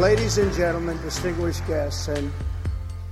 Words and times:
Ladies 0.00 0.38
and 0.38 0.50
gentlemen, 0.56 0.98
distinguished 1.04 1.66
guests, 1.66 2.08
and 2.08 2.30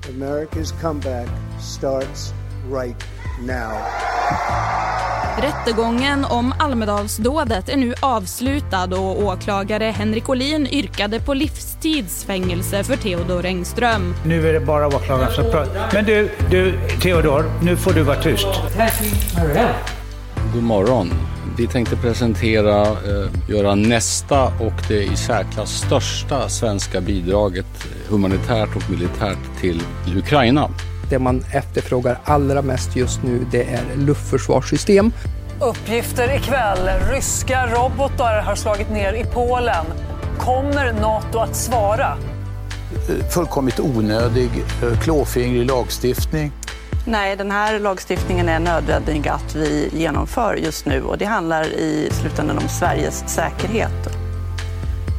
America's 0.08 0.72
comeback 0.80 1.28
starts 1.60 2.32
right 2.70 3.04
now. 3.42 3.72
Rättegången 5.42 6.24
om 6.24 6.54
Almedalsdådet 6.58 7.68
är 7.68 7.76
nu 7.76 7.94
avslutad 8.00 8.84
och 8.94 9.22
åklagare 9.22 9.84
Henrik 9.84 10.28
Olin 10.28 10.66
yrkade 10.66 11.20
på 11.20 11.34
livstidsfängelse 11.34 12.84
för 12.84 12.96
Theodor 12.96 13.44
Engström. 13.44 14.14
Nu 14.24 14.48
är 14.48 14.52
det 14.52 14.60
bara 14.60 14.86
åklagaren 14.86 15.32
som 15.32 15.44
pratar. 15.44 15.90
Men 15.92 16.04
du, 16.04 16.30
du 16.50 16.78
Theodor, 17.02 17.44
nu 17.62 17.76
får 17.76 17.92
du 17.92 18.02
vara 18.02 18.22
tyst. 18.22 18.48
God 20.54 20.62
morgon. 20.62 21.12
Vi 21.58 21.66
tänkte 21.66 21.96
presentera, 21.96 22.82
eh, 22.82 23.30
göra 23.48 23.74
nästa 23.74 24.44
och 24.44 24.82
det 24.88 25.02
i 25.02 25.16
särklass 25.16 25.70
största 25.70 26.48
svenska 26.48 27.00
bidraget 27.00 27.66
humanitärt 28.08 28.76
och 28.76 28.90
militärt 28.90 29.60
till 29.60 29.82
Ukraina. 30.16 30.70
Det 31.10 31.18
man 31.18 31.44
efterfrågar 31.52 32.18
allra 32.24 32.62
mest 32.62 32.96
just 32.96 33.22
nu 33.22 33.46
det 33.50 33.62
är 33.62 33.96
luftförsvarssystem. 33.96 35.12
Uppgifter 35.60 36.36
ikväll. 36.36 36.90
Ryska 37.10 37.66
robotar 37.66 38.42
har 38.42 38.54
slagit 38.54 38.90
ner 38.90 39.12
i 39.12 39.24
Polen. 39.34 39.86
Kommer 40.38 40.92
Nato 40.92 41.38
att 41.38 41.56
svara? 41.56 42.18
Fullkomligt 43.34 43.80
onödig, 43.80 44.50
eh, 44.82 45.00
klåfingrig 45.00 45.66
lagstiftning. 45.66 46.52
Nej, 47.10 47.36
den 47.36 47.50
här 47.50 47.78
lagstiftningen 47.78 48.48
är 48.48 48.58
nödvändig 48.58 49.28
att 49.28 49.54
vi 49.54 49.88
genomför 49.92 50.54
just 50.54 50.86
nu 50.86 51.02
och 51.02 51.18
det 51.18 51.24
handlar 51.24 51.64
i 51.64 52.08
slutändan 52.12 52.58
om 52.58 52.68
Sveriges 52.68 53.24
säkerhet. 53.28 54.08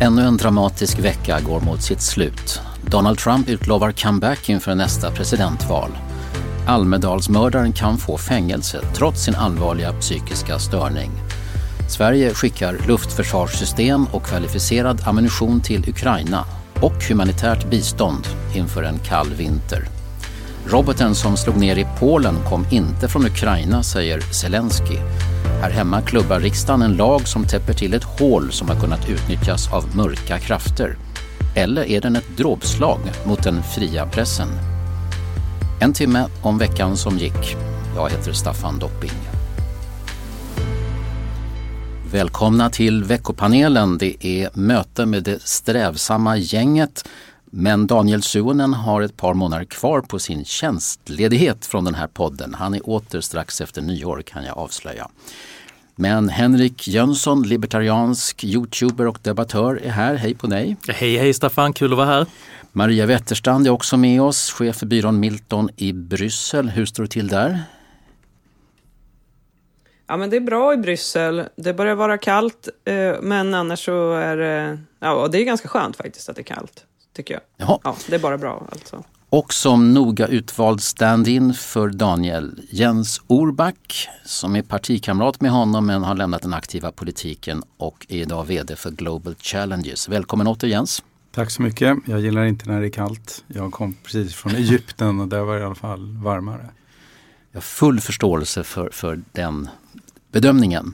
Ännu 0.02 0.22
en 0.22 0.38
dramatisk 0.38 1.00
vecka 1.00 1.40
går 1.40 1.62
mot 1.62 1.82
sitt 1.82 2.02
slut. 2.02 2.62
Donald 2.82 3.18
Trump 3.18 3.50
utlovar 3.50 3.92
comeback 3.92 4.50
inför 4.50 4.76
nästa 4.76 5.12
presidentval. 5.12 5.90
Almedalsmördaren 6.68 7.74
kan 7.74 7.98
få 7.98 8.18
fängelse 8.18 8.82
trots 8.94 9.24
sin 9.24 9.36
allvarliga 9.36 9.94
psykiska 9.94 10.60
störning. 10.60 11.12
Sverige 11.90 12.34
skickar 12.34 12.78
luftförsvarssystem 12.88 14.06
och 14.06 14.24
kvalificerad 14.24 15.02
ammunition 15.06 15.62
till 15.62 15.90
Ukraina 15.90 16.46
och 16.82 17.04
humanitärt 17.10 17.70
bistånd 17.70 18.28
inför 18.56 18.84
en 18.84 19.00
kall 19.00 19.34
vinter. 19.38 19.99
Roboten 20.72 21.16
som 21.16 21.38
slog 21.38 21.58
ner 21.58 21.78
i 21.78 21.88
Polen 22.00 22.36
kom 22.50 22.66
inte 22.72 23.08
från 23.08 23.26
Ukraina, 23.26 23.84
säger 23.84 24.22
Zelensky. 24.22 24.98
Här 25.62 25.72
hemma 25.72 26.02
klubbar 26.02 26.40
riksdagen 26.40 26.82
en 26.82 26.96
lag 26.96 27.28
som 27.28 27.48
täpper 27.48 27.74
till 27.74 27.94
ett 27.94 28.04
hål 28.04 28.52
som 28.52 28.70
har 28.70 28.76
kunnat 28.76 29.10
utnyttjas 29.10 29.74
av 29.74 29.96
mörka 29.96 30.40
krafter. 30.40 30.98
Eller 31.56 31.84
är 31.86 32.02
den 32.02 32.16
ett 32.16 32.38
dråpslag 32.38 33.00
mot 33.26 33.44
den 33.44 33.64
fria 33.64 34.06
pressen? 34.06 34.48
En 35.82 35.94
timme 35.94 36.26
om 36.42 36.58
veckan 36.58 36.98
som 36.98 37.18
gick. 37.18 37.56
Jag 37.96 38.10
heter 38.10 38.34
Staffan 38.34 38.80
Dopping. 38.80 39.12
Välkomna 42.12 42.70
till 42.70 43.04
veckopanelen. 43.04 43.98
Det 43.98 44.28
är 44.28 44.50
möte 44.54 45.06
med 45.06 45.24
det 45.24 45.42
strävsamma 45.42 46.38
gänget. 46.38 47.06
Men 47.52 47.88
Daniel 47.88 48.22
Suonen 48.22 48.74
har 48.74 49.02
ett 49.02 49.18
par 49.18 49.34
månader 49.34 49.66
kvar 49.66 50.02
på 50.02 50.20
sin 50.20 50.46
tjänstledighet 50.46 51.66
från 51.66 51.86
den 51.86 51.96
här 51.96 52.08
podden. 52.08 52.54
Han 52.54 52.74
är 52.74 52.90
åter 52.90 53.22
strax 53.22 53.62
efter 53.62 53.82
nyår 53.82 54.22
kan 54.22 54.44
jag 54.44 54.58
avslöja. 54.58 55.10
Men 55.96 56.30
Henrik 56.30 56.88
Jönsson, 56.88 57.44
libertariansk 57.44 58.44
youtuber 58.44 59.08
och 59.08 59.20
debattör 59.22 59.82
är 59.84 59.90
här. 59.90 60.16
Hej 60.16 60.36
på 60.36 60.48
dig! 60.48 60.78
Hej 60.88 61.18
hej 61.18 61.34
Staffan, 61.34 61.74
kul 61.74 61.92
att 61.92 61.98
vara 61.98 62.08
här! 62.08 62.26
Maria 62.72 63.06
Wetterstrand 63.06 63.68
är 63.68 63.72
också 63.72 63.98
med 63.98 64.22
oss, 64.22 64.52
chef 64.52 64.76
för 64.76 64.86
byrån 64.86 65.20
Milton 65.20 65.70
i 65.78 65.94
Bryssel. 65.94 66.70
Hur 66.70 66.86
står 66.86 67.04
det 67.04 67.10
till 67.10 67.28
där? 67.28 67.64
Ja 70.08 70.18
men 70.18 70.30
det 70.30 70.36
är 70.36 70.42
bra 70.42 70.74
i 70.74 70.78
Bryssel. 70.78 71.44
Det 71.56 71.74
börjar 71.74 71.96
vara 71.96 72.18
kallt 72.18 72.68
eh, 72.86 73.14
men 73.22 73.54
annars 73.54 73.86
så 73.86 74.14
är 74.14 74.38
det, 74.38 74.80
ja 75.00 75.28
det 75.32 75.42
är 75.42 75.44
ganska 75.44 75.68
skönt 75.68 75.96
faktiskt 75.96 76.30
att 76.30 76.36
det 76.36 76.42
är 76.42 76.56
kallt. 76.56 76.86
Tycker 77.14 77.34
jag. 77.34 77.42
Jaha. 77.58 77.80
Ja, 77.84 77.96
det 78.08 78.16
är 78.16 78.20
bara 78.20 78.38
bra 78.38 78.68
alltså. 78.72 79.04
Och 79.30 79.54
som 79.54 79.94
noga 79.94 80.28
utvald 80.28 80.82
stand-in 80.82 81.54
för 81.54 81.90
Daniel 81.90 82.62
Jens 82.70 83.22
Orback 83.28 84.08
som 84.26 84.56
är 84.56 84.62
partikamrat 84.62 85.42
med 85.42 85.52
honom 85.52 85.86
men 85.86 86.04
har 86.04 86.16
lämnat 86.16 86.42
den 86.42 86.54
aktiva 86.54 86.92
politiken 86.92 87.64
och 87.78 88.06
är 88.10 88.18
idag 88.18 88.44
VD 88.48 88.76
för 88.76 88.92
Global 88.92 89.36
Challenges. 89.36 90.10
Välkommen 90.10 90.48
åter 90.48 90.70
Jens! 90.70 91.04
Tack 91.32 91.52
så 91.52 91.62
mycket. 91.62 91.98
Jag 92.06 92.20
gillar 92.20 92.46
inte 92.46 92.70
när 92.70 92.82
det 92.82 92.88
är 92.88 92.92
kallt. 92.92 93.44
Jag 93.48 93.72
kom 93.72 93.96
precis 94.04 94.36
från 94.36 94.56
Egypten 94.56 95.20
och 95.20 95.28
där 95.28 95.42
var 95.42 95.56
det 95.56 95.62
i 95.62 95.64
alla 95.64 95.76
fall 95.76 96.18
varmare. 96.18 96.70
Jag 97.52 97.58
har 97.58 97.62
full 97.62 98.00
förståelse 98.00 98.64
för, 98.64 98.90
för 98.90 99.22
den 99.32 99.70
bedömningen. 100.32 100.94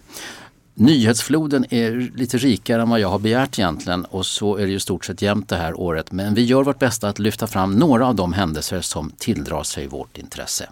Nyhetsfloden 0.78 1.66
är 1.70 2.12
lite 2.16 2.38
rikare 2.38 2.82
än 2.82 2.90
vad 2.90 3.00
jag 3.00 3.10
har 3.10 3.20
begärt 3.20 3.60
egentligen 3.60 4.06
och 4.06 4.26
så 4.26 4.58
är 4.58 4.66
det 4.66 4.72
ju 4.72 4.80
stort 4.80 5.06
sett 5.06 5.22
jämnt 5.22 5.50
det 5.50 5.56
här 5.56 5.80
året. 5.80 6.12
Men 6.12 6.34
vi 6.34 6.44
gör 6.44 6.64
vårt 6.64 6.80
bästa 6.80 7.10
att 7.10 7.20
lyfta 7.20 7.48
fram 7.48 7.74
några 7.74 8.08
av 8.08 8.16
de 8.16 8.34
händelser 8.34 8.82
som 8.82 9.12
tildrar 9.18 9.64
sig 9.64 9.88
vårt 9.88 10.18
intresse. 10.18 10.70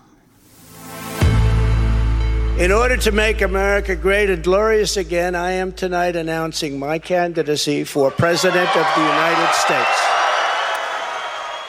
In 2.59 2.71
order 2.71 2.97
to 2.97 3.11
make 3.11 3.45
America 3.45 3.95
great 3.95 4.29
and 4.29 4.43
glorious 4.43 4.97
again, 4.97 5.35
I 5.35 5.61
am 5.61 5.71
tonight 5.71 6.15
announcing 6.15 6.79
my 6.79 6.99
candidacy 6.99 7.85
for 7.85 8.09
President 8.09 8.69
of 8.69 8.85
the 8.95 9.01
United 9.01 9.49
States. 9.65 9.99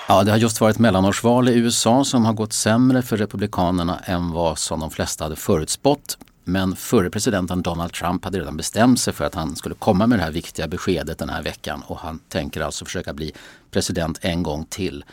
Ja, 0.09 0.23
det 0.23 0.31
har 0.31 0.39
just 0.39 0.61
varit 0.61 0.79
mellanårsval 0.79 1.49
i 1.49 1.59
USA 1.59 2.05
som 2.05 2.25
har 2.25 2.33
gått 2.33 2.53
sämre 2.53 3.03
för 3.03 3.17
Republikanerna 3.17 3.99
än 4.05 4.31
vad 4.31 4.59
som 4.59 4.81
de 4.81 4.91
flesta 4.91 5.25
hade 5.25 5.37
förutspått. 5.37 6.19
Men 6.45 6.77
förre 6.77 7.11
presidenten 7.11 7.63
Donald 7.63 7.93
Trump 7.93 8.25
hade 8.25 8.39
redan 8.39 8.57
bestämt 8.57 9.01
sig 9.01 9.13
för 9.13 9.25
att 9.25 9.35
han 9.35 9.57
skulle 9.57 9.75
komma 9.75 10.07
med 10.07 10.19
det 10.19 10.23
här 10.23 10.33
viktiga 10.33 10.69
beskedet 10.69 11.19
den 11.19 11.29
här 11.29 11.43
veckan 11.43 11.83
och 11.87 11.99
han 11.99 12.19
tänker 12.19 12.61
alltså 12.61 12.85
försöka 12.85 13.13
bli 13.13 13.33
president 13.71 14.19
en 14.21 14.43
gång 14.43 14.65
till. 14.65 15.05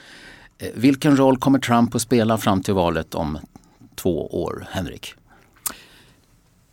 Eh, 0.58 0.70
vilken 0.74 1.18
roll 1.18 1.38
kommer 1.38 1.60
Trump 1.60 1.96
att 1.96 2.02
spela 2.02 2.38
fram 2.38 2.64
till 2.64 2.74
valet 2.74 3.16
om 3.16 3.38
två 3.96 4.44
år, 4.44 4.68
Henrik? 4.72 5.14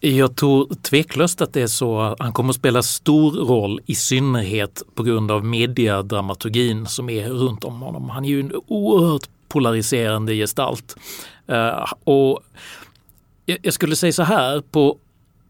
Jag 0.00 0.36
tror 0.36 0.74
tveklöst 0.74 1.40
att 1.40 1.52
det 1.52 1.62
är 1.62 1.66
så. 1.66 2.16
Han 2.18 2.32
kommer 2.32 2.50
att 2.50 2.56
spela 2.56 2.82
stor 2.82 3.32
roll 3.32 3.80
i 3.86 3.94
synnerhet 3.94 4.82
på 4.94 5.02
grund 5.02 5.30
av 5.30 5.44
mediadramaturgin 5.44 6.86
som 6.86 7.10
är 7.10 7.28
runt 7.28 7.64
om 7.64 7.80
honom. 7.80 8.10
Han 8.10 8.24
är 8.24 8.28
ju 8.28 8.40
en 8.40 8.52
oerhört 8.66 9.28
polariserande 9.48 10.34
gestalt. 10.34 10.96
Uh, 11.50 11.92
och 12.04 12.40
jag 13.62 13.74
skulle 13.74 13.96
säga 13.96 14.12
så 14.12 14.22
här 14.22 14.60
på, 14.60 14.98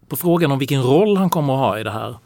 på 0.09 0.17
frågan 0.17 0.53
om 0.53 0.59
vilken 0.59 0.83
roll 0.83 1.17
han 1.17 1.31
kommer 1.31 1.53
att 1.53 1.59
ha 1.59 1.79
i 1.79 1.83
det 1.83 1.91
här 1.91 2.17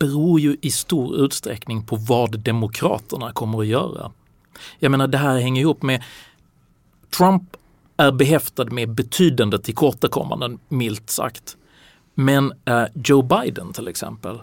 beror 0.00 0.40
ju 0.40 0.56
i 0.60 0.70
stor 0.70 1.16
utsträckning 1.16 1.86
på 1.86 1.96
vad 1.96 2.40
Demokraterna 2.40 3.32
kommer 3.32 3.60
att 3.60 3.66
göra. 3.66 4.10
Jag 4.78 4.90
menar 4.90 5.06
det 5.06 5.18
här 5.18 5.38
hänger 5.38 5.62
ihop 5.62 5.82
med 5.82 6.02
Trump 7.16 7.56
är 7.96 8.12
behäftad 8.12 8.72
med 8.72 8.90
betydande 8.90 9.58
tillkortakommanden, 9.58 10.58
milt 10.68 11.10
sagt. 11.10 11.56
Men 12.14 12.52
eh, 12.64 12.84
Joe 12.94 13.22
Biden 13.22 13.72
till 13.72 13.88
exempel, 13.88 14.38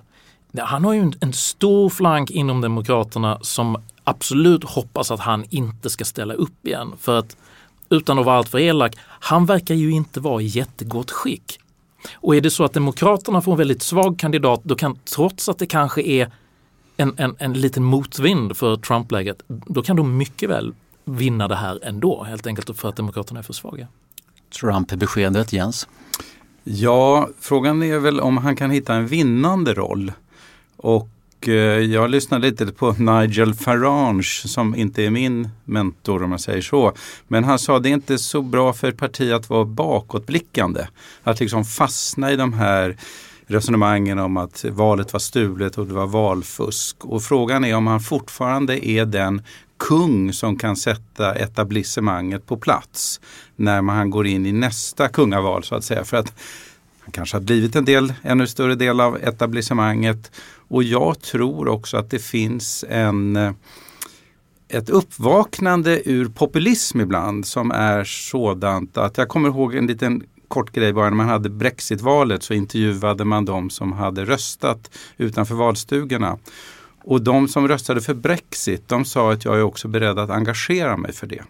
han 0.57 0.85
har 0.85 0.93
ju 0.93 0.99
en, 0.99 1.13
en 1.19 1.33
stor 1.33 1.89
flank 1.89 2.31
inom 2.31 2.61
Demokraterna 2.61 3.39
som 3.41 3.81
absolut 4.03 4.63
hoppas 4.63 5.11
att 5.11 5.19
han 5.19 5.45
inte 5.49 5.89
ska 5.89 6.05
ställa 6.05 6.33
upp 6.33 6.67
igen. 6.67 6.93
För 6.99 7.19
att 7.19 7.37
utan 7.89 8.19
att 8.19 8.25
vara 8.25 8.37
alltför 8.37 8.59
elak, 8.59 8.95
han 9.07 9.45
verkar 9.45 9.75
ju 9.75 9.91
inte 9.91 10.19
vara 10.19 10.41
i 10.41 10.45
jättegott 10.45 11.11
skick. 11.11 11.59
Och 12.13 12.35
är 12.35 12.41
det 12.41 12.51
så 12.51 12.63
att 12.63 12.73
Demokraterna 12.73 13.41
får 13.41 13.51
en 13.51 13.57
väldigt 13.57 13.81
svag 13.81 14.19
kandidat, 14.19 14.61
då 14.63 14.75
kan 14.75 14.99
trots 15.15 15.49
att 15.49 15.59
det 15.59 15.65
kanske 15.65 16.01
är 16.01 16.31
en, 16.97 17.13
en, 17.17 17.35
en 17.39 17.53
liten 17.53 17.83
motvind 17.83 18.57
för 18.57 18.75
Trump-läget, 18.75 19.41
då 19.47 19.83
kan 19.83 19.95
de 19.95 20.17
mycket 20.17 20.49
väl 20.49 20.73
vinna 21.05 21.47
det 21.47 21.55
här 21.55 21.79
ändå, 21.83 22.23
helt 22.23 22.47
enkelt 22.47 22.77
för 22.77 22.89
att 22.89 22.95
Demokraterna 22.95 23.39
är 23.39 23.43
för 23.43 23.53
svaga. 23.53 23.87
Trump-beskedet, 24.59 25.53
Jens? 25.53 25.87
Ja, 26.63 27.29
frågan 27.39 27.83
är 27.83 27.99
väl 27.99 28.19
om 28.19 28.37
han 28.37 28.55
kan 28.55 28.71
hitta 28.71 28.93
en 28.93 29.07
vinnande 29.07 29.73
roll. 29.73 30.11
Och 30.77 31.09
Eh, 31.41 31.53
jag 31.53 32.09
lyssnade 32.09 32.49
lite 32.49 32.65
på 32.65 32.91
Nigel 32.91 33.53
Farage 33.53 34.43
som 34.45 34.75
inte 34.75 35.03
är 35.03 35.09
min 35.09 35.49
mentor 35.65 36.23
om 36.23 36.29
man 36.29 36.39
säger 36.39 36.61
så. 36.61 36.93
Men 37.27 37.43
han 37.43 37.59
sa 37.59 37.79
det 37.79 37.89
är 37.89 37.93
inte 37.93 38.17
så 38.17 38.41
bra 38.41 38.73
för 38.73 38.87
ett 38.87 38.97
parti 38.97 39.31
att 39.31 39.49
vara 39.49 39.65
bakåtblickande. 39.65 40.87
Att 41.23 41.39
liksom 41.39 41.65
fastna 41.65 42.31
i 42.31 42.35
de 42.35 42.53
här 42.53 42.97
resonemangen 43.47 44.19
om 44.19 44.37
att 44.37 44.65
valet 44.69 45.13
var 45.13 45.19
stulet 45.19 45.77
och 45.77 45.87
det 45.87 45.93
var 45.93 46.07
valfusk. 46.07 47.05
Och 47.05 47.23
frågan 47.23 47.65
är 47.65 47.75
om 47.75 47.87
han 47.87 47.99
fortfarande 47.99 48.87
är 48.87 49.05
den 49.05 49.41
kung 49.77 50.33
som 50.33 50.57
kan 50.57 50.75
sätta 50.75 51.35
etablissemanget 51.35 52.45
på 52.45 52.57
plats 52.57 53.21
när 53.55 53.81
man 53.81 54.09
går 54.09 54.27
in 54.27 54.45
i 54.45 54.51
nästa 54.51 55.07
kungaval 55.07 55.63
så 55.63 55.75
att 55.75 55.83
säga. 55.83 56.03
För 56.03 56.17
att 56.17 56.33
han 57.07 57.11
kanske 57.11 57.35
har 57.35 57.41
blivit 57.41 57.75
en 57.75 57.85
del, 57.85 58.13
ännu 58.23 58.47
större 58.47 58.75
del 58.75 59.01
av 59.01 59.17
etablissemanget. 59.17 60.31
Och 60.67 60.83
jag 60.83 61.21
tror 61.21 61.67
också 61.67 61.97
att 61.97 62.09
det 62.09 62.19
finns 62.19 62.85
en 62.89 63.35
eh, 63.35 63.51
ett 64.69 64.89
uppvaknande 64.89 66.09
ur 66.09 66.29
populism 66.29 67.01
ibland 67.01 67.45
som 67.45 67.71
är 67.71 68.03
sådant 68.03 68.97
att 68.97 69.17
jag 69.17 69.27
kommer 69.27 69.49
ihåg 69.49 69.75
en 69.75 69.87
liten 69.87 70.23
kort 70.47 70.71
grej 70.71 70.93
bara. 70.93 71.09
När 71.09 71.17
man 71.17 71.29
hade 71.29 71.49
Brexitvalet 71.49 72.43
så 72.43 72.53
intervjuade 72.53 73.25
man 73.25 73.45
de 73.45 73.69
som 73.69 73.91
hade 73.91 74.25
röstat 74.25 74.91
utanför 75.17 75.55
valstugorna. 75.55 76.37
Och 77.03 77.21
de 77.21 77.47
som 77.47 77.67
röstade 77.67 78.01
för 78.01 78.13
Brexit, 78.13 78.89
de 78.89 79.05
sa 79.05 79.31
att 79.31 79.45
jag 79.45 79.55
är 79.57 79.63
också 79.63 79.87
beredd 79.87 80.19
att 80.19 80.29
engagera 80.29 80.97
mig 80.97 81.13
för 81.13 81.27
det. 81.27 81.43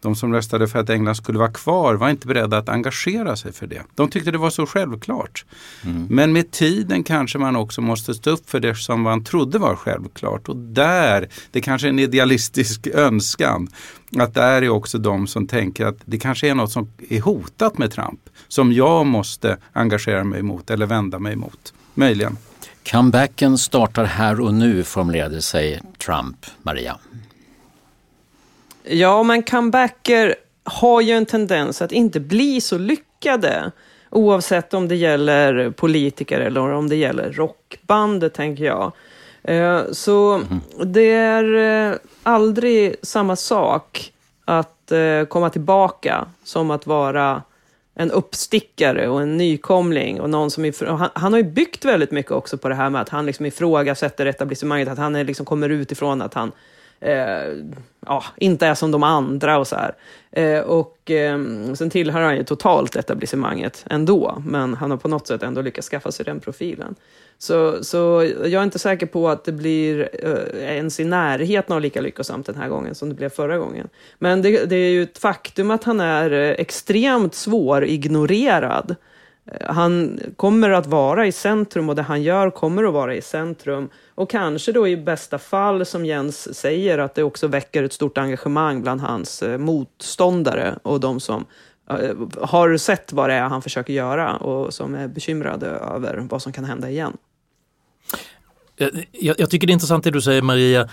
De 0.00 0.16
som 0.16 0.32
röstade 0.32 0.68
för 0.68 0.78
att 0.78 0.90
England 0.90 1.14
skulle 1.14 1.38
vara 1.38 1.52
kvar 1.52 1.94
var 1.94 2.10
inte 2.10 2.26
beredda 2.26 2.58
att 2.58 2.68
engagera 2.68 3.36
sig 3.36 3.52
för 3.52 3.66
det. 3.66 3.82
De 3.94 4.10
tyckte 4.10 4.30
det 4.30 4.38
var 4.38 4.50
så 4.50 4.66
självklart. 4.66 5.44
Mm. 5.84 6.06
Men 6.10 6.32
med 6.32 6.50
tiden 6.50 7.04
kanske 7.04 7.38
man 7.38 7.56
också 7.56 7.80
måste 7.80 8.14
stå 8.14 8.30
upp 8.30 8.50
för 8.50 8.60
det 8.60 8.74
som 8.74 9.02
man 9.02 9.24
trodde 9.24 9.58
var 9.58 9.76
självklart. 9.76 10.48
Och 10.48 10.56
där, 10.56 11.28
det 11.50 11.60
kanske 11.60 11.86
är 11.86 11.88
en 11.88 11.98
idealistisk 11.98 12.86
önskan, 12.94 13.68
att 14.18 14.34
där 14.34 14.62
är 14.62 14.68
också 14.68 14.98
de 14.98 15.26
som 15.26 15.46
tänker 15.46 15.86
att 15.86 15.98
det 16.04 16.18
kanske 16.18 16.48
är 16.48 16.54
något 16.54 16.72
som 16.72 16.92
är 17.08 17.20
hotat 17.20 17.78
med 17.78 17.90
Trump. 17.92 18.20
Som 18.48 18.72
jag 18.72 19.06
måste 19.06 19.56
engagera 19.72 20.24
mig 20.24 20.42
mot 20.42 20.70
eller 20.70 20.86
vända 20.86 21.18
mig 21.18 21.36
mot. 21.36 21.74
Möjligen. 21.94 22.36
Comebacken 22.90 23.58
startar 23.58 24.04
här 24.04 24.40
och 24.40 24.54
nu 24.54 24.84
formulerade 24.84 25.42
sig 25.42 25.80
Trump, 25.98 26.46
Maria. 26.62 26.98
Ja, 28.90 29.22
men 29.22 29.42
comebacker 29.42 30.34
har 30.64 31.00
ju 31.00 31.12
en 31.12 31.26
tendens 31.26 31.82
att 31.82 31.92
inte 31.92 32.20
bli 32.20 32.60
så 32.60 32.78
lyckade. 32.78 33.72
Oavsett 34.10 34.74
om 34.74 34.88
det 34.88 34.96
gäller 34.96 35.70
politiker 35.70 36.40
eller 36.40 36.60
om 36.60 36.88
det 36.88 36.96
gäller 36.96 37.32
rockband, 37.32 38.32
tänker 38.32 38.64
jag. 38.64 38.92
Eh, 39.42 39.80
så 39.92 40.34
mm. 40.34 40.60
det 40.92 41.12
är 41.12 41.54
eh, 41.90 41.96
aldrig 42.22 42.94
samma 43.02 43.36
sak 43.36 44.12
att 44.44 44.92
eh, 44.92 45.24
komma 45.24 45.50
tillbaka 45.50 46.26
som 46.44 46.70
att 46.70 46.86
vara 46.86 47.42
en 47.94 48.10
uppstickare 48.10 49.08
och 49.08 49.22
en 49.22 49.36
nykomling. 49.36 50.20
Och 50.20 50.30
någon 50.30 50.50
som 50.50 50.72
han, 50.86 51.10
han, 51.14 51.32
har 51.32 51.40
ju 51.40 51.50
byggt 51.50 51.84
väldigt 51.84 52.10
mycket 52.10 52.32
också 52.32 52.58
på 52.58 52.68
det 52.68 52.74
här 52.74 52.90
med 52.90 53.00
att 53.00 53.08
han 53.08 53.26
liksom 53.26 53.46
ifrågasätter 53.46 54.26
etablissemanget, 54.26 54.88
att 54.88 54.98
han 54.98 55.16
är 55.16 55.24
liksom 55.24 55.46
kommer 55.46 55.68
utifrån 55.68 56.22
att 56.22 56.34
han 56.34 56.52
Eh, 57.00 57.52
ja, 58.06 58.24
inte 58.36 58.66
är 58.66 58.74
som 58.74 58.90
de 58.90 59.02
andra 59.02 59.58
och 59.58 59.66
så 59.66 59.76
här. 59.76 59.94
Eh, 60.30 60.60
och 60.60 61.10
eh, 61.10 61.38
sen 61.74 61.90
tillhör 61.90 62.20
han 62.20 62.36
ju 62.36 62.44
totalt 62.44 62.96
etablissemanget 62.96 63.84
ändå, 63.90 64.42
men 64.46 64.74
han 64.74 64.90
har 64.90 64.98
på 64.98 65.08
något 65.08 65.26
sätt 65.26 65.42
ändå 65.42 65.62
lyckats 65.62 65.88
skaffa 65.88 66.12
sig 66.12 66.24
den 66.24 66.40
profilen. 66.40 66.94
Så, 67.40 67.84
så 67.84 68.30
jag 68.38 68.52
är 68.52 68.62
inte 68.62 68.78
säker 68.78 69.06
på 69.06 69.28
att 69.28 69.44
det 69.44 69.52
blir 69.52 70.08
eh, 70.12 70.76
ens 70.76 71.00
i 71.00 71.04
närheten 71.04 71.76
av 71.76 71.80
lika 71.80 72.00
lyckosamt 72.00 72.46
den 72.46 72.56
här 72.56 72.68
gången 72.68 72.94
som 72.94 73.08
det 73.08 73.14
blev 73.14 73.28
förra 73.28 73.58
gången. 73.58 73.88
Men 74.18 74.42
det, 74.42 74.64
det 74.64 74.76
är 74.76 74.90
ju 74.90 75.02
ett 75.02 75.18
faktum 75.18 75.70
att 75.70 75.84
han 75.84 76.00
är 76.00 76.30
eh, 76.32 76.50
extremt 76.50 77.34
svårignorerad. 77.34 78.96
Eh, 79.52 79.74
han 79.74 80.20
kommer 80.36 80.70
att 80.70 80.86
vara 80.86 81.26
i 81.26 81.32
centrum 81.32 81.88
och 81.88 81.96
det 81.96 82.02
han 82.02 82.22
gör 82.22 82.50
kommer 82.50 82.84
att 82.84 82.92
vara 82.92 83.14
i 83.14 83.22
centrum. 83.22 83.88
Och 84.14 84.30
kanske 84.30 84.72
då 84.72 84.88
i 84.88 84.96
bästa 84.96 85.38
fall, 85.38 85.86
som 85.86 86.04
Jens 86.04 86.54
säger, 86.54 86.98
att 86.98 87.14
det 87.14 87.22
också 87.22 87.46
väcker 87.46 87.82
ett 87.82 87.92
stort 87.92 88.18
engagemang 88.18 88.82
bland 88.82 89.00
hans 89.00 89.42
eh, 89.42 89.58
motståndare 89.58 90.78
och 90.82 91.00
de 91.00 91.20
som 91.20 91.44
eh, 91.90 91.96
har 92.40 92.76
sett 92.76 93.12
vad 93.12 93.30
det 93.30 93.34
är 93.34 93.42
han 93.42 93.62
försöker 93.62 93.92
göra 93.92 94.36
och 94.36 94.74
som 94.74 94.94
är 94.94 95.08
bekymrade 95.08 95.66
över 95.66 96.26
vad 96.30 96.42
som 96.42 96.52
kan 96.52 96.64
hända 96.64 96.90
igen. 96.90 97.16
Jag, 99.12 99.40
jag 99.40 99.50
tycker 99.50 99.66
det 99.66 99.70
är 99.70 99.74
intressant 99.74 100.04
det 100.04 100.10
du 100.10 100.20
säger 100.20 100.42
Maria, 100.42 100.88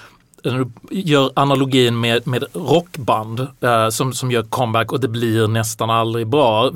gör 0.92 1.32
analogin 1.36 2.00
med, 2.00 2.28
med 2.28 2.44
rockband 2.54 3.48
eh, 3.62 3.90
som, 3.90 4.14
som 4.14 4.32
gör 4.32 4.44
comeback 4.44 4.92
och 4.92 5.00
det 5.00 5.08
blir 5.08 5.48
nästan 5.48 5.90
aldrig 5.90 6.28
bra. 6.28 6.72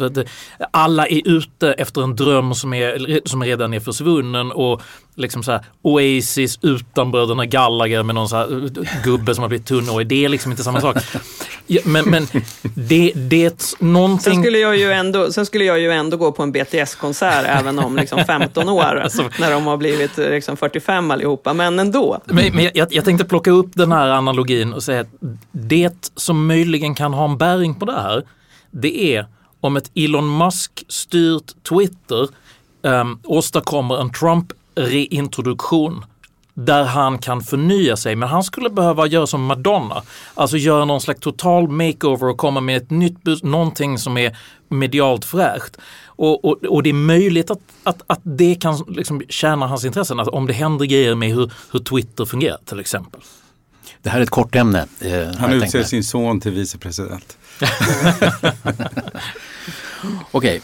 Alla 0.71 1.07
är 1.07 1.27
ute 1.27 1.74
efter 1.74 2.01
en 2.01 2.16
dröm 2.16 2.54
som, 2.54 2.74
är, 2.74 3.27
som 3.27 3.44
redan 3.44 3.74
är 3.74 3.80
försvunnen 3.80 4.51
och 4.51 4.81
liksom 5.19 5.44
så 5.44 5.51
här, 5.51 5.62
Oasis 5.81 6.60
utan 6.62 7.12
bröderna 7.12 7.45
Gallagher 7.45 8.04
med 8.04 8.16
någon 8.16 8.30
så 8.30 8.36
här, 8.36 8.69
gubbe 9.04 9.36
som 9.36 9.42
har 9.42 9.50
blivit 9.50 9.68
tunnhårig. 9.68 10.07
Det 10.07 10.25
är 10.25 10.30
liksom 10.30 10.51
inte 10.51 10.63
samma 10.63 10.81
sak. 10.81 10.98
Ja, 11.68 11.81
men, 11.86 12.10
men 12.10 12.27
det, 12.75 13.12
det 13.15 13.45
är 13.45 13.83
någonting... 13.83 14.33
Sen 14.33 14.44
skulle, 14.44 14.57
jag 14.57 14.77
ju 14.77 14.92
ändå, 14.92 15.31
sen 15.31 15.45
skulle 15.45 15.63
jag 15.63 15.80
ju 15.80 15.92
ändå 15.92 16.18
gå 16.18 16.31
på 16.31 16.44
en 16.44 16.51
BTS-konsert 16.51 17.45
även 17.60 17.79
om 17.79 17.96
liksom 17.96 18.25
15 18.25 18.70
år, 18.70 19.01
alltså, 19.03 19.29
när 19.39 19.51
de 19.51 19.67
har 19.67 19.77
blivit 19.77 20.17
liksom 20.17 20.58
45 20.58 21.12
allihopa, 21.12 21.53
men 21.53 21.79
ändå. 21.79 22.22
Men, 22.25 22.55
men 22.55 22.70
jag, 22.74 22.94
jag 22.94 23.05
tänkte 23.05 23.25
plocka 23.25 23.51
upp 23.51 23.59
upp 23.60 23.72
den 23.75 23.92
här 23.92 24.10
analogin 24.10 24.74
och 24.74 24.84
säga 24.84 25.01
att 25.01 25.13
det 25.51 26.12
som 26.16 26.48
möjligen 26.48 26.96
kan 26.96 27.13
ha 27.13 27.25
en 27.25 27.38
bäring 27.38 27.75
på 27.75 27.86
det 27.86 28.01
här, 28.01 28.24
det 28.72 29.16
är 29.16 29.25
om 29.62 29.78
ett 29.78 29.92
Elon 29.96 30.38
Musk-styrt 30.38 31.63
Twitter 31.70 32.28
um, 32.82 33.20
åstadkommer 33.24 34.01
en 34.01 34.10
Trump 34.10 34.54
reintroduktion 34.75 36.06
där 36.54 36.84
han 36.84 37.18
kan 37.18 37.42
förnya 37.42 37.98
sig. 37.98 38.16
Men 38.16 38.30
han 38.30 38.44
skulle 38.44 38.70
behöva 38.70 39.08
göra 39.08 39.28
som 39.28 39.46
Madonna, 39.46 40.01
alltså 40.36 40.58
göra 40.58 40.86
någon 40.86 41.01
slags 41.01 41.20
total 41.20 41.68
makeover 41.68 42.28
och 42.28 42.38
komma 42.38 42.62
med 42.62 42.78
ett 42.78 42.89
nytt 42.89 43.24
bus, 43.24 43.44
någonting 43.44 43.98
som 43.98 44.18
är 44.18 44.38
medialt 44.70 45.25
fräscht. 45.25 45.78
Och, 46.06 46.46
och, 46.46 46.63
och, 46.63 46.84
det 46.84 46.89
är 46.89 46.94
möjligt 46.94 47.51
att, 47.51 47.60
att, 47.84 48.01
att 48.08 48.20
det 48.24 48.56
kan 48.56 48.86
liksom 48.88 49.22
tjäna 49.30 49.68
hans 49.68 49.86
intressen, 49.86 50.20
att 50.20 50.28
om 50.28 50.48
det 50.48 50.54
händer 50.54 50.86
grejer 50.86 51.16
med 51.16 51.30
hur, 51.30 51.51
hur 51.72 51.80
Twitter 51.80 52.25
fungerar 52.25 52.58
till 52.66 52.80
exempel. 52.80 53.22
Det 54.01 54.10
här 54.10 54.20
är 54.20 54.24
ett 54.24 54.29
kort 54.29 54.56
ämne. 54.56 54.88
Eh, 55.00 55.27
han 55.38 55.53
utser 55.53 55.84
sin 55.84 56.03
son 56.03 56.39
till 56.39 56.51
vicepresident. 56.51 57.38
Okej, 60.32 60.62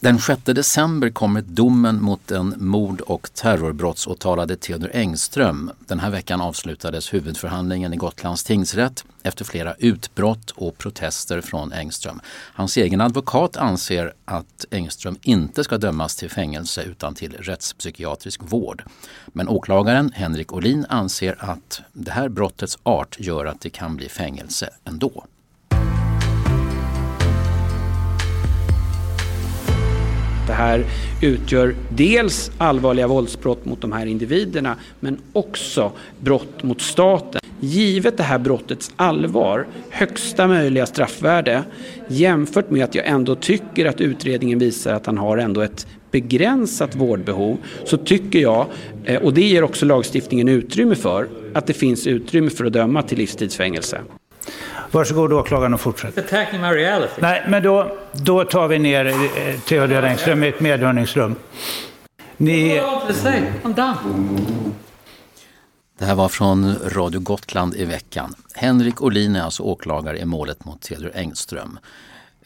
den 0.00 0.18
6 0.18 0.42
december 0.44 1.10
kommer 1.10 1.42
domen 1.42 2.02
mot 2.02 2.20
den 2.26 2.54
mord 2.56 3.00
och 3.00 3.30
terrorbrottsåtalade 3.34 4.56
Theodor 4.56 4.90
Engström. 4.94 5.70
Den 5.78 6.00
här 6.00 6.10
veckan 6.10 6.40
avslutades 6.40 7.14
huvudförhandlingen 7.14 7.94
i 7.94 7.96
Gotlands 7.96 8.44
tingsrätt 8.44 9.04
efter 9.22 9.44
flera 9.44 9.74
utbrott 9.74 10.50
och 10.50 10.78
protester 10.78 11.40
från 11.40 11.72
Engström. 11.72 12.20
Hans 12.26 12.76
egen 12.76 13.00
advokat 13.00 13.56
anser 13.56 14.12
att 14.24 14.64
Engström 14.70 15.16
inte 15.22 15.64
ska 15.64 15.78
dömas 15.78 16.16
till 16.16 16.30
fängelse 16.30 16.82
utan 16.82 17.14
till 17.14 17.32
rättspsykiatrisk 17.32 18.40
vård. 18.42 18.84
Men 19.26 19.48
åklagaren 19.48 20.12
Henrik 20.14 20.52
Olin 20.52 20.86
anser 20.88 21.36
att 21.38 21.80
det 21.92 22.10
här 22.10 22.28
brottets 22.28 22.78
art 22.82 23.16
gör 23.20 23.46
att 23.46 23.60
det 23.60 23.70
kan 23.70 23.96
bli 23.96 24.08
fängelse 24.08 24.70
ändå. 24.84 25.24
Det 30.46 30.52
här 30.52 30.84
utgör 31.22 31.74
dels 31.88 32.50
allvarliga 32.58 33.06
våldsbrott 33.06 33.64
mot 33.64 33.80
de 33.80 33.92
här 33.92 34.06
individerna 34.06 34.76
men 35.00 35.18
också 35.32 35.92
brott 36.20 36.62
mot 36.62 36.80
staten. 36.80 37.40
givet 37.60 38.16
det 38.16 38.22
här 38.22 38.38
brottets 38.38 38.90
allvar, 38.96 39.66
högsta 39.90 40.46
möjliga 40.46 40.86
straffvärde, 40.86 41.62
jämfört 42.08 42.70
med 42.70 42.84
att 42.84 42.94
jag 42.94 43.06
ändå 43.06 43.34
tycker 43.34 43.86
att 43.86 44.00
utredningen 44.00 44.58
visar 44.58 44.94
att 44.94 45.06
han 45.06 45.18
har 45.18 45.38
ändå 45.38 45.60
ett 45.60 45.86
begränsat 46.10 46.94
vårdbehov, 46.94 47.56
så 47.84 47.96
tycker 47.96 48.38
jag, 48.38 48.66
eh, 49.04 49.22
och 49.22 49.34
det 49.34 49.42
ger 49.42 49.62
också 49.62 49.86
lagstiftningen 49.86 50.48
utrymme 50.48 50.94
för, 50.94 51.28
att 51.54 51.66
det 51.66 51.72
finns 51.72 52.06
utrymme 52.06 52.50
för 52.50 52.64
att 52.64 52.72
döma 52.72 53.02
till 53.02 53.18
livstidsfängelse. 53.18 54.00
Varsågod 54.90 55.32
åklagaren 55.32 55.74
och 55.74 55.80
fortsätt. 55.80 56.18
Attacking 56.18 56.60
my 56.60 56.66
reality. 56.66 57.12
Nej, 57.18 57.44
men 57.48 57.62
då, 57.62 57.96
då 58.12 58.44
tar 58.44 58.68
vi 58.68 58.78
ner 58.78 59.06
eh, 59.06 59.60
Theodor 59.60 60.04
Engström 60.04 60.44
i 60.44 60.48
ett 60.48 60.60
medhörningsrum. 60.60 61.34
Ni... 62.36 62.80
I'm 62.80 63.74
done. 63.74 63.96
Det 65.98 66.04
här 66.04 66.14
var 66.14 66.28
från 66.28 66.76
Radio 66.84 67.20
Gotland 67.20 67.74
i 67.74 67.84
veckan. 67.84 68.34
Henrik 68.54 69.02
Olin 69.02 69.36
är 69.36 69.42
alltså 69.42 69.62
åklagare 69.62 70.18
i 70.18 70.24
målet 70.24 70.64
mot 70.64 70.82
Theodor 70.82 71.10
Engström. 71.14 71.78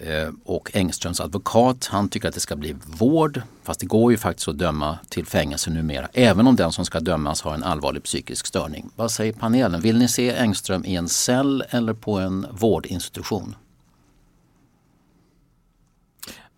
Eh, 0.02 0.28
och 0.44 0.70
Engströms 0.74 1.20
advokat 1.20 1.86
han 1.86 2.08
tycker 2.08 2.28
att 2.28 2.34
det 2.34 2.40
ska 2.40 2.56
bli 2.56 2.76
vård, 2.86 3.42
fast 3.62 3.80
det 3.80 3.86
går 3.86 4.12
ju 4.12 4.18
faktiskt 4.18 4.48
att 4.48 4.58
döma 4.58 4.98
till 5.08 5.26
fängelse 5.26 5.70
numera, 5.70 6.08
även 6.12 6.46
om 6.46 6.56
den 6.56 6.72
som 6.72 6.84
ska 6.84 7.00
dömas 7.00 7.42
har 7.42 7.54
en 7.54 7.62
allvarlig 7.62 8.02
psykisk 8.02 8.46
störning. 8.46 8.90
Vad 8.96 9.10
säger 9.10 9.32
panelen? 9.32 9.80
Vill 9.80 9.98
ni 9.98 10.08
se 10.08 10.30
Engström 10.30 10.84
i 10.84 10.96
en 10.96 11.08
cell 11.08 11.64
eller 11.70 11.94
på 11.94 12.18
en 12.18 12.46
vårdinstitution? 12.50 13.54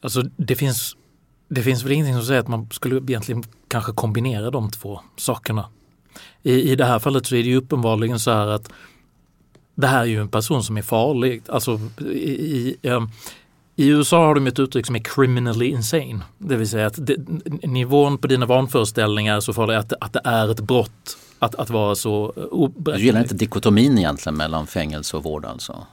Alltså 0.00 0.22
det 0.22 0.56
finns, 0.56 0.96
det 1.48 1.62
finns 1.62 1.84
väl 1.84 1.92
ingenting 1.92 2.14
som 2.14 2.24
säger 2.24 2.40
att 2.40 2.48
man 2.48 2.68
skulle 2.70 2.96
egentligen 2.96 3.44
kanske 3.68 3.92
kombinera 3.92 4.50
de 4.50 4.70
två 4.70 5.00
sakerna. 5.16 5.68
I, 6.42 6.72
I 6.72 6.76
det 6.76 6.84
här 6.84 6.98
fallet 6.98 7.26
så 7.26 7.34
är 7.34 7.42
det 7.42 7.48
ju 7.48 7.56
uppenbarligen 7.56 8.20
så 8.20 8.30
här 8.30 8.46
att 8.46 8.72
det 9.82 9.88
här 9.88 10.00
är 10.00 10.04
ju 10.04 10.20
en 10.20 10.28
person 10.28 10.64
som 10.64 10.76
är 10.76 10.82
farlig. 10.82 11.42
Alltså 11.48 11.80
i, 12.00 12.30
i, 12.30 12.76
ehm, 12.82 13.08
i 13.76 13.88
USA 13.88 14.26
har 14.26 14.34
de 14.34 14.46
ett 14.46 14.58
uttryck 14.58 14.86
som 14.86 14.96
är 14.96 15.00
criminally 15.00 15.66
insane. 15.66 16.20
Det 16.38 16.56
vill 16.56 16.68
säga 16.68 16.86
att 16.86 17.06
det, 17.06 17.16
nivån 17.62 18.18
på 18.18 18.26
dina 18.26 18.46
vanföreställningar 18.46 19.36
är 19.36 19.40
så 19.40 19.52
farlig 19.52 19.74
att, 19.74 19.92
att 20.00 20.12
det 20.12 20.20
är 20.24 20.50
ett 20.50 20.60
brott 20.60 21.16
att, 21.38 21.54
att 21.54 21.70
vara 21.70 21.94
så 21.94 22.32
Du 22.76 22.98
gillar 22.98 23.20
inte 23.20 23.34
dikotomin 23.34 23.98
egentligen 23.98 24.36
mellan 24.36 24.66
fängelse 24.66 25.16
och 25.16 25.24
vård 25.24 25.44
alltså? 25.44 25.86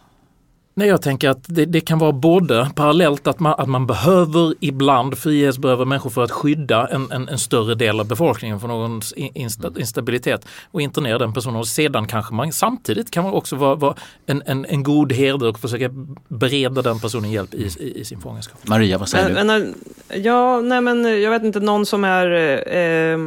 Nej, 0.74 0.88
jag 0.88 1.02
tänker 1.02 1.30
att 1.30 1.44
det, 1.48 1.66
det, 1.66 1.82
kan 1.82 2.00
vara 2.00 2.12
både 2.12 2.70
parallellt 2.76 3.28
att 3.28 3.40
man, 3.40 3.56
att 3.58 3.70
man 3.70 3.88
behöver 3.88 4.54
ibland 4.60 5.18
frihetsberöva 5.18 5.86
människor 5.86 6.10
för 6.10 6.24
att 6.24 6.32
skydda 6.32 6.88
en, 6.88 7.12
en, 7.12 7.28
en, 7.28 7.40
större 7.40 7.76
del 7.76 8.00
av 8.00 8.08
befolkningen 8.08 8.60
från 8.60 8.70
någon 8.70 9.02
insta, 9.16 9.72
instabilitet 9.78 10.46
och 10.72 10.82
internera 10.82 11.18
den 11.18 11.34
personen. 11.34 11.60
Och 11.60 11.68
sedan 11.68 12.08
kanske 12.08 12.34
man 12.34 12.52
samtidigt 12.52 13.12
kan 13.12 13.24
man 13.24 13.34
också 13.34 13.56
vara, 13.56 13.76
vara 13.76 13.96
en, 14.26 14.44
en, 14.46 14.66
en 14.66 14.84
god 14.84 15.12
herde 15.12 15.48
och 15.48 15.60
försöka 15.60 15.90
bereda 16.28 16.82
den 16.82 17.00
personen 17.00 17.32
hjälp 17.32 17.54
i, 17.54 17.70
i, 17.80 18.00
i 18.00 18.06
sin 18.06 18.22
fångenskap. 18.22 18.68
Maria, 18.68 18.98
vad 18.98 19.10
säger 19.10 19.30
du? 19.30 19.44
Men, 19.44 19.76
ja, 20.24 20.62
nej 20.62 20.82
men 20.82 21.22
jag 21.22 21.32
vet 21.32 21.44
inte, 21.44 21.60
någon 21.60 21.86
som 21.86 22.04
är 22.04 22.28
eh, 22.76 23.18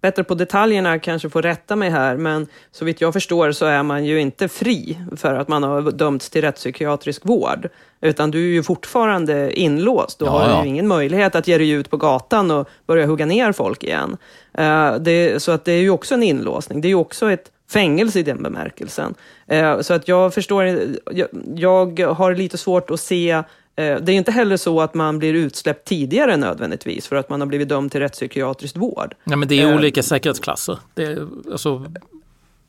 bättre 0.00 0.24
på 0.24 0.34
detaljerna 0.34 0.98
kanske 0.98 1.30
får 1.30 1.42
rätta 1.42 1.76
mig 1.76 1.90
här, 1.90 2.16
men 2.16 2.46
så 2.72 2.84
vitt 2.84 3.00
jag 3.00 3.12
förstår 3.12 3.52
så 3.52 3.66
är 3.66 3.82
man 3.82 4.04
ju 4.04 4.20
inte 4.20 4.48
fri 4.48 4.98
för 5.16 5.34
att 5.34 5.48
man 5.48 5.62
har 5.62 5.82
dömts 5.90 6.30
till 6.30 6.42
rättspsykiatrisk 6.42 7.24
vård, 7.24 7.68
utan 8.00 8.30
du 8.30 8.38
är 8.38 8.52
ju 8.52 8.62
fortfarande 8.62 9.60
inlåst. 9.60 10.18
Du 10.18 10.24
Ja, 10.24 10.30
har 10.30 10.48
ja. 10.48 10.62
ju 10.62 10.68
ingen 10.68 10.88
möjlighet 10.88 11.34
att 11.34 11.48
ge 11.48 11.58
dig 11.58 11.70
ut 11.70 11.90
på 11.90 11.96
gatan 11.96 12.50
och 12.50 12.68
börja 12.86 13.06
hugga 13.06 13.26
ner 13.26 13.52
folk 13.52 13.84
igen. 13.84 14.16
Eh, 14.54 14.94
det, 14.94 15.42
så 15.42 15.52
att 15.52 15.64
det 15.64 15.72
är 15.72 15.80
ju 15.80 15.90
också 15.90 16.14
en 16.14 16.22
inlåsning. 16.22 16.80
Det 16.80 16.88
är 16.88 16.90
ju 16.90 16.94
också 16.94 17.30
ett 17.30 17.50
fängelse 17.70 18.18
i 18.18 18.22
den 18.22 18.42
bemärkelsen. 18.42 19.14
Eh, 19.46 19.80
så 19.80 19.94
att 19.94 20.08
jag 20.08 20.34
förstår, 20.34 20.64
jag, 21.10 21.28
jag 21.56 22.00
har 22.00 22.34
lite 22.34 22.58
svårt 22.58 22.90
att 22.90 23.00
se 23.00 23.42
det 23.80 24.12
är 24.12 24.16
inte 24.16 24.32
heller 24.32 24.56
så 24.56 24.80
att 24.80 24.94
man 24.94 25.18
blir 25.18 25.34
utsläppt 25.34 25.88
tidigare 25.88 26.36
nödvändigtvis 26.36 27.06
för 27.06 27.16
att 27.16 27.28
man 27.30 27.40
har 27.40 27.46
blivit 27.46 27.68
dömd 27.68 27.92
till 27.92 28.00
rättspsykiatrisk 28.00 28.76
vård. 28.76 29.14
Nej, 29.24 29.36
men 29.36 29.48
det 29.48 29.60
är 29.60 29.70
Eh, 29.70 29.76
olika 29.76 30.02
säkerhetsklasser. 30.02 30.78
Det 30.94 31.02
är, 31.02 31.26
alltså, 31.52 31.86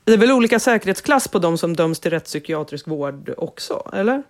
Det 0.03 0.13
är 0.13 0.17
väl 0.17 0.31
olika 0.31 0.59
säkerhetsklass 0.59 1.27
på 1.27 1.39
de 1.39 1.57
som 1.57 1.75
döms 1.75 1.99
till 1.99 2.11
rättspsykiatrisk 2.11 2.87
vård 2.87 3.33
också, 3.37 3.91
eller? 3.93 4.23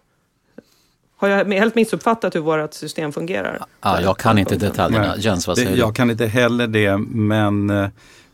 Har 1.18 1.28
jag 1.28 1.46
helt 1.46 1.76
missuppfattat 1.76 2.36
hur 2.36 2.40
vårt 2.40 2.74
system 2.74 3.12
fungerar? 3.12 3.66
Ja, 3.82 4.02
jag 4.02 4.18
kan 4.18 4.38
inte 4.38 4.56
detaljerna. 4.56 5.08
Nej, 5.08 5.20
Jens, 5.20 5.48
vad 5.48 5.58
säger 5.58 5.72
du? 5.72 5.78
Jag 5.78 5.96
kan 5.96 6.12
inte 6.12 6.26
heller 6.26 6.68
det, 6.68 6.98
men 6.98 7.70
eh, 7.70 7.90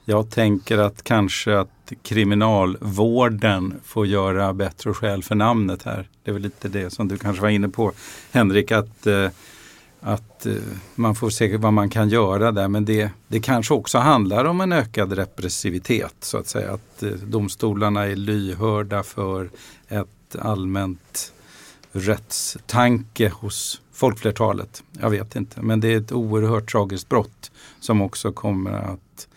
jag 0.10 0.30
tänker 0.30 0.78
att 0.78 1.04
kanske 1.04 1.60
att 1.60 1.94
kriminalvården 2.02 3.74
får 3.84 4.08
göra 4.08 4.54
bättre 4.54 4.94
skäl 4.94 5.24
för 5.24 5.36
namnet 5.36 5.84
här. 5.84 6.10
Det 6.24 6.32
är 6.32 6.34
väl 6.34 6.42
lite 6.42 6.68
det 6.68 6.90
som 6.90 7.08
du 7.08 7.18
kanske 7.18 7.42
var 7.42 7.50
inne 7.50 7.70
på, 7.70 7.92
Henrik, 8.32 8.72
att, 8.72 9.08
eh, 9.08 9.30
att 10.02 10.46
eh, 10.46 10.54
man 10.96 11.16
får 11.16 11.30
se 11.30 11.58
vad 11.58 11.74
man 11.74 11.90
kan 11.90 12.10
göra 12.10 12.52
där. 12.52 12.68
Men 12.68 12.86
det, 12.86 13.12
det 13.28 13.40
kanske 13.40 13.74
också 13.74 13.98
handlar 13.98 14.46
om 14.46 14.62
en 14.62 14.72
ökad 14.72 15.12
repressivitet, 15.14 16.16
så 16.20 16.38
att 16.38 16.48
säga. 16.48 16.74
Att 16.74 17.04
eh, 17.04 17.10
domstolarna 17.10 18.06
är 18.06 18.16
lyhörda 18.16 19.04
för 19.04 19.50
ett 19.88 20.36
allmänt 20.40 21.34
rättstanke 21.92 23.30
hos 23.30 23.82
folkflertalet. 23.94 24.84
Jag 25.02 25.10
vet 25.10 25.36
inte, 25.36 25.62
men 25.62 25.80
det 25.80 25.94
är 25.94 25.98
ett 25.98 26.12
oerhört 26.12 26.72
tragiskt 26.72 27.10
brott 27.10 27.52
som 27.80 28.02
också 28.02 28.32
kommer 28.32 28.72
att 28.72 29.28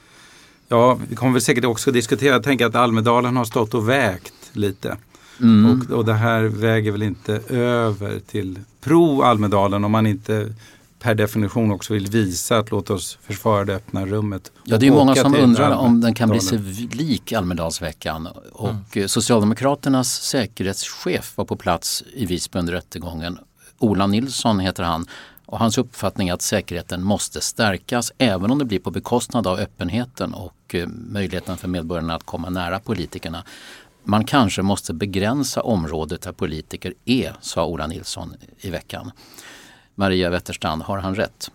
Ja, 0.72 0.98
vi 1.08 1.16
kommer 1.16 1.32
väl 1.32 1.42
säkert 1.42 1.64
också 1.64 1.90
diskutera. 1.90 2.32
Jag 2.32 2.42
tänker 2.42 2.66
att 2.66 2.74
Almedalen 2.74 3.36
har 3.36 3.44
stått 3.44 3.74
och 3.74 3.88
vägt 3.88 4.50
lite. 4.52 4.96
Mm. 5.40 5.70
Och, 5.70 5.96
och 5.96 6.04
det 6.04 6.14
här 6.14 6.42
väger 6.42 6.92
väl 6.92 7.02
inte 7.02 7.32
över 7.48 8.20
till 8.20 8.58
pro 8.80 9.22
Almedalen 9.22 9.84
om 9.84 9.92
man 9.92 10.06
inte 10.06 10.54
per 10.98 11.14
definition 11.14 11.72
också 11.72 11.94
vill 11.94 12.06
visa 12.06 12.58
att 12.58 12.70
låt 12.70 12.90
oss 12.90 13.18
försvara 13.22 13.64
det 13.64 13.74
öppna 13.74 14.06
rummet. 14.06 14.52
Ja, 14.64 14.76
det 14.76 14.86
är 14.86 14.90
många 14.90 15.14
som 15.14 15.34
undrar 15.34 15.70
om 15.70 16.00
den 16.00 16.14
kan 16.14 16.28
bli 16.28 16.40
sig 16.40 16.58
lik 16.92 17.32
Almedalsveckan. 17.32 18.28
Och 18.52 18.96
eh, 18.96 19.06
Socialdemokraternas 19.06 20.22
säkerhetschef 20.22 21.32
var 21.36 21.44
på 21.44 21.56
plats 21.56 22.04
i 22.14 22.26
Visby 22.26 22.58
under 22.58 22.72
rättegången. 22.72 23.38
Ola 23.78 24.06
Nilsson 24.06 24.60
heter 24.60 24.82
han. 24.82 25.06
Och 25.46 25.58
hans 25.58 25.78
uppfattning 25.78 26.28
är 26.28 26.34
att 26.34 26.42
säkerheten 26.42 27.04
måste 27.04 27.40
stärkas 27.40 28.12
även 28.18 28.50
om 28.50 28.58
det 28.58 28.64
blir 28.64 28.78
på 28.78 28.90
bekostnad 28.90 29.46
av 29.46 29.58
öppenheten 29.58 30.34
och 30.34 30.52
och 30.70 30.74
eh, 30.74 30.88
möjligheten 30.88 31.56
för 31.56 31.68
medborgarna 31.68 32.14
att 32.14 32.22
komma 32.22 32.50
nära 32.50 32.80
politikerna. 32.80 33.44
Man 34.04 34.24
kanske 34.24 34.62
måste 34.62 34.94
begränsa 34.94 35.62
området 35.62 36.22
där 36.22 36.32
politiker 36.32 36.94
är, 37.04 37.34
sa 37.40 37.66
Ola 37.66 37.86
Nilsson 37.86 38.34
i 38.60 38.70
veckan. 38.70 39.10
Maria 39.94 40.30
Wetterstrand, 40.30 40.82
har 40.82 40.98
han 40.98 41.14
rätt? 41.14 41.50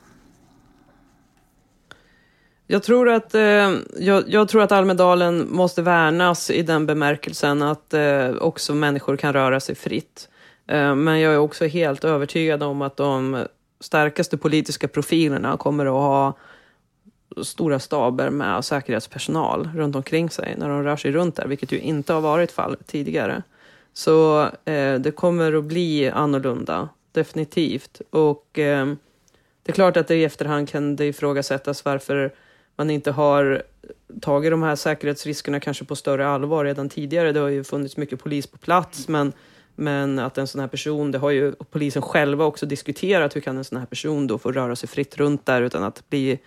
Jag 2.68 2.84
tror 2.84 3.10
att, 3.10 3.36
eh, 3.36 3.72
jag, 4.00 4.24
jag 4.28 4.48
tror 4.48 4.62
att 4.62 4.72
Almedalen 4.72 5.48
måste 5.52 5.82
värnas 5.82 6.50
i 6.50 6.62
den 6.62 6.86
bemärkelsen 6.86 7.62
att 7.62 7.94
eh, 7.94 8.30
också 8.30 8.74
människor 8.74 9.18
kan 9.18 9.34
röra 9.34 9.60
sig 9.60 9.76
fritt. 9.76 10.30
Eh, 10.68 10.96
men 10.96 11.20
jag 11.20 11.34
är 11.34 11.38
också 11.38 11.66
helt 11.66 12.04
övertygad 12.04 12.64
om 12.64 12.82
att 12.82 12.98
de 12.98 13.46
starkaste 13.80 14.38
politiska 14.38 14.88
profilerna 14.88 15.58
kommer 15.58 15.86
att 15.86 15.92
ha 15.92 16.34
stora 17.44 17.80
staber 17.80 18.30
med 18.30 18.66
säkerhetspersonal 18.66 19.70
runt 19.76 19.96
omkring 19.96 20.30
sig 20.30 20.56
när 20.58 20.70
de 20.70 20.84
rör 20.84 20.98
sig 20.98 21.12
runt 21.12 21.36
där, 21.36 21.48
vilket 21.48 21.72
ju 21.72 21.80
inte 21.80 22.14
har 22.14 22.22
varit 22.22 22.52
fallet 22.52 22.88
tidigare. 22.88 23.44
Så 23.94 24.44
eh, 24.66 24.96
det 25.00 25.16
kommer 25.16 25.54
att 25.54 25.64
bli 25.64 26.10
annorlunda, 26.10 26.90
definitivt. 27.12 28.02
Och 28.10 28.60
eh, 28.60 28.86
det 29.64 29.72
är 29.72 29.74
klart 29.74 29.98
att 29.98 30.08
det 30.08 30.16
i 30.16 30.24
efterhand 30.24 30.70
kan 30.70 30.96
det 30.96 31.06
ifrågasättas 31.06 31.86
varför 31.86 32.34
man 32.76 32.90
inte 32.90 33.12
har 33.12 33.64
tagit 34.22 34.52
de 34.52 34.64
här 34.64 34.76
säkerhetsriskerna 34.76 35.60
kanske 35.60 35.86
på 35.86 35.96
större 35.96 36.28
allvar 36.28 36.66
redan 36.66 36.90
tidigare. 36.90 37.32
Det 37.32 37.40
har 37.40 37.50
ju 37.50 37.64
funnits 37.64 37.98
mycket 37.98 38.24
polis 38.24 38.48
på 38.48 38.58
plats, 38.58 39.08
men, 39.08 39.34
men 39.76 40.20
att 40.20 40.38
en 40.38 40.48
sån 40.48 40.62
här 40.62 40.68
person, 40.68 41.12
det 41.12 41.18
har 41.18 41.30
ju 41.30 41.54
polisen 41.72 42.02
själva 42.02 42.46
också 42.46 42.66
diskuterat, 42.66 43.36
hur 43.36 43.42
kan 43.42 43.58
en 43.58 43.64
sån 43.64 43.78
här 43.78 43.86
person 43.86 44.28
då 44.28 44.38
få 44.38 44.52
röra 44.52 44.76
sig 44.76 44.90
fritt 44.90 45.18
runt 45.18 45.46
där 45.46 45.62
utan 45.62 45.84
att 45.84 46.10
bli 46.10 46.40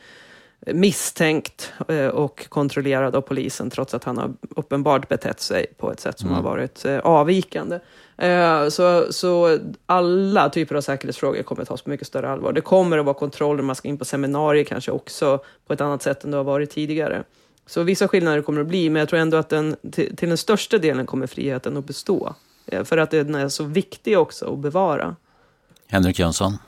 misstänkt 0.67 1.73
eh, 1.89 2.07
och 2.07 2.47
kontrollerad 2.49 3.17
av 3.17 3.21
polisen 3.21 3.71
trots 3.71 3.95
att 3.95 4.05
han 4.05 4.19
har 4.19 4.33
uppenbart 4.57 5.09
betett 5.09 5.41
sig 5.41 5.67
på 5.79 5.93
ett 5.93 6.01
sätt 6.01 6.19
som 6.19 6.29
Mm. 6.29 6.37
har 6.45 6.51
varit 6.51 6.85
eh, 6.85 6.99
avvikande. 6.99 7.79
Eh, 8.17 8.69
Så, 8.69 9.13
så 9.13 9.59
alla 9.87 10.49
typer 10.49 10.75
av 10.75 10.81
säkerhetsfrågor 10.81 11.43
kommer 11.43 11.63
att 11.63 11.69
tas 11.69 11.83
på 11.83 11.91
mycket 11.91 12.07
större 12.07 12.31
allvar. 12.31 12.53
Det 12.53 12.61
kommer 12.61 12.99
att 12.99 13.05
vara 13.05 13.15
kontroller, 13.15 13.63
man 13.63 13.77
ska 13.77 13.89
in 13.89 13.99
på 13.99 14.05
seminarier 14.05 14.65
kanske 14.65 14.91
också 14.91 15.41
på 15.67 15.73
ett 15.73 15.81
annat 15.81 16.03
sätt 16.03 16.25
än 16.25 16.31
det 16.31 16.37
har 16.37 16.45
varit 16.45 16.71
tidigare. 16.71 17.25
Så 17.67 17.83
vissa 17.83 18.09
skillnader 18.09 18.43
kommer 18.43 18.61
att 18.61 18.67
bli, 18.67 18.91
men 18.91 19.01
jag 19.01 19.09
tror 19.09 19.21
ändå 19.21 19.37
att 19.37 19.49
den, 19.49 19.77
till, 19.93 20.17
till 20.17 20.29
den 20.29 20.39
största 20.39 20.79
delen 20.79 21.07
kommer 21.07 21.27
friheten 21.27 21.77
att 21.77 21.85
bestå. 21.85 22.35
För 22.85 22.97
att 22.99 23.11
den 23.11 23.35
är 23.35 23.49
så 23.49 23.65
viktig 23.65 24.19
också 24.19 24.53
att 24.53 24.59
bevara. 24.59 25.17
Henrik 25.87 26.19
Jönsson? 26.19 26.59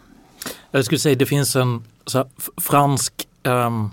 Jag 0.70 0.85
skulle 0.85 0.99
säga 0.99 1.14
det 1.14 1.26
finns 1.26 1.56
en 1.56 1.85
så 2.06 2.18
här, 2.18 2.26
f- 2.38 2.49
fransk 2.56 3.28
um, 3.42 3.90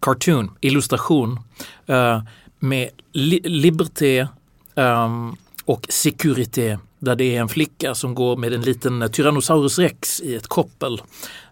cartoon, 0.00 0.50
illustration 0.60 1.40
uh, 1.90 2.22
med 2.58 2.90
li 3.12 3.40
liberté, 3.44 4.26
Um, 4.76 5.36
och 5.64 5.86
Security 5.88 6.76
där 6.98 7.16
det 7.16 7.36
är 7.36 7.40
en 7.40 7.48
flicka 7.48 7.94
som 7.94 8.14
går 8.14 8.36
med 8.36 8.52
en 8.52 8.62
liten 8.62 9.10
Tyrannosaurus 9.12 9.78
rex 9.78 10.20
i 10.20 10.34
ett 10.34 10.46
koppel. 10.46 11.02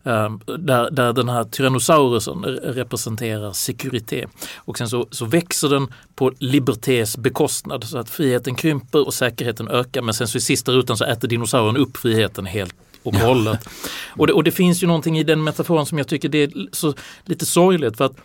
Ehm, 0.04 0.40
där, 0.46 0.90
där 0.90 1.12
den 1.12 1.28
här 1.28 1.44
Tyrannosaurusen 1.44 2.44
representerar 2.44 3.52
Security 3.52 4.24
Och 4.56 4.78
sen 4.78 4.88
så, 4.88 5.06
så 5.10 5.24
växer 5.24 5.68
den 5.68 5.88
på 6.14 6.32
Libertés 6.38 7.16
bekostnad 7.16 7.84
så 7.84 7.98
att 7.98 8.10
friheten 8.10 8.54
krymper 8.54 9.06
och 9.06 9.14
säkerheten 9.14 9.68
ökar 9.68 10.02
men 10.02 10.14
sen 10.14 10.28
så 10.28 10.38
i 10.38 10.40
sista 10.40 10.72
rutan 10.72 10.96
så 10.96 11.04
äter 11.04 11.28
dinosaurien 11.28 11.76
upp 11.76 11.96
friheten 11.96 12.46
helt 12.46 12.74
och 13.02 13.14
hållet. 13.14 13.68
Och, 14.16 14.26
det, 14.26 14.32
och 14.32 14.44
det 14.44 14.50
finns 14.50 14.82
ju 14.82 14.86
någonting 14.86 15.18
i 15.18 15.22
den 15.24 15.44
metaforen 15.44 15.86
som 15.86 15.98
jag 15.98 16.08
tycker 16.08 16.28
det 16.28 16.42
är 16.42 16.68
så 16.72 16.94
lite 17.24 17.46
sorgligt 17.46 17.96
för 17.96 18.04
att 18.04 18.16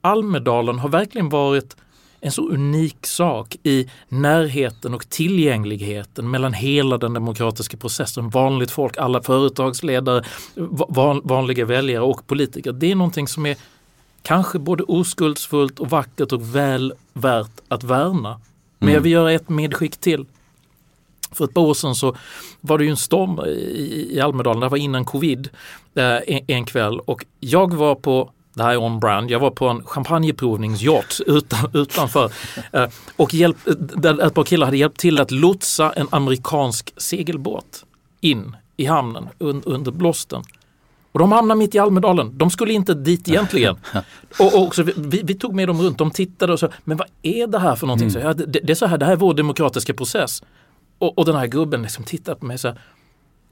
Almedalen 0.00 0.78
har 0.78 0.88
verkligen 0.88 1.28
varit 1.28 1.76
en 2.20 2.32
så 2.32 2.48
unik 2.48 3.06
sak 3.06 3.56
i 3.62 3.90
närheten 4.08 4.94
och 4.94 5.08
tillgängligheten 5.08 6.30
mellan 6.30 6.52
hela 6.52 6.98
den 6.98 7.14
demokratiska 7.14 7.76
processen. 7.76 8.30
Vanligt 8.30 8.70
folk, 8.70 8.96
alla 8.96 9.22
företagsledare, 9.22 10.24
vanliga 11.22 11.64
väljare 11.64 12.04
och 12.04 12.26
politiker. 12.26 12.72
Det 12.72 12.90
är 12.90 12.94
någonting 12.94 13.28
som 13.28 13.46
är 13.46 13.56
kanske 14.22 14.58
både 14.58 14.82
oskuldsfullt 14.82 15.80
och 15.80 15.90
vackert 15.90 16.32
och 16.32 16.54
väl 16.54 16.92
värt 17.12 17.60
att 17.68 17.84
värna. 17.84 18.40
Men 18.78 18.88
jag 18.88 18.90
mm. 18.90 19.02
vill 19.02 19.12
göra 19.12 19.32
ett 19.32 19.48
medskick 19.48 19.96
till. 19.96 20.26
För 21.32 21.44
ett 21.44 21.54
par 21.54 21.62
år 21.62 21.74
sedan 21.74 21.94
så 21.94 22.16
var 22.60 22.78
det 22.78 22.84
ju 22.84 22.90
en 22.90 22.96
storm 22.96 23.40
i, 23.46 24.08
i 24.16 24.20
Almedalen, 24.20 24.60
det 24.60 24.68
var 24.68 24.76
innan 24.76 25.04
covid, 25.04 25.48
eh, 25.94 26.04
en, 26.04 26.40
en 26.46 26.64
kväll 26.64 27.00
och 27.00 27.24
jag 27.40 27.74
var 27.74 27.94
på 27.94 28.30
det 28.54 28.62
här 28.62 28.72
är 28.72 28.76
on-brand. 28.76 29.30
Jag 29.30 29.40
var 29.40 29.50
på 29.50 29.68
en 29.68 29.82
champagneprovningsyacht 29.84 31.20
utan, 31.26 31.70
utanför 31.74 32.32
eh, 32.72 32.86
och 33.16 33.34
hjälp, 33.34 33.56
där 33.78 34.26
ett 34.26 34.34
par 34.34 34.44
killar 34.44 34.66
hade 34.66 34.76
hjälpt 34.76 35.00
till 35.00 35.20
att 35.20 35.30
lotsa 35.30 35.92
en 35.92 36.06
amerikansk 36.10 36.94
segelbåt 36.96 37.84
in 38.20 38.56
i 38.76 38.86
hamnen 38.86 39.28
un, 39.38 39.62
under 39.66 39.92
blåsten. 39.92 40.42
Och 41.12 41.18
de 41.18 41.32
hamnade 41.32 41.58
mitt 41.58 41.74
i 41.74 41.78
Almedalen. 41.78 42.38
De 42.38 42.50
skulle 42.50 42.72
inte 42.72 42.94
dit 42.94 43.28
egentligen. 43.28 43.76
och, 44.38 44.54
och 44.54 44.62
också, 44.62 44.82
vi, 44.82 45.20
vi, 45.24 45.34
tog 45.34 45.54
med 45.54 45.68
dem 45.68 45.82
runt, 45.82 45.98
de 45.98 46.10
tittade 46.10 46.52
och 46.52 46.60
sa, 46.60 46.68
men 46.84 46.96
vad 46.96 47.08
är 47.22 47.46
det 47.46 47.58
här 47.58 47.76
för 47.76 47.86
någonting? 47.86 48.08
Mm. 48.08 48.22
Så, 48.22 48.44
det, 48.46 48.60
det, 48.62 48.70
är 48.72 48.74
så 48.74 48.86
här, 48.86 48.98
det 48.98 49.04
här 49.04 49.12
är 49.12 49.16
vår 49.16 49.34
demokratiska 49.34 49.94
process. 49.94 50.42
Och, 51.00 51.18
och 51.18 51.24
den 51.24 51.36
här 51.36 51.46
gubben 51.46 51.82
liksom 51.82 52.04
tittar 52.04 52.34
på 52.34 52.46
mig 52.46 52.58
så 52.58 52.68
här, 52.68 52.80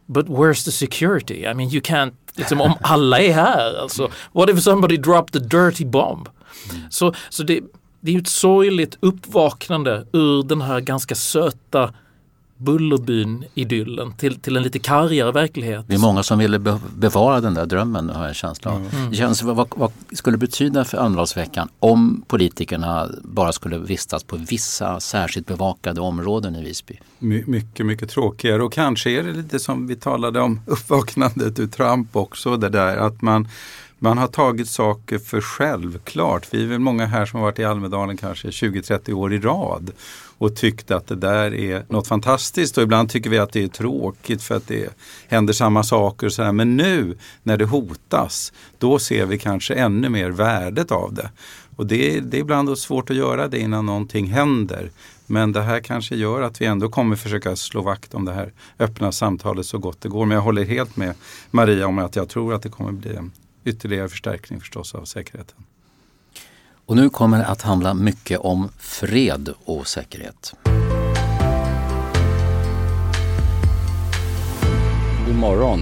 But 0.07 0.27
where's 0.27 0.65
the 0.65 0.71
security? 0.71 1.45
I 1.45 1.55
mean 1.55 1.69
you 1.69 1.81
can't, 1.81 2.13
liksom 2.35 2.61
om 2.61 2.75
alla 2.81 3.19
är 3.19 3.33
här 3.33 3.81
alltså. 3.81 4.11
What 4.33 4.51
if 4.51 4.63
somebody 4.63 4.97
dropped 4.97 5.43
a 5.43 5.45
dirty 5.51 5.85
bomb? 5.85 6.29
Mm. 6.71 6.91
Så, 6.91 7.15
så 7.29 7.43
det, 7.43 7.61
det 8.01 8.11
är 8.11 8.15
ju 8.15 8.21
ett 8.21 8.29
sorgligt 8.29 8.99
uppvaknande 9.01 10.07
ur 10.13 10.43
den 10.43 10.63
här 10.63 10.81
ganska 10.81 11.15
söta 11.15 11.95
Bullerbyn-idyllen 12.59 14.13
till, 14.13 14.41
till 14.41 14.57
en 14.57 14.63
lite 14.63 14.79
kargare 14.79 15.33
verklighet. 15.33 15.85
Det 15.89 15.95
är 15.95 15.99
många 15.99 16.23
som 16.23 16.39
ville 16.39 16.59
be 16.59 16.81
bevara 16.97 17.41
den 17.41 17.55
där 17.55 17.67
drömmen 17.67 18.11
har 18.11 18.21
jag 18.21 18.29
en 18.29 18.35
känsla 18.35 18.71
av. 18.71 18.77
Mm. 18.77 19.11
Det 19.11 19.17
känns, 19.17 19.43
vad, 19.43 19.69
vad 19.77 19.93
skulle 20.13 20.35
det 20.35 20.39
betyda 20.39 20.85
för 20.85 20.99
Almedalsveckan 20.99 21.69
om 21.79 22.25
politikerna 22.27 23.09
bara 23.23 23.53
skulle 23.53 23.79
vistas 23.79 24.25
på 24.25 24.37
vissa 24.37 25.01
särskilt 25.01 25.47
bevakade 25.47 26.01
områden 26.01 26.57
i 26.57 26.65
Visby? 26.65 27.01
My, 27.19 27.45
mycket, 27.47 27.87
mycket 27.87 28.11
tråkigare 28.11 28.63
och 28.63 28.73
kanske 28.73 29.11
är 29.11 29.23
det 29.23 29.33
lite 29.33 29.59
som 29.59 29.87
vi 29.87 29.97
talade 29.97 30.41
om 30.41 30.61
uppvaknandet 30.67 31.59
ur 31.59 31.67
Trump 31.67 32.17
också, 32.17 32.57
det 32.57 32.69
där 32.69 32.97
att 32.97 33.23
man 33.23 33.49
man 33.99 34.19
har 34.19 34.27
tagit 34.27 34.69
saker 34.69 35.19
för 35.19 35.41
självklart. 35.41 36.47
Vi 36.51 36.63
är 36.63 36.67
väl 36.67 36.79
många 36.79 37.07
här 37.07 37.27
som 37.27 37.39
har 37.39 37.47
varit 37.47 37.59
i 37.59 37.65
Almedalen 37.65 38.17
kanske 38.17 38.49
20-30 38.49 39.13
år 39.13 39.33
i 39.33 39.39
rad 39.39 39.91
och 40.39 40.57
tyckte 40.57 40.97
att 40.97 41.07
det 41.07 41.17
där 41.17 41.55
är 41.55 41.85
något 41.89 42.09
fantastiskt 42.09 42.77
och 42.77 42.83
ibland 42.83 43.11
tycker 43.11 43.31
vi 43.31 43.39
att 43.39 43.53
det 43.53 43.63
är 43.63 43.69
tråkigt 43.69 44.43
för 44.43 44.57
att 44.57 44.67
det 44.67 44.95
händer 45.29 45.53
samma 45.53 45.83
saker. 45.83 46.27
Och 46.27 46.33
så 46.33 46.43
här. 46.43 46.53
Men 46.53 46.77
nu 46.77 47.19
när 47.43 47.57
det 47.57 47.65
hotas, 47.65 48.53
då 48.79 48.99
ser 48.99 49.27
vi 49.27 49.39
kanske 49.39 49.75
ännu 49.75 50.09
mer 50.09 50.31
värdet 50.31 50.93
av 50.93 51.15
det. 51.15 51.31
Och 51.77 51.87
det, 51.87 52.21
det 52.21 52.37
är 52.37 52.41
ibland 52.41 52.79
svårt 52.79 53.11
att 53.11 53.17
göra 53.17 53.49
det 53.49 53.59
innan 53.59 53.87
någonting 53.87 54.27
händer. 54.27 54.91
Men 55.27 55.53
det 55.53 55.63
här 55.63 55.81
kanske 55.81 56.17
gör 56.17 56.43
att 56.43 56.61
vi 56.61 56.67
ändå 56.67 56.89
kommer 56.89 57.17
försöka 57.17 57.57
slå 57.57 57.83
vakt 57.83 58.15
om 58.15 58.25
det 58.25 58.33
här 58.33 58.53
öppna 58.79 59.13
samtalet 59.13 59.67
så 59.67 59.79
gott 59.79 60.01
det 60.01 60.09
går. 60.09 60.27
Men 60.27 60.35
jag 60.35 60.43
håller 60.43 60.65
helt 60.65 60.97
med 60.97 61.15
Maria 61.51 61.87
om 61.87 61.99
att 61.99 62.17
jag 62.17 62.29
tror 62.29 62.55
att 62.55 62.63
det 62.63 62.69
kommer 62.69 62.93
bli 62.93 63.15
en 63.15 63.33
ytterligare 63.65 64.09
förstärkning 64.09 64.61
förstås 64.61 64.95
av 64.95 65.05
säkerheten. 65.05 65.65
Och 66.89 66.97
nu 66.97 67.11
kommer 67.11 67.39
det 67.39 67.47
att 67.47 67.63
handla 67.63 67.95
mycket 67.95 68.39
om 68.39 68.69
fred 68.79 69.55
och 69.65 69.87
säkerhet. 69.87 70.55
God 75.27 75.35
morgon. 75.35 75.81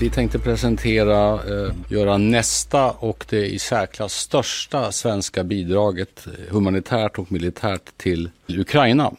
Vi 0.00 0.10
tänkte 0.10 0.38
presentera, 0.38 1.34
eh, 1.34 1.74
göra 1.90 2.18
nästa 2.18 2.90
och 2.90 3.26
det 3.28 3.46
i 3.46 3.58
särklass 3.58 4.12
största 4.12 4.92
svenska 4.92 5.44
bidraget 5.44 6.26
eh, 6.26 6.54
humanitärt 6.54 7.18
och 7.18 7.32
militärt 7.32 7.96
till 7.96 8.30
Ukraina. 8.48 9.12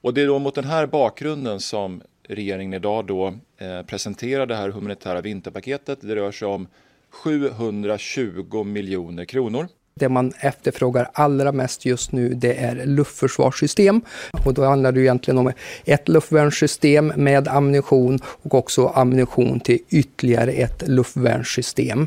Och 0.00 0.14
det 0.14 0.22
är 0.22 0.26
då 0.26 0.38
mot 0.38 0.54
den 0.54 0.64
här 0.64 0.86
bakgrunden 0.86 1.60
som 1.60 2.02
regeringen 2.28 2.74
idag 2.74 3.06
då 3.06 3.34
eh, 3.58 3.82
presenterar 3.86 4.46
det 4.46 4.56
här 4.56 4.68
humanitära 4.68 5.20
vinterpaketet. 5.20 5.98
Det 6.00 6.16
rör 6.16 6.32
sig 6.32 6.48
om 6.48 6.66
720 7.10 8.64
miljoner 8.64 9.24
kronor. 9.24 9.68
Det 9.94 10.08
man 10.08 10.32
efterfrågar 10.40 11.10
allra 11.14 11.52
mest 11.52 11.84
just 11.84 12.12
nu 12.12 12.34
det 12.34 12.54
är 12.54 12.86
luftförsvarssystem. 12.86 14.00
Och 14.44 14.54
då 14.54 14.64
handlar 14.64 14.92
det 14.92 15.00
egentligen 15.00 15.38
om 15.38 15.52
ett 15.84 16.08
luftvärnssystem 16.08 17.12
med 17.16 17.48
ammunition 17.48 18.18
och 18.24 18.54
också 18.54 18.86
ammunition 18.86 19.60
till 19.60 19.78
ytterligare 19.88 20.52
ett 20.52 20.88
luftvärnssystem. 20.88 22.06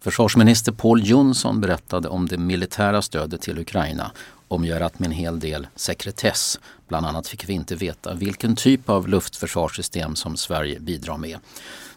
Försvarsminister 0.00 0.72
Paul 0.72 1.06
Jonsson 1.08 1.60
berättade 1.60 2.08
om 2.08 2.28
det 2.28 2.38
militära 2.38 3.02
stödet 3.02 3.40
till 3.40 3.58
Ukraina 3.58 4.10
omgärdat 4.48 4.98
med 4.98 5.06
en 5.06 5.12
hel 5.12 5.40
del 5.40 5.66
sekretess. 5.76 6.60
Bland 6.88 7.06
annat 7.06 7.28
fick 7.28 7.48
vi 7.48 7.52
inte 7.52 7.74
veta 7.74 8.14
vilken 8.14 8.56
typ 8.56 8.88
av 8.88 9.08
luftförsvarssystem 9.08 10.16
som 10.16 10.36
Sverige 10.36 10.80
bidrar 10.80 11.16
med. 11.16 11.38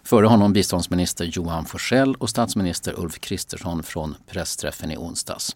Före 0.04 0.26
honom 0.26 0.54
biståndsminister 0.54 1.26
Johan 1.26 1.66
Forsell 1.66 2.16
och 2.16 2.30
statsminister 2.30 3.00
Ulf 3.00 3.20
Kristersson 3.20 3.84
från 3.84 4.16
pressträffen 4.28 4.92
i 4.92 4.98
onsdags. 4.98 5.56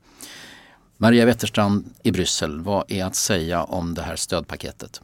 Maria 0.97 1.25
Wetterstrand 1.25 1.85
i 2.03 2.11
Bryssel, 2.11 2.61
vad 2.61 2.91
är 2.91 3.05
att 3.05 3.15
säga 3.15 3.63
om 3.63 3.93
det 3.93 4.01
här 4.01 4.15
stödpaketet? 4.15 5.01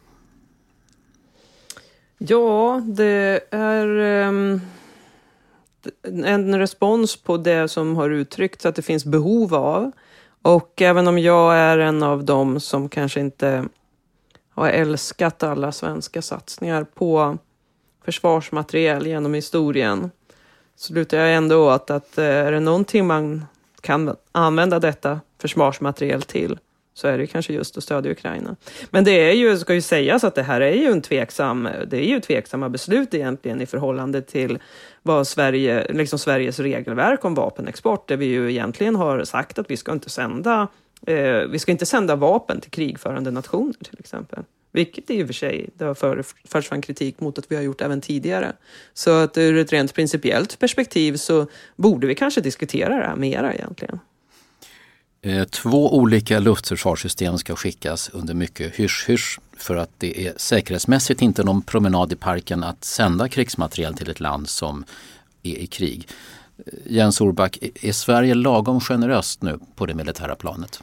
Ja, 2.18 2.82
det 2.84 3.40
är 3.50 3.86
um, 4.28 4.60
en 6.24 6.58
respons 6.58 7.16
på 7.16 7.36
det 7.36 7.68
som 7.68 7.96
har 7.96 8.10
uttryckts 8.10 8.66
att 8.66 8.74
det 8.74 8.82
finns 8.82 9.04
behov 9.04 9.54
av. 9.54 9.92
Och 10.42 10.82
även 10.82 11.08
om 11.08 11.18
jag 11.18 11.56
är 11.56 11.78
en 11.78 12.02
av 12.02 12.24
dem 12.24 12.60
som 12.60 12.88
kanske 12.88 13.20
inte 13.20 13.64
har 14.50 14.68
älskat 14.68 15.42
alla 15.42 15.72
svenska 15.72 16.22
satsningar 16.22 16.84
på 16.84 17.38
försvarsmateriel 18.10 19.06
genom 19.06 19.34
historien 19.34 20.10
så 20.76 20.94
lutar 20.94 21.18
jag 21.18 21.34
ändå 21.34 21.74
åt 21.74 21.90
att 21.90 22.18
eh, 22.18 22.24
är 22.24 22.52
det 22.52 22.60
någonting 22.60 23.06
man 23.06 23.44
kan 23.80 24.16
använda 24.32 24.78
detta 24.78 25.20
försvarsmateriel 25.38 26.22
till 26.22 26.58
så 26.94 27.08
är 27.08 27.18
det 27.18 27.26
kanske 27.26 27.52
just 27.52 27.76
att 27.76 27.84
stödja 27.84 28.12
Ukraina. 28.12 28.56
Men 28.90 29.04
det 29.04 29.10
är 29.10 29.32
ju, 29.32 29.58
ska 29.58 29.74
ju 29.74 29.80
sägas 29.80 30.24
att 30.24 30.34
det 30.34 30.42
här 30.42 30.60
är 30.60 30.72
ju 30.72 30.86
en 30.86 31.02
tveksam, 31.02 31.68
det 31.86 31.96
är 31.96 32.08
ju 32.08 32.20
tveksamma 32.20 32.68
beslut 32.68 33.14
egentligen 33.14 33.60
i 33.60 33.66
förhållande 33.66 34.22
till 34.22 34.58
vad 35.02 35.26
Sverige, 35.26 35.92
liksom 35.92 36.18
Sveriges 36.18 36.58
regelverk 36.58 37.24
om 37.24 37.34
vapenexport, 37.34 38.08
där 38.08 38.16
vi 38.16 38.26
ju 38.26 38.50
egentligen 38.50 38.96
har 38.96 39.24
sagt 39.24 39.58
att 39.58 39.70
vi 39.70 39.76
ska 39.76 39.92
inte 39.92 40.10
sända, 40.10 40.68
eh, 41.06 41.38
vi 41.50 41.58
ska 41.58 41.72
inte 41.72 41.86
sända 41.86 42.16
vapen 42.16 42.60
till 42.60 42.70
krigförande 42.70 43.30
nationer 43.30 43.74
till 43.84 43.98
exempel. 43.98 44.44
Vilket 44.72 45.10
i 45.10 45.22
och 45.22 45.26
för 45.26 45.34
sig 45.34 45.68
det 45.74 45.84
har 45.84 45.94
förts 46.48 46.68
fram 46.68 46.82
kritik 46.82 47.20
mot 47.20 47.38
att 47.38 47.44
vi 47.48 47.56
har 47.56 47.62
gjort 47.62 47.80
även 47.80 48.00
tidigare. 48.00 48.52
Så 48.94 49.10
att 49.10 49.38
ur 49.38 49.56
ett 49.56 49.72
rent 49.72 49.94
principiellt 49.94 50.58
perspektiv 50.58 51.16
så 51.16 51.46
borde 51.76 52.06
vi 52.06 52.14
kanske 52.14 52.40
diskutera 52.40 52.96
det 52.96 53.06
här 53.06 53.16
mera 53.16 53.54
egentligen. 53.54 53.98
Eh, 55.22 55.44
två 55.44 55.96
olika 55.96 56.38
luftförsvarssystem 56.38 57.38
ska 57.38 57.56
skickas 57.56 58.10
under 58.12 58.34
mycket 58.34 58.74
hysch-hysch 58.74 59.40
för 59.56 59.76
att 59.76 59.90
det 59.98 60.26
är 60.26 60.34
säkerhetsmässigt 60.36 61.22
inte 61.22 61.44
någon 61.44 61.62
promenad 61.62 62.12
i 62.12 62.16
parken 62.16 62.64
att 62.64 62.84
sända 62.84 63.28
krigsmateriel 63.28 63.94
till 63.94 64.10
ett 64.10 64.20
land 64.20 64.48
som 64.48 64.84
är 65.42 65.56
i 65.56 65.66
krig. 65.66 66.08
Eh, 66.66 66.72
Jens 66.86 67.20
Orback, 67.20 67.58
är 67.82 67.92
Sverige 67.92 68.34
lagom 68.34 68.80
generöst 68.80 69.42
nu 69.42 69.58
på 69.74 69.86
det 69.86 69.94
militära 69.94 70.34
planet? 70.34 70.82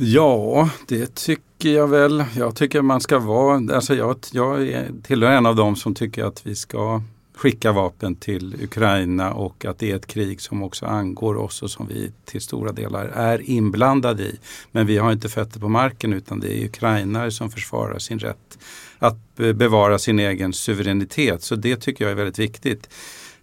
Ja, 0.00 0.70
det 0.86 1.14
tycker 1.14 1.68
jag 1.68 1.88
väl. 1.88 2.24
Jag 2.36 2.56
tycker 2.56 2.82
man 2.82 3.00
ska 3.00 3.18
vara, 3.18 3.74
alltså 3.74 3.94
jag, 3.94 4.16
jag 4.32 4.86
tillhör 5.02 5.30
en 5.30 5.46
av 5.46 5.56
dem 5.56 5.76
som 5.76 5.94
tycker 5.94 6.24
att 6.24 6.46
vi 6.46 6.54
ska 6.54 7.02
skicka 7.36 7.72
vapen 7.72 8.14
till 8.14 8.56
Ukraina 8.62 9.32
och 9.32 9.64
att 9.64 9.78
det 9.78 9.90
är 9.90 9.96
ett 9.96 10.06
krig 10.06 10.40
som 10.40 10.62
också 10.62 10.86
angår 10.86 11.36
oss 11.36 11.62
och 11.62 11.70
som 11.70 11.86
vi 11.86 12.12
till 12.24 12.40
stora 12.40 12.72
delar 12.72 13.04
är 13.04 13.50
inblandade 13.50 14.22
i. 14.22 14.38
Men 14.72 14.86
vi 14.86 14.98
har 14.98 15.12
inte 15.12 15.28
fötter 15.28 15.60
på 15.60 15.68
marken 15.68 16.12
utan 16.12 16.40
det 16.40 16.58
är 16.58 16.64
ukrainare 16.64 17.30
som 17.30 17.50
försvarar 17.50 17.98
sin 17.98 18.18
rätt 18.18 18.58
att 18.98 19.36
bevara 19.36 19.98
sin 19.98 20.18
egen 20.18 20.52
suveränitet. 20.52 21.42
Så 21.42 21.56
det 21.56 21.76
tycker 21.76 22.04
jag 22.04 22.12
är 22.12 22.16
väldigt 22.16 22.38
viktigt. 22.38 22.88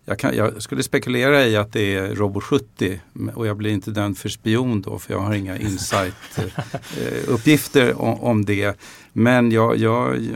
Jag, 0.08 0.20
kan, 0.20 0.36
jag, 0.36 0.62
skulle 0.62 0.84
spekulera 0.84 1.46
i 1.46 1.58
att 1.58 1.74
det 1.74 1.96
är 1.96 2.16
Robot 2.16 2.44
70 2.44 3.00
och 3.34 3.48
jag 3.48 3.58
blir 3.58 3.72
inte 3.72 3.92
dömd 3.92 4.18
för 4.18 4.30
spion 4.30 4.82
då 4.82 5.00
för 5.00 5.14
jag 5.14 5.20
har 5.20 5.34
inga 5.34 5.58
insight-uppgifter 5.58 7.90
eh, 7.90 7.98
om, 8.02 8.20
om, 8.20 8.46
det. 8.46 8.80
Men 9.14 9.52
jag, 9.52 9.78
jag, 9.78 10.28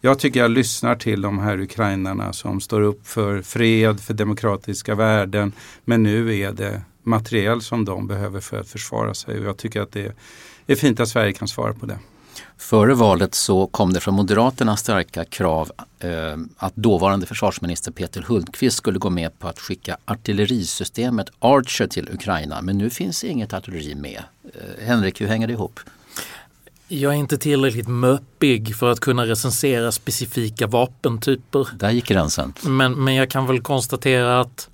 jag 0.00 0.18
tycker 0.18 0.40
jag 0.40 0.50
lyssnar 0.50 0.96
till 0.96 1.20
de 1.20 1.38
här 1.38 1.60
ukrainarna 1.60 2.32
som 2.32 2.60
står 2.60 2.80
upp 2.80 3.06
för 3.06 3.42
fred, 3.42 4.00
för 4.00 4.14
demokratiska 4.14 4.94
värden. 4.94 5.52
Men 5.84 6.02
nu 6.02 6.38
är 6.38 6.52
det 6.52 6.82
materiel 7.02 7.60
som 7.60 7.84
de 7.84 8.06
behöver 8.06 8.40
för 8.40 8.60
att 8.60 8.68
försvara 8.68 9.14
sig 9.14 9.38
och 9.38 9.44
jag 9.44 9.56
tycker 9.56 9.80
att 9.80 9.92
det 9.92 10.12
är 10.66 10.76
fint 10.76 11.00
att 11.00 11.08
Sverige 11.08 11.32
kan 11.32 11.48
svara 11.48 11.74
på 11.74 11.86
det. 11.86 11.98
Före 12.56 12.94
valet 12.94 13.34
så 13.34 13.66
kom 13.66 13.92
det 13.92 14.00
från 14.00 14.14
Moderaterna 14.14 14.76
starka 14.76 15.24
krav 15.24 15.72
eh, 15.98 16.10
att 16.56 16.76
dåvarande 16.76 17.26
försvarsminister 17.26 17.92
Peter 17.92 18.22
Hultqvist 18.22 18.76
skulle 18.76 18.98
gå 18.98 19.10
med 19.10 19.38
på 19.38 19.48
att 19.48 19.58
skicka 19.58 19.96
artillerisystemet 20.04 21.30
Archer 21.38 21.86
till 21.86 22.08
Ukraina. 22.12 22.62
Men 22.62 22.78
nu 22.78 22.90
finns 22.90 23.24
inget 23.24 23.52
artilleri 23.52 23.94
med. 23.94 24.22
Eh, 24.44 24.86
Henrik, 24.86 25.20
hur 25.20 25.26
hänger 25.26 25.46
det 25.46 25.52
ihop? 25.52 25.80
Jag 26.88 27.12
är 27.12 27.16
inte 27.16 27.38
tillräckligt 27.38 27.88
möppig 27.88 28.76
för 28.76 28.92
att 28.92 29.00
kunna 29.00 29.26
recensera 29.26 29.92
specifika 29.92 30.66
vapentyper. 30.66 31.68
Där 31.74 31.90
gick 31.90 32.06
gränsen. 32.08 32.52
Men, 32.62 33.04
men 33.04 33.14
jag 33.14 33.30
kan 33.30 33.46
väl 33.46 33.60
konstatera 33.60 34.40
att, 34.40 34.68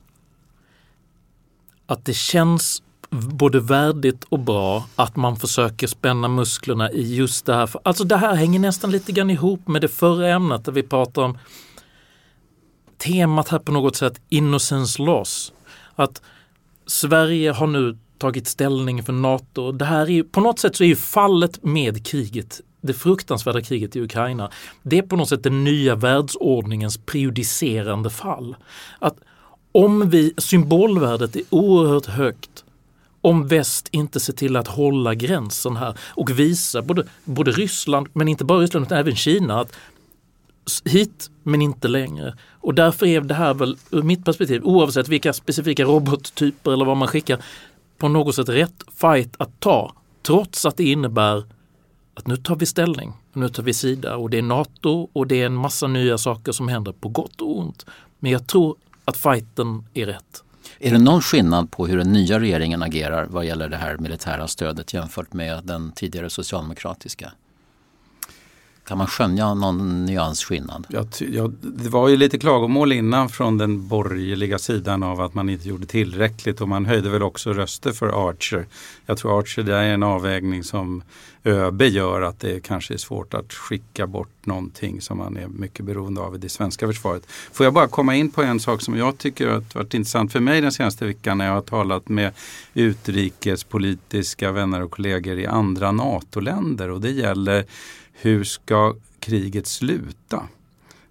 att 1.86 2.04
det 2.04 2.14
känns 2.14 2.82
både 3.14 3.60
värdigt 3.60 4.24
och 4.28 4.38
bra 4.38 4.86
att 4.96 5.16
man 5.16 5.36
försöker 5.36 5.86
spänna 5.86 6.28
musklerna 6.28 6.90
i 6.90 7.14
just 7.14 7.46
det 7.46 7.54
här. 7.54 7.70
Alltså 7.82 8.04
det 8.04 8.16
här 8.16 8.34
hänger 8.34 8.58
nästan 8.58 8.90
lite 8.90 9.12
grann 9.12 9.30
ihop 9.30 9.68
med 9.68 9.82
det 9.82 9.88
förra 9.88 10.28
ämnet 10.28 10.64
där 10.64 10.72
vi 10.72 10.82
pratar 10.82 11.22
om 11.22 11.38
temat 12.98 13.48
här 13.48 13.58
på 13.58 13.72
något 13.72 13.96
sätt, 13.96 14.20
innocence 14.28 15.02
loss. 15.02 15.52
Att 15.94 16.22
Sverige 16.86 17.52
har 17.52 17.66
nu 17.66 17.98
tagit 18.18 18.46
ställning 18.46 19.02
för 19.02 19.12
NATO. 19.12 19.72
Det 19.72 19.84
här 19.84 20.10
är 20.10 20.22
på 20.22 20.40
något 20.40 20.58
sätt 20.58 20.76
så 20.76 20.84
är 20.84 20.88
ju 20.88 20.96
fallet 20.96 21.64
med 21.64 22.06
kriget, 22.06 22.60
det 22.80 22.94
fruktansvärda 22.94 23.60
kriget 23.60 23.96
i 23.96 24.00
Ukraina, 24.00 24.50
det 24.82 24.98
är 24.98 25.02
på 25.02 25.16
något 25.16 25.28
sätt 25.28 25.42
den 25.42 25.64
nya 25.64 25.94
världsordningens 25.94 26.98
prejudicerande 26.98 28.10
fall. 28.10 28.56
Att 28.98 29.16
om 29.72 30.10
vi, 30.10 30.34
symbolvärdet 30.38 31.36
är 31.36 31.42
oerhört 31.50 32.06
högt 32.06 32.63
om 33.24 33.46
väst 33.46 33.88
inte 33.90 34.20
ser 34.20 34.32
till 34.32 34.56
att 34.56 34.68
hålla 34.68 35.14
gränsen 35.14 35.76
här 35.76 35.98
och 36.08 36.38
visa 36.38 36.82
både, 36.82 37.06
både 37.24 37.50
Ryssland, 37.50 38.08
men 38.12 38.28
inte 38.28 38.44
bara 38.44 38.58
Ryssland 38.58 38.86
utan 38.86 38.98
även 38.98 39.16
Kina 39.16 39.60
att 39.60 39.72
hit 40.84 41.30
men 41.42 41.62
inte 41.62 41.88
längre. 41.88 42.34
Och 42.60 42.74
därför 42.74 43.06
är 43.06 43.20
det 43.20 43.34
här 43.34 43.54
väl 43.54 43.76
ur 43.90 44.02
mitt 44.02 44.24
perspektiv, 44.24 44.64
oavsett 44.64 45.08
vilka 45.08 45.32
specifika 45.32 45.84
robottyper 45.84 46.72
eller 46.72 46.84
vad 46.84 46.96
man 46.96 47.08
skickar, 47.08 47.44
på 47.98 48.08
något 48.08 48.34
sätt 48.34 48.48
rätt 48.48 48.84
fight 48.96 49.34
att 49.38 49.60
ta. 49.60 49.94
Trots 50.22 50.66
att 50.66 50.76
det 50.76 50.84
innebär 50.84 51.44
att 52.14 52.26
nu 52.26 52.36
tar 52.36 52.56
vi 52.56 52.66
ställning, 52.66 53.12
nu 53.32 53.48
tar 53.48 53.62
vi 53.62 53.74
sida 53.74 54.16
och 54.16 54.30
det 54.30 54.38
är 54.38 54.42
NATO 54.42 55.08
och 55.12 55.26
det 55.26 55.42
är 55.42 55.46
en 55.46 55.54
massa 55.54 55.86
nya 55.86 56.18
saker 56.18 56.52
som 56.52 56.68
händer 56.68 56.92
på 56.92 57.08
gott 57.08 57.40
och 57.40 57.58
ont. 57.58 57.86
Men 58.18 58.32
jag 58.32 58.46
tror 58.46 58.76
att 59.04 59.16
fighten 59.16 59.84
är 59.94 60.06
rätt. 60.06 60.44
Är 60.78 60.90
det 60.90 60.98
någon 60.98 61.22
skillnad 61.22 61.70
på 61.70 61.86
hur 61.86 61.98
den 61.98 62.12
nya 62.12 62.40
regeringen 62.40 62.82
agerar 62.82 63.26
vad 63.26 63.44
gäller 63.44 63.68
det 63.68 63.76
här 63.76 63.98
militära 63.98 64.48
stödet 64.48 64.94
jämfört 64.94 65.32
med 65.32 65.64
den 65.64 65.92
tidigare 65.92 66.30
socialdemokratiska? 66.30 67.32
Kan 68.84 68.98
man 68.98 69.06
skönja 69.06 69.54
någon 69.54 70.04
nyansskillnad? 70.04 70.86
Ja, 70.88 71.04
ja, 71.18 71.50
det 71.62 71.88
var 71.88 72.08
ju 72.08 72.16
lite 72.16 72.38
klagomål 72.38 72.92
innan 72.92 73.28
från 73.28 73.58
den 73.58 73.88
borgerliga 73.88 74.58
sidan 74.58 75.02
av 75.02 75.20
att 75.20 75.34
man 75.34 75.48
inte 75.48 75.68
gjorde 75.68 75.86
tillräckligt 75.86 76.60
och 76.60 76.68
man 76.68 76.86
höjde 76.86 77.10
väl 77.10 77.22
också 77.22 77.52
röster 77.52 77.92
för 77.92 78.28
Archer. 78.28 78.66
Jag 79.06 79.18
tror 79.18 79.38
Archer 79.40 79.62
det 79.62 79.74
är 79.74 79.84
en 79.84 80.02
avvägning 80.02 80.64
som 80.64 81.02
ÖB 81.44 81.82
gör 81.82 82.22
att 82.22 82.40
det 82.40 82.62
kanske 82.62 82.94
är 82.94 82.98
svårt 82.98 83.34
att 83.34 83.52
skicka 83.52 84.06
bort 84.06 84.46
någonting 84.46 85.00
som 85.00 85.18
man 85.18 85.36
är 85.36 85.48
mycket 85.48 85.84
beroende 85.84 86.20
av 86.20 86.34
i 86.34 86.38
det 86.38 86.48
svenska 86.48 86.86
försvaret. 86.86 87.26
Får 87.52 87.64
jag 87.64 87.74
bara 87.74 87.88
komma 87.88 88.14
in 88.14 88.30
på 88.30 88.42
en 88.42 88.60
sak 88.60 88.82
som 88.82 88.96
jag 88.96 89.18
tycker 89.18 89.48
har 89.48 89.62
varit 89.74 89.94
intressant 89.94 90.32
för 90.32 90.40
mig 90.40 90.60
den 90.60 90.72
senaste 90.72 91.06
veckan 91.06 91.38
när 91.38 91.46
jag 91.46 91.54
har 91.54 91.62
talat 91.62 92.08
med 92.08 92.32
utrikespolitiska 92.74 94.52
vänner 94.52 94.82
och 94.82 94.90
kollegor 94.90 95.38
i 95.38 95.46
andra 95.46 95.92
NATO-länder 95.92 96.90
och 96.90 97.00
det 97.00 97.10
gäller 97.10 97.64
hur 98.14 98.44
ska 98.44 98.96
kriget 99.20 99.66
sluta? 99.66 100.48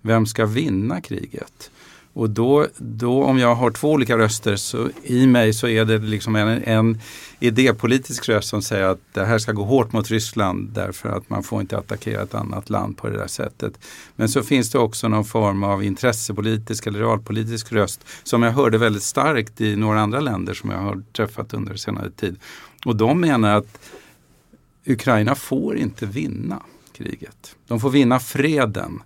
Vem 0.01 0.25
ska 0.25 0.45
vinna 0.45 1.01
kriget? 1.01 1.71
Och 2.15 2.29
då, 2.29 2.67
då 2.77 3.23
om 3.23 3.39
jag 3.39 3.55
har 3.55 3.71
två 3.71 3.91
olika 3.91 4.17
röster 4.17 4.55
så 4.55 4.89
i 5.03 5.27
mig 5.27 5.53
så 5.53 5.67
är 5.67 5.85
det 5.85 5.97
liksom 5.97 6.35
en, 6.35 6.63
en 6.63 7.01
idépolitisk 7.39 8.29
röst 8.29 8.49
som 8.49 8.61
säger 8.61 8.85
att 8.85 8.99
det 9.13 9.25
här 9.25 9.39
ska 9.39 9.51
gå 9.51 9.63
hårt 9.63 9.93
mot 9.93 10.09
Ryssland 10.09 10.69
därför 10.69 11.09
att 11.09 11.29
man 11.29 11.43
får 11.43 11.61
inte 11.61 11.77
attackera 11.77 12.21
ett 12.21 12.35
annat 12.35 12.69
land 12.69 12.97
på 12.97 13.09
det 13.09 13.17
där 13.17 13.27
sättet. 13.27 13.79
Men 14.15 14.29
så 14.29 14.43
finns 14.43 14.71
det 14.71 14.79
också 14.79 15.07
någon 15.07 15.25
form 15.25 15.63
av 15.63 15.83
intressepolitisk 15.83 16.87
eller 16.87 16.99
realpolitisk 16.99 17.71
röst 17.71 18.05
som 18.23 18.43
jag 18.43 18.51
hörde 18.51 18.77
väldigt 18.77 19.03
starkt 19.03 19.61
i 19.61 19.75
några 19.75 20.01
andra 20.01 20.19
länder 20.19 20.53
som 20.53 20.69
jag 20.69 20.77
har 20.77 21.03
träffat 21.13 21.53
under 21.53 21.75
senare 21.75 22.11
tid. 22.11 22.39
Och 22.85 22.95
de 22.95 23.21
menar 23.21 23.57
att 23.57 23.79
Ukraina 24.85 25.35
får 25.35 25.77
inte 25.77 26.05
vinna 26.05 26.61
kriget. 27.03 27.55
De 27.67 27.79
får 27.79 27.89
vinna 27.89 28.19
freden. 28.19 29.03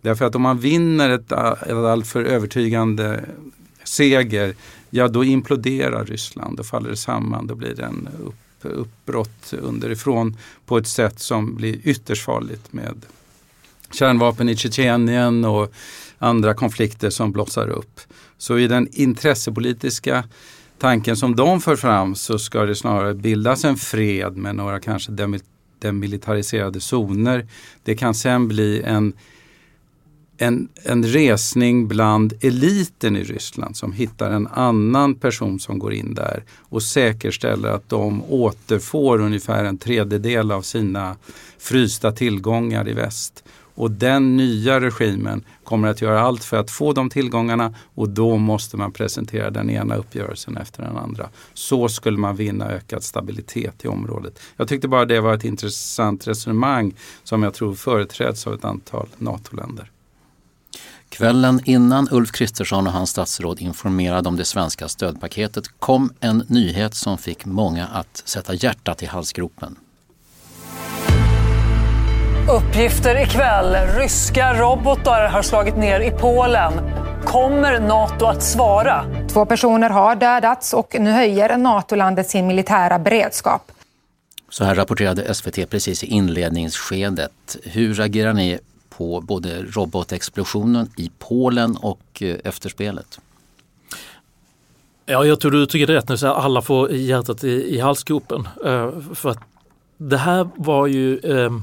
Därför 0.00 0.24
att 0.24 0.34
om 0.34 0.42
man 0.42 0.58
vinner 0.58 1.10
ett, 1.10 1.32
ett 1.32 1.72
alltför 1.72 2.24
övertygande 2.24 3.24
seger, 3.84 4.54
ja 4.90 5.08
då 5.08 5.24
imploderar 5.24 6.04
Ryssland, 6.04 6.56
då 6.56 6.64
faller 6.64 6.90
det 6.90 6.96
samman, 6.96 7.46
då 7.46 7.54
blir 7.54 7.74
det 7.74 7.82
en 7.84 8.08
upp, 8.24 8.34
uppbrott 8.62 9.52
underifrån 9.52 10.36
på 10.66 10.78
ett 10.78 10.88
sätt 10.88 11.20
som 11.20 11.56
blir 11.56 11.80
ytterst 11.84 12.24
farligt 12.24 12.72
med 12.72 13.06
kärnvapen 13.92 14.48
i 14.48 14.56
Tjetjenien 14.56 15.44
och 15.44 15.72
andra 16.18 16.54
konflikter 16.54 17.10
som 17.10 17.32
blossar 17.32 17.68
upp. 17.68 18.00
Så 18.38 18.58
i 18.58 18.68
den 18.68 18.88
intressepolitiska 18.92 20.24
tanken 20.78 21.16
som 21.16 21.36
de 21.36 21.60
för 21.60 21.76
fram 21.76 22.14
så 22.14 22.38
ska 22.38 22.62
det 22.62 22.74
snarare 22.74 23.14
bildas 23.14 23.64
en 23.64 23.76
fred 23.76 24.36
med 24.36 24.56
några 24.56 24.80
kanske 24.80 25.12
demilitariserade 25.78 26.80
zoner. 26.80 27.46
Det 27.84 27.94
kan 27.94 28.14
sen 28.14 28.48
bli 28.48 28.82
en 28.82 29.12
en, 30.38 30.68
en 30.82 31.04
resning 31.04 31.88
bland 31.88 32.32
eliten 32.40 33.16
i 33.16 33.24
Ryssland 33.24 33.76
som 33.76 33.92
hittar 33.92 34.30
en 34.30 34.46
annan 34.46 35.14
person 35.14 35.60
som 35.60 35.78
går 35.78 35.92
in 35.92 36.14
där 36.14 36.44
och 36.58 36.82
säkerställer 36.82 37.68
att 37.68 37.88
de 37.88 38.22
återfår 38.28 39.20
ungefär 39.20 39.64
en 39.64 39.78
tredjedel 39.78 40.52
av 40.52 40.62
sina 40.62 41.16
frysta 41.58 42.12
tillgångar 42.12 42.88
i 42.88 42.92
väst. 42.92 43.44
Och 43.76 43.90
den 43.90 44.36
nya 44.36 44.80
regimen 44.80 45.44
kommer 45.64 45.88
att 45.88 46.02
göra 46.02 46.20
allt 46.20 46.44
för 46.44 46.56
att 46.56 46.70
få 46.70 46.92
de 46.92 47.10
tillgångarna 47.10 47.74
och 47.94 48.08
då 48.08 48.36
måste 48.36 48.76
man 48.76 48.92
presentera 48.92 49.50
den 49.50 49.70
ena 49.70 49.96
uppgörelsen 49.96 50.56
efter 50.56 50.82
den 50.82 50.96
andra. 50.96 51.28
Så 51.54 51.88
skulle 51.88 52.18
man 52.18 52.36
vinna 52.36 52.68
ökad 52.68 53.02
stabilitet 53.02 53.84
i 53.84 53.88
området. 53.88 54.38
Jag 54.56 54.68
tyckte 54.68 54.88
bara 54.88 55.04
det 55.04 55.20
var 55.20 55.34
ett 55.34 55.44
intressant 55.44 56.28
resonemang 56.28 56.94
som 57.24 57.42
jag 57.42 57.54
tror 57.54 57.74
företräds 57.74 58.46
av 58.46 58.54
ett 58.54 58.64
antal 58.64 59.08
NATO-länder. 59.18 59.90
Kvällen 61.08 61.60
innan 61.64 62.08
Ulf 62.10 62.32
Kristersson 62.32 62.86
och 62.86 62.92
hans 62.92 63.10
statsråd 63.10 63.60
informerade 63.60 64.28
om 64.28 64.36
det 64.36 64.44
svenska 64.44 64.88
stödpaketet 64.88 65.64
kom 65.78 66.10
en 66.20 66.44
nyhet 66.48 66.94
som 66.94 67.18
fick 67.18 67.44
många 67.44 67.86
att 67.86 68.22
sätta 68.24 68.54
hjärtat 68.54 69.02
i 69.02 69.06
halsgropen. 69.06 69.76
Uppgifter 72.50 73.22
ikväll. 73.22 73.76
Ryska 73.98 74.54
robotar 74.54 75.28
har 75.28 75.42
slagit 75.42 75.76
ner 75.76 76.00
i 76.00 76.10
Polen. 76.10 76.72
Kommer 77.24 77.80
Nato 77.80 78.24
att 78.26 78.42
svara? 78.42 79.04
Två 79.28 79.46
personer 79.46 79.90
har 79.90 80.16
dödats 80.16 80.74
och 80.74 80.96
nu 81.00 81.10
höjer 81.10 81.56
NATO-landet 81.56 82.28
sin 82.28 82.46
militära 82.46 82.98
beredskap. 82.98 83.72
Så 84.48 84.64
här 84.64 84.74
rapporterade 84.74 85.34
SVT 85.34 85.70
precis 85.70 86.04
i 86.04 86.06
inledningsskedet. 86.06 87.56
Hur 87.62 87.94
reagerar 87.94 88.32
ni 88.32 88.58
på 88.88 89.20
både 89.20 89.62
robotexplosionen 89.62 90.90
i 90.96 91.10
Polen 91.18 91.76
och 91.76 92.22
eh, 92.22 92.36
efterspelet? 92.44 93.20
Ja, 95.06 95.24
jag 95.24 95.40
tror 95.40 95.50
du 95.50 95.62
uttrycker 95.62 95.86
det 95.86 95.94
rätt 95.94 96.08
när 96.08 96.14
du 96.14 96.18
säger 96.18 96.34
att 96.34 96.44
alla 96.44 96.62
får 96.62 96.92
hjärtat 96.92 97.44
i, 97.44 97.76
i 97.76 97.80
halsgropen. 97.80 98.48
Uh, 98.66 99.14
för 99.14 99.30
att 99.30 99.38
det 99.96 100.18
här 100.18 100.48
var 100.54 100.86
ju 100.86 101.20
um... 101.22 101.62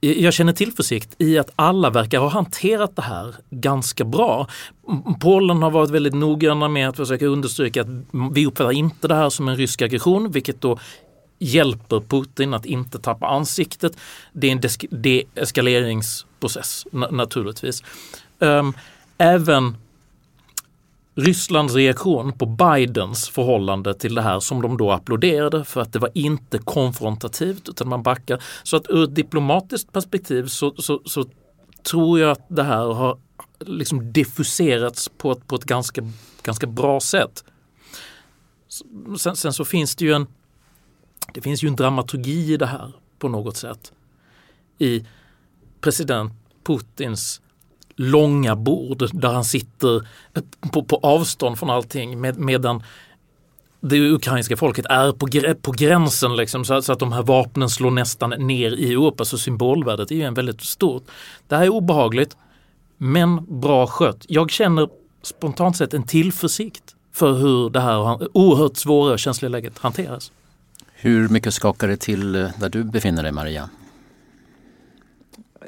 jag 0.00 0.34
känner 0.34 0.52
tillförsikt 0.52 1.14
i 1.18 1.38
att 1.38 1.50
alla 1.56 1.90
verkar 1.90 2.18
ha 2.18 2.28
hanterat 2.28 2.96
det 2.96 3.02
här 3.02 3.34
ganska 3.50 4.04
bra. 4.04 4.46
Polen 5.20 5.62
har 5.62 5.70
varit 5.70 5.90
väldigt 5.90 6.14
noggranna 6.14 6.68
med 6.68 6.88
att 6.88 6.96
försöka 6.96 7.26
understryka 7.26 7.80
att 7.80 7.88
vi 8.32 8.46
uppfattar 8.46 8.72
inte 8.72 9.08
det 9.08 9.14
här 9.14 9.30
som 9.30 9.48
en 9.48 9.56
rysk 9.56 9.82
aggression, 9.82 10.30
vilket 10.30 10.60
då 10.60 10.78
hjälper 11.38 12.00
Putin 12.00 12.54
att 12.54 12.66
inte 12.66 12.98
tappa 12.98 13.26
ansiktet. 13.26 13.96
Det 14.32 14.46
är 14.46 14.52
en 14.52 14.60
deeskaleringsprocess 14.90 16.86
naturligtvis. 16.92 17.82
Ehm, 18.40 18.72
även 19.18 19.76
Rysslands 21.14 21.74
reaktion 21.74 22.32
på 22.32 22.46
Bidens 22.46 23.28
förhållande 23.28 23.94
till 23.94 24.14
det 24.14 24.22
här 24.22 24.40
som 24.40 24.62
de 24.62 24.76
då 24.76 24.90
applåderade 24.90 25.64
för 25.64 25.80
att 25.80 25.92
det 25.92 25.98
var 25.98 26.10
inte 26.14 26.58
konfrontativt 26.58 27.68
utan 27.68 27.88
man 27.88 28.02
backar. 28.02 28.42
Så 28.62 28.76
att 28.76 28.90
ur 28.90 29.04
ett 29.04 29.14
diplomatiskt 29.14 29.92
perspektiv 29.92 30.46
så, 30.46 30.74
så, 30.76 31.02
så 31.04 31.24
tror 31.82 32.20
jag 32.20 32.30
att 32.30 32.46
det 32.48 32.62
här 32.62 32.84
har 32.84 33.18
liksom 33.58 34.12
diffuserats 34.12 35.08
på 35.08 35.32
ett, 35.32 35.46
på 35.46 35.56
ett 35.56 35.64
ganska, 35.64 36.02
ganska 36.42 36.66
bra 36.66 37.00
sätt. 37.00 37.44
Sen, 39.18 39.36
sen, 39.36 39.52
så 39.52 39.64
finns 39.64 39.96
det 39.96 40.04
ju 40.04 40.12
en 40.12 40.26
det 41.34 41.40
finns 41.40 41.64
ju 41.64 41.68
en 41.68 41.76
dramaturgi 41.76 42.52
i 42.52 42.56
det 42.56 42.66
här 42.66 42.92
på 43.18 43.28
något 43.28 43.56
sätt. 43.56 43.92
I 44.78 45.06
president 45.80 46.32
Putins 46.64 47.40
långa 48.00 48.56
bord 48.56 49.08
där 49.12 49.32
han 49.32 49.44
sitter 49.44 50.06
på, 50.72 50.84
på 50.84 50.96
avstånd 51.02 51.58
från 51.58 51.70
allting 51.70 52.20
med, 52.20 52.38
medan 52.38 52.82
det 53.80 54.10
ukrainska 54.10 54.56
folket 54.56 54.86
är 54.86 55.12
på, 55.12 55.28
på 55.62 55.72
gränsen 55.72 56.36
liksom, 56.36 56.64
så, 56.64 56.82
så, 56.82 56.92
att 56.92 56.98
de 56.98 57.12
här 57.12 57.22
vapnen 57.22 57.70
slår 57.70 57.90
nästan 57.90 58.30
ner 58.30 58.72
i 58.72 58.92
Europa. 58.92 59.24
Så 59.24 59.38
symbolvärdet 59.38 60.10
är 60.10 60.14
ju 60.14 60.22
en 60.22 60.34
väldigt 60.34 60.60
stort. 60.60 61.04
Det 61.48 61.56
här 61.56 61.64
är 61.64 61.68
obehagligt 61.68 62.36
men 62.96 63.60
bra 63.60 63.86
skött. 63.86 64.24
Jag 64.28 64.50
känner 64.50 64.88
spontant 65.22 65.76
sett 65.76 65.94
en 65.94 66.02
tillförsikt 66.02 66.94
för 67.12 67.32
hur 67.32 67.70
det 67.70 67.80
här 67.80 68.28
oerhört 68.36 68.76
svåra 68.76 69.12
och 69.12 69.18
känsliga 69.18 69.48
läget 69.48 69.78
hanteras. 69.78 70.32
Hur 70.92 71.28
mycket 71.28 71.54
skakar 71.54 71.88
det 71.88 71.96
till 71.96 72.32
där 72.32 72.68
du 72.68 72.84
befinner 72.84 73.22
dig 73.22 73.32
Maria? 73.32 73.70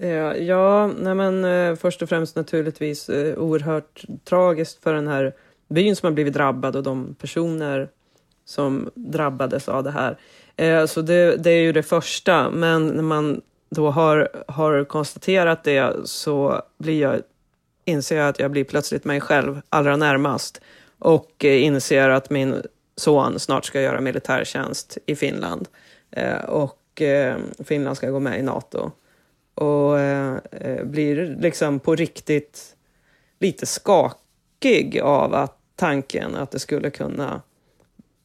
Eh, 0.02 0.36
ja, 0.42 0.86
nej 0.86 1.14
men 1.14 1.44
eh, 1.44 1.76
först 1.76 2.02
och 2.02 2.08
främst 2.08 2.36
naturligtvis 2.36 3.08
eh, 3.08 3.38
oerhört 3.38 4.04
tragiskt 4.24 4.82
för 4.82 4.94
den 4.94 5.08
här 5.08 5.32
byn 5.68 5.96
som 5.96 6.06
har 6.06 6.12
blivit 6.12 6.34
drabbad 6.34 6.76
och 6.76 6.82
de 6.82 7.14
personer 7.14 7.88
som 8.44 8.90
drabbades 8.94 9.68
av 9.68 9.84
det 9.84 9.90
här. 9.90 10.16
Så 10.86 11.02
det, 11.02 11.36
det 11.36 11.50
är 11.50 11.60
ju 11.60 11.72
det 11.72 11.82
första, 11.82 12.50
men 12.50 12.86
när 12.86 13.02
man 13.02 13.40
då 13.70 13.90
har, 13.90 14.28
har 14.48 14.84
konstaterat 14.84 15.64
det 15.64 16.08
så 16.08 16.62
blir 16.78 17.00
jag, 17.00 17.20
inser 17.84 18.16
jag 18.16 18.28
att 18.28 18.38
jag 18.38 18.50
blir 18.50 18.64
plötsligt 18.64 19.04
mig 19.04 19.20
själv 19.20 19.60
allra 19.68 19.96
närmast 19.96 20.60
och 20.98 21.44
inser 21.44 22.08
att 22.08 22.30
min 22.30 22.62
son 22.96 23.38
snart 23.38 23.64
ska 23.64 23.80
göra 23.80 24.00
militärtjänst 24.00 24.98
i 25.06 25.16
Finland. 25.16 25.68
Och 26.48 27.02
Finland 27.64 27.96
ska 27.96 28.10
gå 28.10 28.20
med 28.20 28.38
i 28.38 28.42
Nato. 28.42 28.92
Och 29.54 30.00
eh, 30.00 30.36
eh, 30.50 30.84
blir 30.84 31.36
liksom 31.40 31.80
på 31.80 31.94
riktigt 31.94 32.76
lite 33.40 33.66
skakig 33.66 35.00
av 35.02 35.34
att 35.34 35.58
tanken 35.76 36.34
att 36.34 36.50
det 36.50 36.58
skulle 36.58 36.90
kunna, 36.90 37.42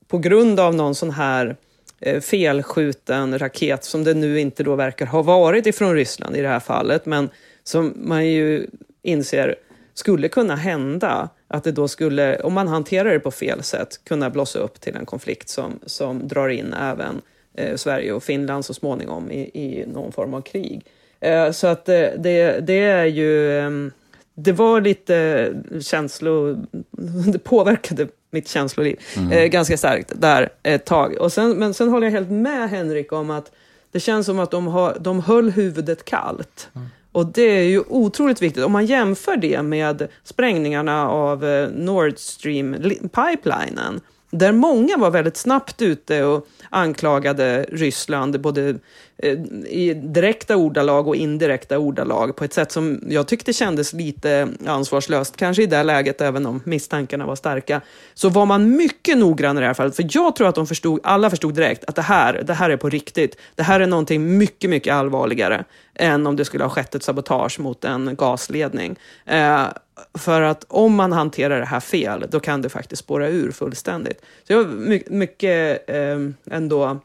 på 0.07 0.17
grund 0.17 0.59
av 0.59 0.75
någon 0.75 0.95
sån 0.95 1.11
här 1.11 1.55
eh, 1.99 2.21
felskjuten 2.21 3.39
raket, 3.39 3.83
som 3.83 4.03
det 4.03 4.13
nu 4.13 4.39
inte 4.39 4.63
då 4.63 4.75
verkar 4.75 5.05
ha 5.05 5.21
varit 5.21 5.65
ifrån 5.65 5.93
Ryssland 5.93 6.35
i 6.35 6.41
det 6.41 6.47
här 6.47 6.59
fallet, 6.59 7.05
men 7.05 7.29
som 7.63 7.93
man 7.95 8.27
ju 8.27 8.67
inser 9.01 9.55
skulle 9.93 10.29
kunna 10.29 10.55
hända, 10.55 11.29
att 11.47 11.63
det 11.63 11.71
då 11.71 11.87
skulle, 11.87 12.39
om 12.39 12.53
man 12.53 12.67
hanterar 12.67 13.13
det 13.13 13.19
på 13.19 13.31
fel 13.31 13.63
sätt, 13.63 13.99
kunna 14.03 14.29
blossa 14.29 14.59
upp 14.59 14.81
till 14.81 14.95
en 14.95 15.05
konflikt 15.05 15.49
som, 15.49 15.79
som 15.85 16.27
drar 16.27 16.49
in 16.49 16.73
även 16.73 17.21
eh, 17.53 17.75
Sverige 17.75 18.13
och 18.13 18.23
Finland 18.23 18.65
så 18.65 18.73
småningom 18.73 19.31
i, 19.31 19.39
i 19.39 19.85
någon 19.87 20.11
form 20.11 20.33
av 20.33 20.41
krig. 20.41 20.85
Eh, 21.19 21.51
så 21.51 21.67
att 21.67 21.89
eh, 21.89 21.95
det, 22.17 22.59
det 22.67 22.79
är 22.79 23.05
ju, 23.05 23.59
ehm, 23.59 23.91
det 24.35 24.51
var 24.51 24.81
lite 24.81 25.49
känslo, 25.81 26.53
det 27.31 27.39
påverkade 27.39 28.07
mitt 28.31 28.47
känsloliv 28.47 28.99
mm. 29.17 29.31
Eh, 29.31 29.45
ganska 29.45 29.77
starkt 29.77 30.11
där 30.15 30.49
ett 30.63 30.85
tag. 30.85 31.17
Och 31.19 31.33
sen, 31.33 31.51
men 31.51 31.73
sen 31.73 31.89
håller 31.89 32.07
jag 32.07 32.11
helt 32.11 32.31
med 32.31 32.69
Henrik 32.69 33.11
om 33.11 33.29
att 33.29 33.51
det 33.91 33.99
känns 33.99 34.25
som 34.25 34.39
att 34.39 34.51
de, 34.51 34.67
har, 34.67 34.97
de 34.99 35.19
höll 35.19 35.49
huvudet 35.49 36.05
kallt. 36.05 36.69
Mm. 36.75 36.87
Och 37.11 37.25
det 37.25 37.41
är 37.41 37.63
ju 37.63 37.83
otroligt 37.87 38.41
viktigt. 38.41 38.63
Om 38.63 38.71
man 38.71 38.85
jämför 38.85 39.37
det 39.37 39.61
med 39.61 40.07
sprängningarna 40.23 41.09
av 41.09 41.43
Nord 41.75 42.13
Stream-pipelinen, 42.17 44.01
där 44.29 44.51
många 44.51 44.97
var 44.97 45.11
väldigt 45.11 45.37
snabbt 45.37 45.81
ute 45.81 46.23
och 46.23 46.47
anklagade 46.69 47.65
Ryssland 47.71 48.41
både 48.41 48.75
eh, 49.17 49.31
i 49.65 49.93
direkta 49.93 50.55
ordalag 50.55 51.07
och 51.07 51.15
indirekta 51.15 51.77
ordalag 51.77 52.35
på 52.35 52.43
ett 52.43 52.53
sätt 52.53 52.71
som 52.71 53.01
jag 53.09 53.27
tyckte 53.27 53.53
kändes 53.53 53.93
lite 53.93 54.47
ansvarslöst, 54.65 55.37
kanske 55.37 55.63
i 55.63 55.65
det 55.65 55.83
läget, 55.83 56.21
även 56.21 56.45
om 56.45 56.61
misstankarna 56.65 57.25
var 57.25 57.35
starka, 57.35 57.81
så 58.13 58.29
var 58.29 58.45
man 58.45 58.75
mycket 58.75 59.17
noggrann 59.17 59.57
i 59.57 59.61
det 59.61 59.67
här 59.67 59.73
fallet. 59.73 59.95
För 59.95 60.05
jag 60.11 60.35
tror 60.35 60.47
att 60.47 60.55
de 60.55 60.67
förstod, 60.67 60.99
alla 61.03 61.29
förstod 61.29 61.53
direkt 61.53 61.83
att 61.85 61.95
det 61.95 62.01
här, 62.01 62.43
det 62.47 62.53
här 62.53 62.69
är 62.69 62.77
på 62.77 62.89
riktigt. 62.89 63.37
Det 63.55 63.63
här 63.63 63.79
är 63.79 63.87
någonting 63.87 64.37
mycket, 64.37 64.69
mycket 64.69 64.93
allvarligare 64.93 65.65
än 65.99 66.27
om 66.27 66.35
det 66.35 66.45
skulle 66.45 66.63
ha 66.63 66.69
skett 66.69 66.95
ett 66.95 67.03
sabotage 67.03 67.59
mot 67.59 67.85
en 67.85 68.15
gasledning. 68.15 68.99
Eh, 69.25 69.65
för 70.13 70.41
att 70.41 70.65
om 70.67 70.95
man 70.95 71.11
hanterar 71.11 71.59
det 71.59 71.65
här 71.65 71.79
fel, 71.79 72.25
då 72.29 72.39
kan 72.39 72.61
det 72.61 72.69
faktiskt 72.69 73.03
spåra 73.03 73.27
ur 73.27 73.51
fullständigt. 73.51 74.21
Så 74.47 74.53
jag 74.53 74.63
var 74.63 75.09
mycket 75.09 75.89
ehm, 75.89 76.35
eh, 76.45 76.57
ändå 76.57 76.99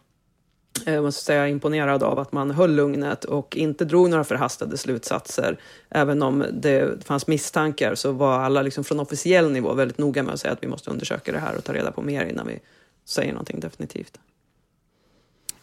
jag 0.87 1.05
måste 1.05 1.25
säga 1.25 1.49
imponerad 1.49 2.03
av 2.03 2.19
att 2.19 2.33
man 2.33 2.51
höll 2.51 2.75
lugnet 2.75 3.25
och 3.25 3.57
inte 3.57 3.85
drog 3.85 4.11
några 4.11 4.25
förhastade 4.25 4.79
slutsatser. 4.79 5.59
Även 5.89 6.23
om 6.23 6.45
det 6.53 7.05
fanns 7.05 7.27
misstankar 7.27 7.95
så 7.95 8.13
var 8.13 8.39
alla 8.39 8.63
liksom 8.63 8.85
från 8.85 9.01
officiell 9.01 9.51
nivå 9.53 9.75
väldigt 9.75 9.99
noga 9.99 10.23
med 10.23 10.35
att 10.35 10.41
säga 10.41 10.53
att 10.53 10.63
vi 10.63 10.69
måste 10.69 10.91
undersöka 10.91 11.33
det 11.33 11.39
här 11.39 11.57
och 11.57 11.65
ta 11.65 11.73
reda 11.73 11.93
på 11.93 12.03
mer 12.03 12.25
innan 12.25 12.47
vi 12.47 12.61
säger 13.05 13.33
någonting 13.33 13.61
definitivt. 13.61 14.19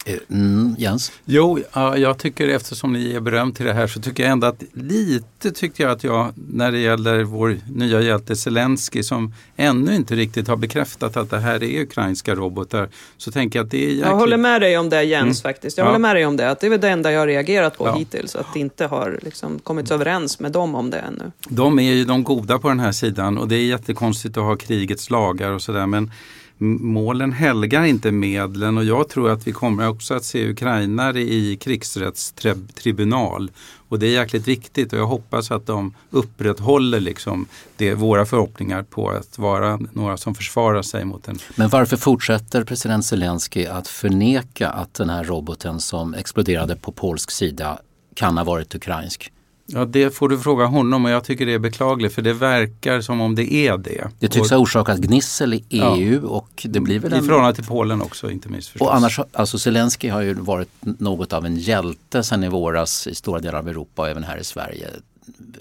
Eh, 0.05 0.15
mm, 0.29 0.75
Jens? 0.77 1.12
Jo, 1.25 1.59
jag 1.95 2.17
tycker 2.17 2.47
eftersom 2.47 2.93
ni 2.93 2.99
ger 2.99 3.19
beröm 3.19 3.51
till 3.51 3.65
det 3.65 3.73
här 3.73 3.88
så 3.88 4.01
tycker 4.01 4.23
jag 4.23 4.31
ändå 4.31 4.47
att 4.47 4.63
lite 4.73 5.51
tyckte 5.51 5.83
jag 5.83 5.91
att 5.91 6.03
jag 6.03 6.33
när 6.35 6.71
det 6.71 6.79
gäller 6.79 7.23
vår 7.23 7.57
nya 7.71 8.01
hjälte 8.01 8.35
Zelensky 8.35 9.03
som 9.03 9.33
ännu 9.55 9.95
inte 9.95 10.15
riktigt 10.15 10.47
har 10.47 10.55
bekräftat 10.55 11.17
att 11.17 11.29
det 11.29 11.39
här 11.39 11.63
är 11.63 11.81
ukrainska 11.81 12.35
robotar. 12.35 12.89
Så 13.17 13.31
tänker 13.31 13.59
jag 13.59 13.65
att 13.65 13.71
det 13.71 13.77
är 13.77 13.81
jäkligt... 13.81 14.05
Jag 14.05 14.15
håller 14.15 14.38
med 14.38 14.62
dig 14.62 14.77
om 14.77 14.89
det 14.89 15.03
Jens 15.03 15.43
mm. 15.45 15.53
faktiskt. 15.53 15.77
Jag 15.77 15.85
ja. 15.85 15.89
håller 15.89 15.99
med 15.99 16.15
dig 16.15 16.25
om 16.25 16.38
det. 16.38 16.49
Att 16.49 16.59
det 16.59 16.67
är 16.67 16.71
väl 16.71 16.81
det 16.81 16.89
enda 16.89 17.12
jag 17.12 17.19
har 17.19 17.27
reagerat 17.27 17.77
på 17.77 17.88
ja. 17.88 17.95
hittills. 17.95 18.35
Att 18.35 18.53
det 18.53 18.59
inte 18.59 18.85
har 18.85 19.19
liksom 19.21 19.59
kommit 19.59 19.91
överens 19.91 20.39
med 20.39 20.51
dem 20.51 20.75
om 20.75 20.89
det 20.89 20.97
ännu. 20.97 21.31
De 21.49 21.79
är 21.79 21.93
ju 21.93 22.05
de 22.05 22.23
goda 22.23 22.59
på 22.59 22.69
den 22.69 22.79
här 22.79 22.91
sidan 22.91 23.38
och 23.38 23.47
det 23.47 23.55
är 23.55 23.65
jättekonstigt 23.65 24.38
att 24.38 24.43
ha 24.43 24.55
krigets 24.55 25.09
lagar 25.09 25.51
och 25.51 25.62
sådär. 25.62 25.85
Men 25.85 26.12
målen 26.61 27.31
helgar 27.31 27.83
inte 27.83 28.11
medlen 28.11 28.77
och 28.77 28.83
jag 28.83 29.09
tror 29.09 29.29
att 29.29 29.47
vi 29.47 29.51
kommer 29.51 29.87
också 29.87 30.13
att 30.13 30.23
se 30.23 30.49
ukrainare 30.49 31.21
i 31.21 31.57
krigsrättstribunal. 31.61 33.51
Och 33.89 33.99
det 33.99 34.07
är 34.07 34.11
jäkligt 34.11 34.47
viktigt 34.47 34.93
och 34.93 34.99
jag 34.99 35.07
hoppas 35.07 35.51
att 35.51 35.65
de 35.65 35.93
upprätthåller 36.09 36.99
liksom 36.99 37.47
det, 37.77 37.93
våra 37.93 38.25
förhoppningar 38.25 38.83
på 38.83 39.09
att 39.09 39.37
vara 39.37 39.79
några 39.93 40.17
som 40.17 40.35
försvarar 40.35 40.81
sig 40.81 41.05
mot 41.05 41.27
en... 41.27 41.39
Men 41.55 41.69
varför 41.69 41.97
fortsätter 41.97 42.63
president 42.63 43.05
Zelensky 43.05 43.65
att 43.65 43.87
förneka 43.87 44.69
att 44.69 44.93
den 44.93 45.09
här 45.09 45.23
roboten 45.23 45.79
som 45.79 46.13
exploderade 46.13 46.75
på 46.75 46.91
polsk 46.91 47.31
sida 47.31 47.79
kan 48.15 48.37
ha 48.37 48.43
varit 48.43 48.75
ukrainsk? 48.75 49.31
Ja, 49.71 49.86
det 49.86 50.15
får 50.15 50.29
du 50.29 50.39
fråga 50.39 50.65
honom 50.65 51.05
och 51.05 51.12
jag 51.12 51.23
tycker 51.23 51.45
det 51.45 51.53
är 51.53 51.60
beklagligt 51.60 52.15
för 52.15 52.21
det 52.21 52.34
verkar 52.34 53.01
som 53.01 53.21
om 53.21 53.36
det 53.36 53.53
är 53.53 53.77
det. 53.77 54.08
Det 54.19 54.27
tycks 54.27 54.49
ha 54.49 54.58
orsakat 54.58 54.97
gnissel 54.97 55.53
i 55.53 55.63
EU 55.69 56.19
ja. 56.23 56.29
och 56.29 56.65
det 56.69 56.79
blir 56.79 56.99
väl 56.99 57.13
en... 57.13 57.23
I 57.23 57.27
förhållande 57.27 57.55
till 57.55 57.65
Polen 57.65 58.01
också 58.01 58.32
inte 58.32 58.49
minst. 58.49 58.69
Förstås. 58.69 58.88
Och 58.88 58.95
annars, 58.95 59.19
alltså 59.34 59.60
Zelensky 59.60 60.10
har 60.10 60.21
ju 60.21 60.34
varit 60.34 60.69
något 60.82 61.34
av 61.34 61.45
en 61.45 61.55
hjälte 61.58 62.23
sedan 62.23 62.43
i 62.43 62.49
våras 62.49 63.08
i 63.08 63.15
stora 63.15 63.39
delar 63.39 63.60
av 63.60 63.69
Europa 63.69 64.01
och 64.01 64.10
även 64.10 64.23
här 64.23 64.38
i 64.38 64.43
Sverige. 64.43 64.88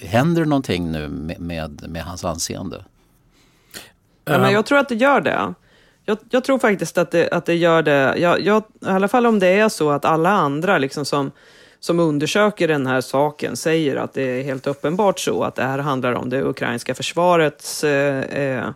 Händer 0.02 0.42
det 0.42 0.48
någonting 0.48 0.92
nu 0.92 1.08
med, 1.08 1.40
med, 1.40 1.84
med 1.88 2.02
hans 2.02 2.24
anseende? 2.24 2.84
Ja, 4.24 4.38
men 4.38 4.52
jag 4.52 4.66
tror 4.66 4.78
att 4.78 4.88
det 4.88 4.94
gör 4.94 5.20
det. 5.20 5.54
Jag, 6.04 6.18
jag 6.30 6.44
tror 6.44 6.58
faktiskt 6.58 6.98
att 6.98 7.10
det, 7.10 7.28
att 7.30 7.46
det 7.46 7.54
gör 7.54 7.82
det. 7.82 8.14
Jag, 8.18 8.40
jag, 8.40 8.62
I 8.80 8.86
alla 8.86 9.08
fall 9.08 9.26
om 9.26 9.38
det 9.38 9.48
är 9.48 9.68
så 9.68 9.90
att 9.90 10.04
alla 10.04 10.30
andra 10.30 10.78
liksom 10.78 11.04
som 11.04 11.30
som 11.80 12.00
undersöker 12.00 12.68
den 12.68 12.86
här 12.86 13.00
saken 13.00 13.56
säger 13.56 13.96
att 13.96 14.14
det 14.14 14.22
är 14.22 14.42
helt 14.42 14.66
uppenbart 14.66 15.18
så 15.18 15.42
att 15.42 15.54
det 15.54 15.62
här 15.62 15.78
handlar 15.78 16.12
om 16.12 16.30
det 16.30 16.42
ukrainska 16.42 16.94
försvarets 16.94 17.84
eh, 17.84 18.20
eh, 18.20 18.70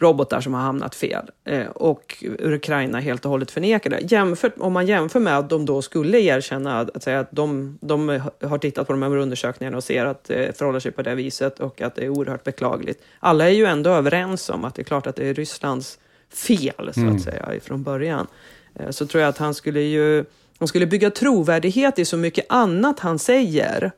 robotar 0.00 0.40
som 0.40 0.54
har 0.54 0.60
hamnat 0.60 0.94
fel. 0.94 1.30
Eh, 1.44 1.66
och 1.66 2.24
Ukraina 2.38 3.00
helt 3.00 3.24
och 3.24 3.30
hållet 3.30 3.50
förnekar 3.50 3.90
det. 3.90 4.12
Jämfört, 4.12 4.52
om 4.58 4.72
man 4.72 4.86
jämför 4.86 5.20
med 5.20 5.38
att 5.38 5.50
de 5.50 5.66
då 5.66 5.82
skulle 5.82 6.20
erkänna 6.20 6.80
att, 6.80 7.02
säga 7.02 7.20
att 7.20 7.32
de, 7.32 7.78
de 7.80 8.08
har 8.42 8.58
tittat 8.58 8.86
på 8.86 8.92
de 8.92 9.02
här 9.02 9.16
undersökningarna 9.16 9.76
och 9.76 9.84
ser 9.84 10.06
att 10.06 10.24
det 10.24 10.58
förhåller 10.58 10.80
sig 10.80 10.92
på 10.92 11.02
det 11.02 11.14
viset 11.14 11.60
och 11.60 11.80
att 11.80 11.94
det 11.94 12.04
är 12.04 12.08
oerhört 12.08 12.44
beklagligt. 12.44 13.02
Alla 13.18 13.44
är 13.44 13.52
ju 13.52 13.64
ändå 13.64 13.90
överens 13.90 14.50
om 14.50 14.64
att 14.64 14.74
det 14.74 14.82
är 14.82 14.84
klart 14.84 15.06
att 15.06 15.16
det 15.16 15.26
är 15.26 15.34
Rysslands 15.34 15.98
fel, 16.30 16.74
så 16.76 16.90
att 16.90 16.96
mm. 16.96 17.18
säga, 17.18 17.60
från 17.62 17.82
början. 17.82 18.26
Eh, 18.74 18.90
så 18.90 19.06
tror 19.06 19.22
jag 19.22 19.28
att 19.28 19.38
han 19.38 19.54
skulle 19.54 19.80
ju 19.80 20.24
han 20.58 20.68
skulle 20.68 20.86
bygga 20.86 21.10
trovärdighet 21.10 21.98
i 21.98 22.04
så 22.04 22.16
mycket 22.16 22.46
annat 22.48 23.00
han 23.00 23.18
säger 23.18 23.92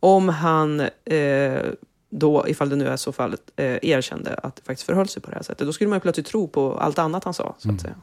om 0.00 0.28
han 0.28 0.80
eh, 1.04 1.62
då, 2.10 2.48
ifall 2.48 2.68
det 2.68 2.76
nu 2.76 2.88
är 2.88 2.96
så 2.96 3.12
fallet, 3.12 3.40
eh, 3.56 3.78
erkände 3.82 4.34
att 4.34 4.56
det 4.56 4.62
faktiskt 4.62 4.86
förhöll 4.86 5.08
sig 5.08 5.22
på 5.22 5.30
det 5.30 5.36
här 5.36 5.42
sättet. 5.42 5.66
Då 5.66 5.72
skulle 5.72 5.90
man 5.90 6.00
plötsligt 6.00 6.26
tro 6.26 6.48
på 6.48 6.78
allt 6.78 6.98
annat 6.98 7.24
han 7.24 7.34
sa, 7.34 7.42
så 7.42 7.50
att 7.50 7.64
mm. 7.64 7.78
säga. 7.78 7.94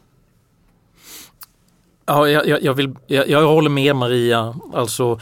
Ja, 2.06 2.30
jag, 2.30 2.63
jag, 2.63 2.74
vill, 2.74 2.96
jag, 3.08 3.30
jag 3.30 3.48
håller 3.48 3.70
med 3.70 3.96
Maria. 3.96 4.56
Alltså, 4.74 5.20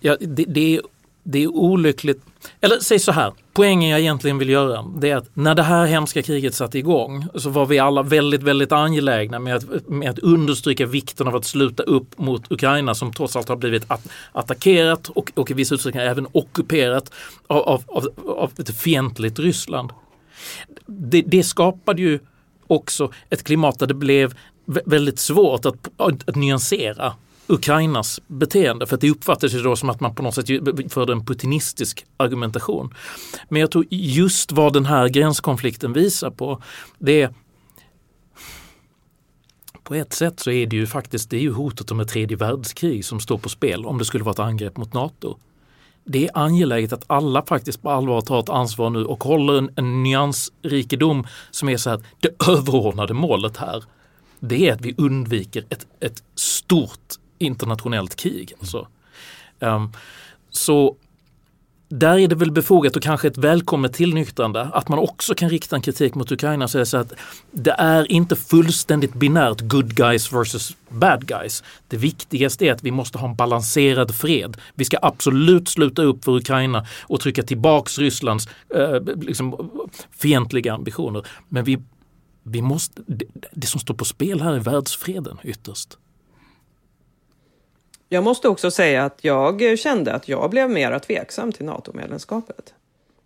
ja, 0.00 0.16
det, 0.20 0.44
det, 0.44 0.76
är, 0.76 0.82
det 1.22 1.42
är 1.42 1.48
olyckligt 1.48 2.22
eller 2.60 2.78
säg 2.78 2.98
så 2.98 3.12
här, 3.12 3.32
poängen 3.52 3.90
jag 3.90 4.00
egentligen 4.00 4.38
vill 4.38 4.48
göra 4.48 4.84
det 4.96 5.10
är 5.10 5.16
att 5.16 5.36
när 5.36 5.54
det 5.54 5.62
här 5.62 5.86
hemska 5.86 6.22
kriget 6.22 6.54
satte 6.54 6.78
igång 6.78 7.26
så 7.34 7.50
var 7.50 7.66
vi 7.66 7.78
alla 7.78 8.02
väldigt, 8.02 8.42
väldigt 8.42 8.72
angelägna 8.72 9.38
med 9.38 9.56
att, 9.56 9.88
med 9.88 10.10
att 10.10 10.18
understryka 10.18 10.86
vikten 10.86 11.28
av 11.28 11.36
att 11.36 11.44
sluta 11.44 11.82
upp 11.82 12.18
mot 12.18 12.52
Ukraina 12.52 12.94
som 12.94 13.12
trots 13.12 13.36
allt 13.36 13.48
har 13.48 13.56
blivit 13.56 13.84
att, 13.86 14.06
attackerat 14.32 15.08
och, 15.08 15.32
och 15.34 15.50
i 15.50 15.54
viss 15.54 15.72
utsträckning 15.72 16.02
även 16.02 16.26
ockuperat 16.32 17.12
av, 17.46 17.58
av, 17.62 17.84
av, 17.86 18.08
av 18.26 18.52
ett 18.58 18.76
fientligt 18.76 19.38
Ryssland. 19.38 19.90
Det, 20.86 21.22
det 21.22 21.42
skapade 21.42 22.02
ju 22.02 22.18
också 22.66 23.10
ett 23.30 23.44
klimat 23.44 23.78
där 23.78 23.86
det 23.86 23.94
blev 23.94 24.34
väldigt 24.64 25.18
svårt 25.18 25.66
att, 25.66 25.88
att, 25.96 26.28
att 26.28 26.36
nyansera 26.36 27.12
Ukrainas 27.50 28.20
beteende. 28.26 28.86
För 28.86 28.94
att 28.94 29.00
det 29.00 29.10
uppfattades 29.10 29.54
ju 29.54 29.62
då 29.62 29.76
som 29.76 29.90
att 29.90 30.00
man 30.00 30.14
på 30.14 30.22
något 30.22 30.34
sätt 30.34 30.46
förde 30.92 31.12
en 31.12 31.26
putinistisk 31.26 32.06
argumentation. 32.16 32.94
Men 33.48 33.60
jag 33.60 33.70
tror 33.70 33.84
just 33.90 34.52
vad 34.52 34.72
den 34.72 34.86
här 34.86 35.08
gränskonflikten 35.08 35.92
visar 35.92 36.30
på 36.30 36.62
det 36.98 37.22
är 37.22 37.34
på 39.82 39.94
ett 39.94 40.12
sätt 40.12 40.40
så 40.40 40.50
är 40.50 40.66
det 40.66 40.76
ju 40.76 40.86
faktiskt 40.86 41.30
det 41.30 41.36
är 41.36 41.40
ju 41.40 41.52
hotet 41.52 41.90
om 41.90 42.00
ett 42.00 42.08
tredje 42.08 42.36
världskrig 42.36 43.04
som 43.04 43.20
står 43.20 43.38
på 43.38 43.48
spel 43.48 43.86
om 43.86 43.98
det 43.98 44.04
skulle 44.04 44.24
vara 44.24 44.32
ett 44.32 44.38
angrepp 44.38 44.76
mot 44.76 44.92
NATO. 44.92 45.36
Det 46.04 46.24
är 46.24 46.38
angeläget 46.38 46.92
att 46.92 47.04
alla 47.06 47.42
faktiskt 47.46 47.82
på 47.82 47.90
allvar 47.90 48.20
tar 48.20 48.40
ett 48.40 48.48
ansvar 48.48 48.90
nu 48.90 49.04
och 49.04 49.24
håller 49.24 49.58
en, 49.58 49.70
en 49.76 50.02
nyansrikedom 50.02 51.26
som 51.50 51.68
är 51.68 51.76
så 51.76 51.90
att 51.90 52.02
det 52.20 52.48
överordnade 52.48 53.14
målet 53.14 53.56
här 53.56 53.84
det 54.40 54.68
är 54.68 54.72
att 54.72 54.80
vi 54.80 54.94
undviker 54.98 55.64
ett, 55.68 55.86
ett 56.00 56.22
stort 56.34 57.14
internationellt 57.40 58.16
krig. 58.16 58.52
Alltså. 58.60 58.88
Um, 59.58 59.92
så 60.50 60.96
där 61.92 62.18
är 62.18 62.28
det 62.28 62.34
väl 62.34 62.52
befogat 62.52 62.96
och 62.96 63.02
kanske 63.02 63.28
ett 63.28 63.38
välkommet 63.38 63.92
tillnyktrande 63.92 64.62
att 64.62 64.88
man 64.88 64.98
också 64.98 65.34
kan 65.34 65.48
rikta 65.48 65.76
en 65.76 65.82
kritik 65.82 66.14
mot 66.14 66.32
Ukraina 66.32 66.64
och 66.64 66.70
säga 66.70 66.84
så 66.84 66.96
att 66.96 67.12
det 67.50 67.74
är 67.78 68.12
inte 68.12 68.36
fullständigt 68.36 69.14
binärt 69.14 69.60
good 69.60 69.94
guys 69.94 70.32
versus 70.32 70.76
bad 70.88 71.26
guys. 71.26 71.64
Det 71.88 71.96
viktigaste 71.96 72.66
är 72.66 72.72
att 72.72 72.82
vi 72.82 72.90
måste 72.90 73.18
ha 73.18 73.28
en 73.28 73.34
balanserad 73.34 74.14
fred. 74.14 74.56
Vi 74.74 74.84
ska 74.84 74.98
absolut 75.02 75.68
sluta 75.68 76.02
upp 76.02 76.24
för 76.24 76.36
Ukraina 76.36 76.86
och 77.02 77.20
trycka 77.20 77.42
tillbaks 77.42 77.98
Rysslands 77.98 78.48
eh, 78.74 79.00
liksom, 79.16 79.70
fientliga 80.18 80.74
ambitioner. 80.74 81.26
Men 81.48 81.64
vi, 81.64 81.78
vi 82.42 82.62
måste, 82.62 83.02
det, 83.06 83.24
det 83.52 83.66
som 83.66 83.80
står 83.80 83.94
på 83.94 84.04
spel 84.04 84.40
här 84.40 84.52
är 84.52 84.60
världsfreden 84.60 85.38
ytterst. 85.44 85.98
Jag 88.12 88.24
måste 88.24 88.48
också 88.48 88.70
säga 88.70 89.04
att 89.04 89.18
jag 89.20 89.78
kände 89.78 90.12
att 90.12 90.28
jag 90.28 90.50
blev 90.50 90.70
mer 90.70 90.98
tveksam 90.98 91.52
till 91.52 91.64
NATO-medlemskapet. 91.64 92.74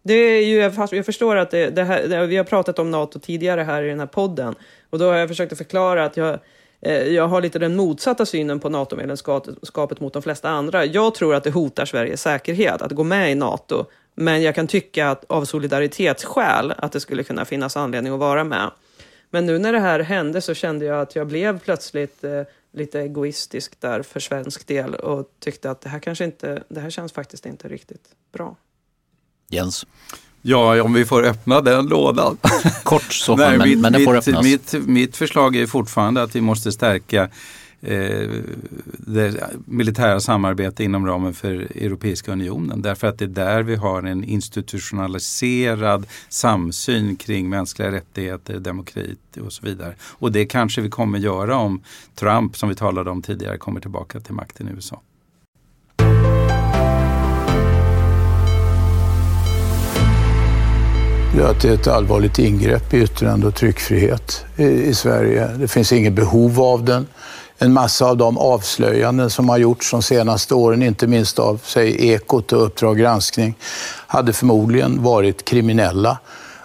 Det 0.02 0.14
är 0.14 0.46
ju, 0.46 0.56
jag 0.96 1.06
förstår 1.06 1.36
att 1.36 1.50
det, 1.50 1.70
det 1.70 1.84
här, 1.84 2.26
vi 2.26 2.36
har 2.36 2.44
pratat 2.44 2.78
om 2.78 2.90
NATO 2.90 3.18
tidigare 3.18 3.62
här 3.62 3.82
i 3.82 3.88
den 3.88 4.00
här 4.00 4.06
podden 4.06 4.54
och 4.90 4.98
då 4.98 5.08
har 5.08 5.16
jag 5.16 5.28
försökt 5.28 5.52
att 5.52 5.58
förklara 5.58 6.04
att 6.04 6.16
jag, 6.16 6.38
eh, 6.80 7.02
jag 7.02 7.28
har 7.28 7.42
lite 7.42 7.58
den 7.58 7.76
motsatta 7.76 8.26
synen 8.26 8.60
på 8.60 8.68
NATO-medlemskapet 8.68 10.00
mot 10.00 10.12
de 10.12 10.22
flesta 10.22 10.48
andra. 10.48 10.84
Jag 10.84 11.14
tror 11.14 11.34
att 11.34 11.44
det 11.44 11.50
hotar 11.50 11.84
Sveriges 11.84 12.22
säkerhet 12.22 12.82
att 12.82 12.92
gå 12.92 13.04
med 13.04 13.32
i 13.32 13.34
NATO, 13.34 13.84
men 14.14 14.42
jag 14.42 14.54
kan 14.54 14.66
tycka 14.66 15.10
att 15.10 15.24
av 15.26 15.44
solidaritetsskäl 15.44 16.74
att 16.76 16.92
det 16.92 17.00
skulle 17.00 17.22
kunna 17.22 17.44
finnas 17.44 17.76
anledning 17.76 18.12
att 18.12 18.18
vara 18.18 18.44
med. 18.44 18.70
Men 19.30 19.46
nu 19.46 19.58
när 19.58 19.72
det 19.72 19.80
här 19.80 20.00
hände 20.00 20.40
så 20.40 20.54
kände 20.54 20.84
jag 20.84 21.00
att 21.00 21.16
jag 21.16 21.26
blev 21.26 21.58
plötsligt 21.58 22.24
eh, 22.24 22.42
lite 22.74 23.00
egoistisk 23.00 23.80
där 23.80 24.02
för 24.02 24.20
svensk 24.20 24.66
del 24.66 24.94
och 24.94 25.30
tyckte 25.40 25.70
att 25.70 25.80
det 25.80 25.88
här 25.88 25.98
kanske 25.98 26.24
inte, 26.24 26.62
det 26.68 26.80
här 26.80 26.90
känns 26.90 27.12
faktiskt 27.12 27.46
inte 27.46 27.68
riktigt 27.68 28.08
bra. 28.32 28.56
Jens? 29.50 29.86
Ja, 30.42 30.82
om 30.82 30.92
vi 30.92 31.04
får 31.04 31.22
öppna 31.22 31.60
den 31.60 31.86
lådan. 31.86 32.38
Kort 32.82 33.12
så 33.12 33.36
fall, 33.38 33.58
men, 33.58 33.68
mitt, 33.68 33.78
men 33.78 33.92
den 33.92 34.04
får 34.04 34.16
öppnas. 34.16 34.44
Mitt, 34.44 34.72
mitt 34.72 35.16
förslag 35.16 35.56
är 35.56 35.66
fortfarande 35.66 36.22
att 36.22 36.36
vi 36.36 36.40
måste 36.40 36.72
stärka 36.72 37.30
eh, 37.84 38.30
det 38.98 39.50
militära 39.64 40.20
samarbete 40.20 40.84
inom 40.84 41.06
ramen 41.06 41.34
för 41.34 41.52
Europeiska 41.54 42.32
unionen. 42.32 42.82
Därför 42.82 43.06
att 43.06 43.18
det 43.18 43.24
är 43.24 43.28
där 43.28 43.62
vi 43.62 43.76
har 43.76 44.02
en 44.02 44.24
institutionaliserad 44.24 46.06
samsyn 46.28 47.16
kring 47.16 47.48
mänskliga 47.48 47.92
rättigheter, 47.92 48.58
demokrati 48.58 49.16
och 49.40 49.52
så 49.52 49.66
vidare. 49.66 49.94
Och 50.00 50.32
det 50.32 50.46
kanske 50.46 50.80
vi 50.80 50.90
kommer 50.90 51.18
göra 51.18 51.56
om 51.56 51.82
Trump, 52.14 52.56
som 52.56 52.68
vi 52.68 52.74
talade 52.74 53.10
om 53.10 53.22
tidigare, 53.22 53.58
kommer 53.58 53.80
tillbaka 53.80 54.20
till 54.20 54.34
makten 54.34 54.68
i 54.68 54.70
USA. 54.70 55.00
att 61.42 61.60
det 61.60 61.68
är 61.68 61.74
ett 61.74 61.86
allvarligt 61.86 62.38
ingrepp 62.38 62.94
i 62.94 63.02
yttrande 63.02 63.46
och 63.46 63.54
tryckfrihet 63.54 64.44
i, 64.56 64.64
i 64.64 64.94
Sverige. 64.94 65.46
Det 65.46 65.68
finns 65.68 65.92
inget 65.92 66.12
behov 66.12 66.60
av 66.60 66.84
den 66.84 67.06
en 67.58 67.72
massa 67.72 68.06
av 68.06 68.16
de 68.16 68.38
avslöjanden 68.38 69.30
som 69.30 69.48
har 69.48 69.58
gjorts 69.58 69.90
de 69.90 70.02
senaste 70.02 70.54
åren, 70.54 70.82
inte 70.82 71.06
minst 71.06 71.38
av 71.38 71.60
säg, 71.64 72.08
Ekot 72.08 72.52
och 72.52 72.66
Uppdrag 72.66 72.98
granskning, 72.98 73.54
hade 74.06 74.32
förmodligen 74.32 75.02
varit 75.02 75.44
kriminella 75.44 76.18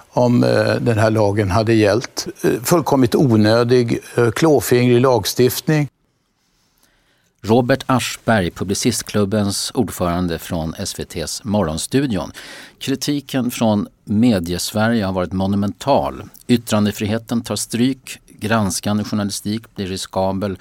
om 0.10 0.44
eh, 0.44 0.76
den 0.76 0.98
här 0.98 1.12
lagen 1.12 1.52
hade 1.52 1.74
gällt. 1.74 2.28
Eh, 2.44 2.62
fullkomligt 2.64 3.16
onödig, 3.16 4.00
eh, 4.16 4.32
klåfingrig 4.32 5.02
lagstiftning. 5.02 5.90
Robert 7.42 7.84
Aschberg, 7.86 8.52
Publicistklubbens 8.52 9.72
ordförande 9.74 10.40
från 10.40 10.74
SVTs 10.74 11.44
Morgonstudion. 11.44 12.32
Kritiken 12.80 13.52
från 13.52 13.88
Mediesverige 14.04 15.06
har 15.06 15.14
varit 15.14 15.34
monumental. 15.34 16.24
Yttrandefriheten 16.48 17.42
tar 17.42 17.56
stryk, 17.56 18.20
granskande 18.40 19.04
journalistik 19.04 19.76
blir 19.76 19.88
riskabel 19.88 20.58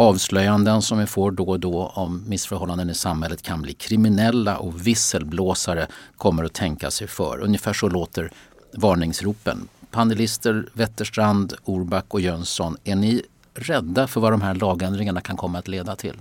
Avslöjanden 0.00 0.82
som 0.82 0.98
vi 0.98 1.06
får 1.06 1.30
då 1.30 1.44
och 1.44 1.60
då 1.60 1.86
om 1.86 2.24
missförhållanden 2.28 2.90
i 2.90 2.94
samhället 2.94 3.42
kan 3.42 3.62
bli 3.62 3.72
kriminella 3.72 4.58
och 4.58 4.86
visselblåsare 4.86 5.86
kommer 6.16 6.44
att 6.44 6.52
tänka 6.52 6.90
sig 6.90 7.06
för. 7.06 7.40
Ungefär 7.40 7.72
så 7.72 7.88
låter 7.88 8.30
varningsropen 8.72 9.68
Panelister 9.90 10.68
Wetterstrand, 10.72 11.54
Orback 11.64 12.14
och 12.14 12.20
Jönsson, 12.20 12.76
är 12.84 12.96
ni 12.96 13.22
rädda 13.54 14.06
för 14.06 14.20
vad 14.20 14.32
de 14.32 14.42
här 14.42 14.54
lagändringarna 14.54 15.20
kan 15.20 15.36
komma 15.36 15.58
att 15.58 15.68
leda 15.68 15.96
till? 15.96 16.16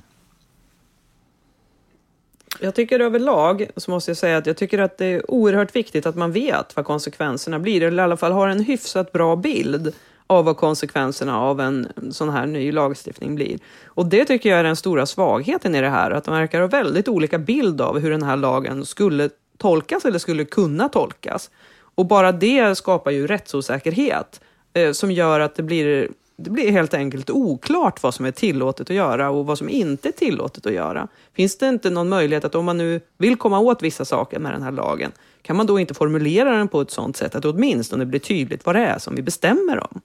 Jag 2.59 2.75
tycker 2.75 2.99
överlag 2.99 3.69
så 3.75 3.91
måste 3.91 4.11
jag 4.11 4.17
säga 4.17 4.37
att 4.37 4.45
jag 4.45 4.57
tycker 4.57 4.79
att 4.79 4.97
det 4.97 5.05
är 5.05 5.31
oerhört 5.31 5.75
viktigt 5.75 6.05
att 6.05 6.15
man 6.15 6.31
vet 6.31 6.75
vad 6.75 6.85
konsekvenserna 6.85 7.59
blir, 7.59 7.83
eller 7.83 8.03
i 8.03 8.05
alla 8.05 8.17
fall 8.17 8.31
har 8.31 8.47
en 8.47 8.63
hyfsat 8.63 9.11
bra 9.11 9.35
bild 9.35 9.93
av 10.27 10.45
vad 10.45 10.57
konsekvenserna 10.57 11.39
av 11.39 11.61
en 11.61 11.87
sån 12.11 12.29
här 12.29 12.45
ny 12.45 12.71
lagstiftning 12.71 13.35
blir. 13.35 13.59
Och 13.85 14.05
det 14.05 14.25
tycker 14.25 14.49
jag 14.49 14.59
är 14.59 14.63
den 14.63 14.75
stora 14.75 15.05
svagheten 15.05 15.75
i 15.75 15.81
det 15.81 15.89
här, 15.89 16.11
att 16.11 16.23
de 16.23 16.33
verkar 16.33 16.61
ha 16.61 16.67
väldigt 16.67 17.07
olika 17.07 17.37
bild 17.37 17.81
av 17.81 17.99
hur 17.99 18.11
den 18.11 18.23
här 18.23 18.37
lagen 18.37 18.85
skulle 18.85 19.29
tolkas 19.57 20.05
eller 20.05 20.19
skulle 20.19 20.45
kunna 20.45 20.89
tolkas. 20.89 21.49
Och 21.95 22.05
bara 22.05 22.31
det 22.31 22.75
skapar 22.77 23.11
ju 23.11 23.27
rättsosäkerhet 23.27 24.41
eh, 24.73 24.91
som 24.91 25.11
gör 25.11 25.39
att 25.39 25.55
det 25.55 25.63
blir 25.63 26.09
det 26.39 26.49
blir 26.49 26.71
helt 26.71 26.93
enkelt 26.93 27.29
oklart 27.29 28.03
vad 28.03 28.13
som 28.13 28.25
är 28.25 28.31
tillåtet 28.31 28.89
att 28.89 28.95
göra 28.95 29.29
och 29.29 29.45
vad 29.45 29.57
som 29.57 29.69
inte 29.69 30.07
är 30.07 30.11
tillåtet 30.11 30.65
att 30.65 30.73
göra. 30.73 31.07
Finns 31.33 31.57
det 31.57 31.69
inte 31.69 31.89
någon 31.89 32.09
möjlighet 32.09 32.45
att 32.45 32.55
om 32.55 32.65
man 32.65 32.77
nu 32.77 33.01
vill 33.17 33.35
komma 33.35 33.59
åt 33.59 33.83
vissa 33.83 34.05
saker 34.05 34.39
med 34.39 34.51
den 34.51 34.61
här 34.61 34.71
lagen, 34.71 35.11
kan 35.41 35.55
man 35.55 35.65
då 35.65 35.79
inte 35.79 35.93
formulera 35.93 36.51
den 36.51 36.67
på 36.67 36.81
ett 36.81 36.91
sådant 36.91 37.17
sätt 37.17 37.35
att 37.35 37.41
det 37.41 37.49
åtminstone 37.49 38.05
blir 38.05 38.19
tydligt 38.19 38.65
vad 38.65 38.75
det 38.75 38.85
är 38.85 38.99
som 38.99 39.15
vi 39.15 39.21
bestämmer 39.21 39.83
om? 39.83 40.01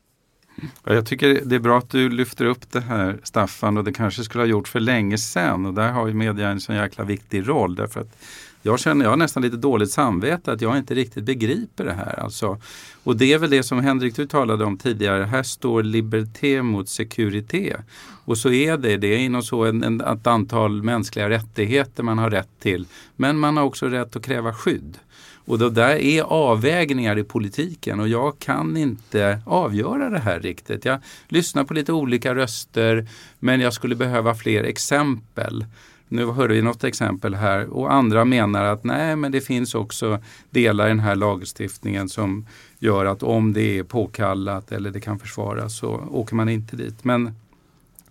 Jag 0.85 1.07
tycker 1.07 1.41
det 1.45 1.55
är 1.55 1.61
bra 1.61 1.79
att 1.79 1.91
du 1.91 2.09
lyfter 2.09 2.45
upp 2.45 2.71
det 2.71 2.81
här 2.81 3.19
Staffan 3.23 3.77
och 3.77 3.85
det 3.85 3.93
kanske 3.93 4.25
skulle 4.25 4.43
ha 4.43 4.49
gjort 4.49 4.69
för 4.69 4.81
länge 4.81 5.19
sedan 5.19 5.67
och 5.67 5.75
där 5.75 5.91
har 5.91 6.07
ju 6.07 6.15
media 6.15 6.49
en 6.49 6.61
så 6.61 6.73
jäkla 6.73 7.05
viktig 7.05 7.49
roll 7.49 7.75
därför 7.75 8.01
att 8.01 8.17
jag 8.65 8.81
känner, 8.81 9.05
jag 9.05 9.11
har 9.11 9.17
nästan 9.17 9.43
lite 9.43 9.57
dåligt 9.57 9.91
samvete 9.91 10.53
att 10.53 10.61
jag 10.61 10.79
inte 10.79 10.95
riktigt 10.95 11.25
begriper 11.25 11.85
det 11.85 11.93
här. 11.93 12.21
Alltså. 12.21 12.61
Och 13.03 13.17
det 13.17 13.33
är 13.33 13.39
väl 13.39 13.51
det 13.51 13.63
som 13.63 13.81
Henrik 13.81 14.17
du 14.17 14.27
talade 14.27 14.65
om 14.65 14.79
tidigare, 14.79 15.25
här 15.25 15.43
står 15.43 15.83
liberté 15.83 16.63
mot 16.63 16.89
securité. 16.89 17.77
Och 18.25 18.39
så 18.39 18.51
är 18.51 18.77
det, 18.77 18.97
det 18.97 19.07
är 19.07 19.19
inom 19.19 19.43
så 19.43 19.65
en, 19.65 19.83
en, 19.83 20.01
ett 20.01 20.27
antal 20.27 20.83
mänskliga 20.83 21.29
rättigheter 21.29 22.03
man 22.03 22.19
har 22.19 22.31
rätt 22.31 22.61
till. 22.61 22.87
Men 23.17 23.39
man 23.39 23.57
har 23.57 23.65
också 23.65 23.87
rätt 23.87 24.17
att 24.17 24.25
kräva 24.25 24.55
skydd. 24.55 24.99
Och 25.45 25.59
det 25.59 25.71
där 25.71 25.97
är 25.97 26.23
avvägningar 26.23 27.19
i 27.19 27.25
politiken 27.25 28.01
och 28.01 28.09
jag 28.09 28.39
kan 28.39 28.77
inte 28.77 29.43
avgöra 29.47 30.11
det 30.11 30.19
här 30.19 30.41
riktigt. 30.41 30.85
Jag 30.85 30.99
lyssnar 31.29 31.65
på 31.65 31.75
lite 31.75 31.93
olika 31.93 32.35
röster 32.35 33.09
men 33.39 33.61
jag 33.61 33.73
skulle 33.73 33.95
behöva 33.95 34.35
fler 34.35 34.65
exempel. 34.65 35.65
Nu 36.09 36.27
hörde 36.27 36.55
vi 36.55 36.63
något 36.63 36.85
exempel 36.85 37.35
här 37.35 37.67
och 37.67 37.93
andra 37.93 38.25
menar 38.25 38.65
att 38.65 38.85
nej 38.85 39.17
men 39.17 39.33
det 39.33 39.41
finns 39.41 39.75
också 39.75 40.19
delar 40.51 40.87
i 40.87 40.89
den 40.89 41.01
här 41.01 41.15
lagstiftningen 41.15 42.09
som 42.09 42.47
gör 42.79 43.05
att 43.05 43.23
om 43.23 43.53
det 43.53 43.79
är 43.79 43.83
påkallat 43.83 44.73
eller 44.73 44.91
det 44.91 45.01
kan 45.01 45.19
försvaras 45.19 45.77
så 45.77 46.09
åker 46.11 46.35
man 46.35 46.49
inte 46.49 46.77
dit. 46.77 47.05
Men 47.05 47.35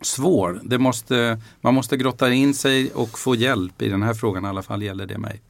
svår, 0.01 0.59
det 0.63 0.77
måste, 0.77 1.41
man 1.61 1.73
måste 1.73 1.97
grotta 1.97 2.34
in 2.34 2.53
sig 2.53 2.91
och 2.91 3.19
få 3.19 3.36
hjälp 3.36 3.82
i 3.82 3.89
den 3.89 4.03
här 4.03 4.13
frågan 4.13 4.45
i 4.45 4.47
alla 4.47 4.61
fall 4.61 4.84
gäller 4.84 5.05
det 5.05 5.17
mig. 5.17 5.41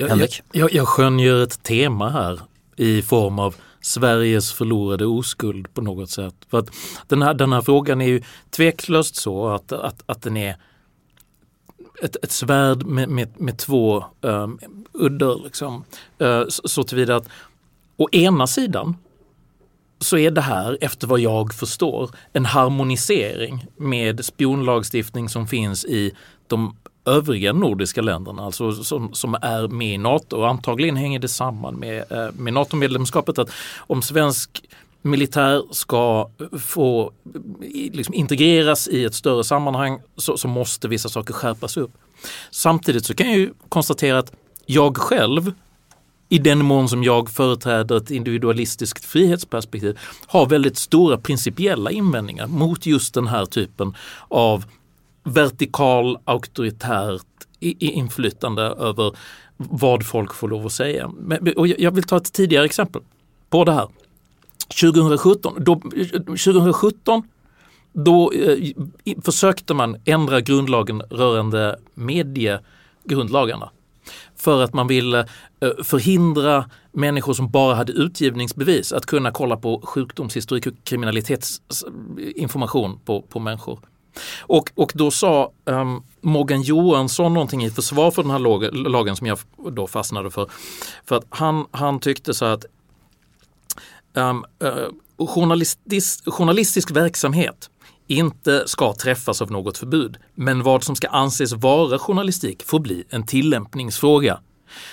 Jag, 0.00 0.18
jag, 0.18 0.28
jag, 0.52 0.72
jag 0.72 0.88
skönjer 0.88 1.42
ett 1.42 1.62
tema 1.62 2.10
här 2.10 2.40
i 2.76 3.02
form 3.02 3.38
av 3.38 3.54
Sveriges 3.80 4.52
förlorade 4.52 5.06
oskuld 5.06 5.74
på 5.74 5.80
något 5.80 6.10
sätt. 6.10 6.34
För 6.50 6.58
att 6.58 6.70
den, 7.06 7.22
här, 7.22 7.34
den 7.34 7.52
här 7.52 7.60
frågan 7.60 8.00
är 8.00 8.06
ju 8.06 8.22
tveklöst 8.50 9.16
så 9.16 9.48
att, 9.48 9.72
att, 9.72 10.02
att 10.06 10.22
den 10.22 10.36
är 10.36 10.56
ett, 12.02 12.16
ett 12.22 12.32
svärd 12.32 12.86
med, 12.86 13.08
med, 13.08 13.40
med 13.40 13.58
två 13.58 14.04
um, 14.20 14.58
udder. 14.92 15.44
Liksom. 15.44 15.84
Uh, 16.22 16.48
så, 16.48 16.68
så 16.68 16.82
tillvida 16.82 17.16
att 17.16 17.28
å 17.96 18.08
ena 18.12 18.46
sidan 18.46 18.96
så 20.00 20.18
är 20.18 20.30
det 20.30 20.40
här, 20.40 20.78
efter 20.80 21.06
vad 21.06 21.20
jag 21.20 21.54
förstår, 21.54 22.10
en 22.32 22.44
harmonisering 22.44 23.66
med 23.76 24.24
spionlagstiftning 24.24 25.28
som 25.28 25.46
finns 25.46 25.84
i 25.84 26.12
de 26.46 26.76
övriga 27.08 27.52
nordiska 27.52 28.02
länderna, 28.02 28.42
alltså 28.44 28.72
som, 28.72 29.14
som 29.14 29.34
är 29.34 29.68
med 29.68 29.94
i 29.94 29.98
NATO. 29.98 30.36
Och 30.36 30.48
antagligen 30.48 30.96
hänger 30.96 31.18
det 31.18 31.28
samman 31.28 31.74
med, 31.74 32.12
eh, 32.12 32.28
med 32.32 32.52
NATO-medlemskapet 32.52 33.38
att 33.38 33.50
om 33.76 34.02
svensk 34.02 34.62
militär 35.02 35.62
ska 35.70 36.30
få 36.60 37.12
liksom, 37.92 38.14
integreras 38.14 38.88
i 38.88 39.04
ett 39.04 39.14
större 39.14 39.44
sammanhang 39.44 40.00
så, 40.16 40.36
så, 40.36 40.48
måste 40.48 40.88
vissa 40.88 41.08
saker 41.08 41.34
skärpas 41.34 41.76
upp. 41.76 41.90
Samtidigt 42.50 43.06
så 43.06 43.14
kan 43.14 43.28
jag 43.28 43.36
ju 43.38 43.52
konstatera 43.68 44.18
att 44.18 44.32
jag 44.66 44.96
själv 44.96 45.52
i 46.28 46.38
den 46.38 46.64
mån 46.64 46.88
som 46.88 47.04
jag 47.04 47.30
företräder 47.30 47.96
ett 47.96 48.10
individualistiskt 48.10 49.04
frihetsperspektiv 49.04 49.98
har 50.26 50.46
väldigt 50.46 50.78
stora 50.78 51.18
principiella 51.18 51.90
invändningar 51.90 52.46
mot 52.46 52.86
just 52.86 53.14
den 53.14 53.26
här 53.26 53.46
typen 53.46 53.94
av 54.28 54.64
vertikal 55.28 56.18
auktoritärt 56.24 57.24
inflytande 57.60 58.62
över 58.62 59.16
vad 59.56 60.06
folk 60.06 60.34
får 60.34 60.48
lov 60.48 60.66
att 60.66 60.72
säga. 60.72 61.10
Och 61.56 61.68
jag 61.68 61.90
vill 61.90 62.04
ta 62.04 62.16
ett 62.16 62.32
tidigare 62.32 62.64
exempel 62.64 63.02
på 63.50 63.64
det 63.64 63.72
här. 63.72 63.88
2017, 64.80 65.64
då, 65.64 65.80
2017 66.24 67.22
då 67.92 68.32
eh, 68.32 68.58
försökte 69.22 69.74
man 69.74 69.96
ändra 70.04 70.40
grundlagen 70.40 71.00
rörande 71.00 71.78
mediegrundlagarna 71.94 73.70
för 74.36 74.62
att 74.62 74.74
man 74.74 74.86
ville 74.86 75.20
eh, 75.60 75.70
förhindra 75.84 76.70
människor 76.92 77.34
som 77.34 77.50
bara 77.50 77.74
hade 77.74 77.92
utgivningsbevis 77.92 78.92
att 78.92 79.06
kunna 79.06 79.30
kolla 79.30 79.56
på 79.56 79.80
sjukdomshistorik 79.84 80.66
och 80.66 80.72
kriminalitetsinformation 80.84 82.90
eh, 82.90 82.96
på, 83.04 83.22
på 83.22 83.40
människor. 83.40 83.78
Och, 84.40 84.70
och 84.74 84.92
då 84.94 85.10
sa 85.10 85.52
um, 85.64 86.02
Morgan 86.20 86.62
Johansson 86.62 87.34
någonting 87.34 87.64
i 87.64 87.70
försvar 87.70 88.10
för 88.10 88.22
den 88.22 88.30
här 88.30 88.88
lagen 88.88 89.16
som 89.16 89.26
jag 89.26 89.38
då 89.72 89.86
fastnade 89.86 90.30
för. 90.30 90.50
För 91.04 91.16
att 91.16 91.24
han, 91.28 91.66
han 91.70 92.00
tyckte 92.00 92.34
så 92.34 92.44
att 92.44 92.64
ehm, 94.14 94.44
eh, 94.62 94.68
um, 94.68 94.76
uh, 95.18 95.26
journalistisk, 95.26 96.32
journalistisk 96.32 96.90
verksamhet 96.90 97.70
inte 98.06 98.62
ska 98.66 98.94
träffas 98.94 99.42
av 99.42 99.50
något 99.50 99.78
förbud. 99.78 100.16
Men 100.34 100.62
vad 100.62 100.84
som 100.84 100.96
ska 100.96 101.08
anses 101.08 101.52
vara 101.52 101.98
journalistik 101.98 102.62
får 102.62 102.78
bli 102.78 103.04
en 103.10 103.26
tillämpningsfråga. 103.26 104.40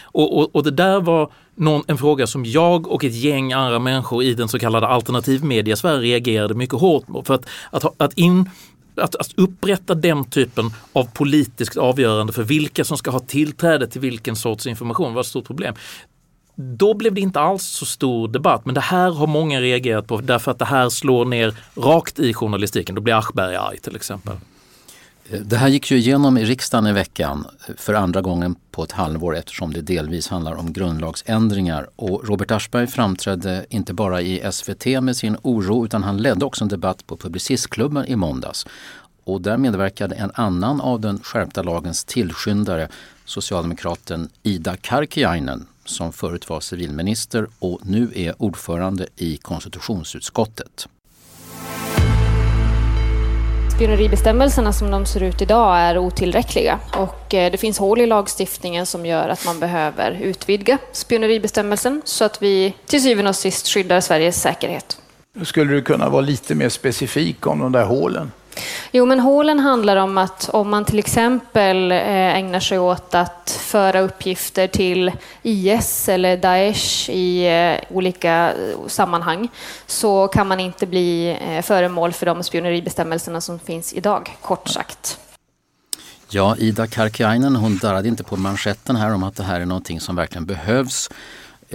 Och, 0.03 0.37
och, 0.37 0.55
och 0.55 0.63
det 0.63 0.71
där 0.71 1.01
var 1.01 1.31
någon, 1.55 1.83
en 1.87 1.97
fråga 1.97 2.27
som 2.27 2.45
jag 2.45 2.87
och 2.87 3.03
ett 3.03 3.13
gäng 3.13 3.53
andra 3.53 3.79
människor 3.79 4.23
i 4.23 4.33
den 4.33 4.47
så 4.47 4.59
kallade 4.59 4.87
alternativmedia-Sverige 4.87 6.13
reagerade 6.13 6.53
mycket 6.53 6.79
hårt 6.79 7.07
mot. 7.07 7.27
För 7.27 7.33
att, 7.33 7.45
att, 7.71 8.01
att 8.01 8.13
in, 8.13 8.49
att, 8.97 9.15
att 9.15 9.33
upprätta 9.37 9.95
den 9.95 10.25
typen 10.25 10.71
av 10.93 11.03
politiskt 11.13 11.77
avgörande 11.77 12.33
för 12.33 12.43
vilka 12.43 12.83
som 12.85 12.97
ska 12.97 13.11
ha 13.11 13.19
tillträde 13.19 13.87
till 13.87 14.01
vilken 14.01 14.35
sorts 14.35 14.67
information 14.67 15.13
var 15.13 15.21
ett 15.21 15.27
stort 15.27 15.45
problem. 15.45 15.75
Då 16.55 16.93
blev 16.93 17.13
det 17.13 17.21
inte 17.21 17.39
alls 17.39 17.63
så 17.63 17.85
stor 17.85 18.27
debatt, 18.27 18.65
men 18.65 18.75
det 18.75 18.81
här 18.81 19.11
har 19.11 19.27
många 19.27 19.61
reagerat 19.61 20.07
på 20.07 20.21
därför 20.21 20.51
att 20.51 20.59
det 20.59 20.65
här 20.65 20.89
slår 20.89 21.25
ner 21.25 21.53
rakt 21.75 22.19
i 22.19 22.33
journalistiken. 22.33 22.95
Då 22.95 23.01
blir 23.01 23.13
Aschberg 23.13 23.55
arg 23.55 23.77
till 23.77 23.95
exempel. 23.95 24.35
Eh, 25.29 25.39
det 25.39 25.57
här 25.57 25.67
gick 25.67 25.91
ju 25.91 25.97
igenom 25.97 26.37
i 26.37 26.45
riksdagen 26.45 26.87
i 26.87 26.93
veckan 26.93 27.45
eh, 27.67 27.75
för 27.77 27.93
andra 27.93 28.21
gången 28.21 28.55
på 28.71 28.83
ett 28.83 28.91
halvår 28.91 29.35
eftersom 29.35 29.73
det 29.73 29.81
delvis 29.81 30.27
handlar 30.27 30.53
om 30.53 30.73
grundlagsändringar. 30.73 31.89
Och 31.95 32.27
Robert 32.27 32.51
Aschberg 32.51 32.87
framträdde 32.87 33.65
inte 33.69 33.93
bara 33.93 34.21
i 34.21 34.51
SVT 34.51 34.85
med 34.85 35.17
sin 35.17 35.37
oro 35.41 35.85
utan 35.85 36.03
han 36.03 36.17
ledde 36.17 36.45
också 36.45 36.63
en 36.63 36.69
debatt 36.69 37.07
på 37.07 37.17
Publicistklubben 37.17 38.05
i 38.05 38.15
måndags. 38.15 38.67
Och 39.23 39.41
där 39.41 39.57
medverkade 39.57 40.15
en 40.15 40.31
annan 40.33 40.81
av 40.81 40.99
den 40.99 41.19
skärpta 41.19 41.63
lagens 41.63 42.05
tillskyndare, 42.05 42.89
socialdemokraten 43.25 44.29
Ida 44.43 44.77
Karkiainen 44.77 45.67
som 45.85 46.13
förut 46.13 46.49
var 46.49 46.59
civilminister 46.59 47.47
och 47.59 47.79
nu 47.83 48.11
är 48.15 48.41
ordförande 48.41 49.07
i 49.15 49.37
konstitutionsutskottet. 49.37 50.87
Spioneribestämmelserna 53.75 54.73
som 54.73 54.91
de 54.91 55.05
ser 55.05 55.23
ut 55.23 55.41
idag 55.41 55.77
är 55.77 55.97
otillräckliga 55.97 56.79
och 56.93 57.33
eh, 57.33 57.51
det 57.51 57.57
finns 57.57 57.79
hål 57.79 58.01
i 58.01 58.05
lagstiftningen 58.05 58.85
som 58.85 59.05
gör 59.05 59.29
att 59.29 59.45
man 59.45 59.59
behöver 59.59 60.11
utvidga 60.11 60.77
spioneribestämmelsen 60.91 62.01
så 62.05 62.25
att 62.25 62.41
vi 62.41 62.75
till 62.85 63.03
syvende 63.03 63.29
och 63.29 63.35
sist 63.35 63.67
skyddar 63.67 64.01
Sveriges 64.01 64.41
säkerhet. 64.41 64.97
Skulle 65.43 65.73
du 65.73 65.81
kunna 65.81 66.09
vara 66.09 66.21
lite 66.21 66.55
mer 66.55 66.69
specifik 66.69 67.47
om 67.47 67.59
de 67.59 67.71
där 67.71 67.85
hålen? 67.85 68.31
Jo, 68.91 69.05
men 69.05 69.19
hålen 69.19 69.59
handlar 69.59 69.95
om 69.95 70.17
att 70.17 70.49
om 70.49 70.69
man 70.69 70.85
till 70.85 70.99
exempel 70.99 71.91
eh, 71.91 72.37
ägnar 72.37 72.59
sig 72.59 72.79
åt 72.79 73.15
att 73.15 73.59
föra 73.61 73.99
uppgifter 73.99 74.67
till 74.67 75.11
IS 75.43 76.09
eller 76.09 76.37
Daesh 76.37 77.09
i 77.09 77.47
eh, 77.47 77.95
olika 77.95 78.51
eh, 78.51 78.87
sammanhang 78.87 79.49
så 79.85 80.27
kan 80.27 80.47
man 80.47 80.59
inte 80.59 80.85
bli 80.85 81.37
föremål 81.63 82.13
för 82.13 82.25
de 82.25 82.43
spioneribestämmelserna 82.43 83.41
som 83.41 83.59
finns 83.59 83.93
idag, 83.93 84.37
kort 84.41 84.67
sagt. 84.67 85.19
Ja, 86.29 86.55
Ida 86.57 86.87
Karkiainen 86.87 87.55
hon 87.55 87.77
darrade 87.77 88.07
inte 88.07 88.23
på 88.23 88.37
manschetten 88.37 88.95
här 88.95 89.13
om 89.13 89.23
att 89.23 89.35
det 89.35 89.43
här 89.43 89.61
är 89.61 89.65
någonting 89.65 89.99
som 89.99 90.15
verkligen 90.15 90.45
behövs. 90.45 91.09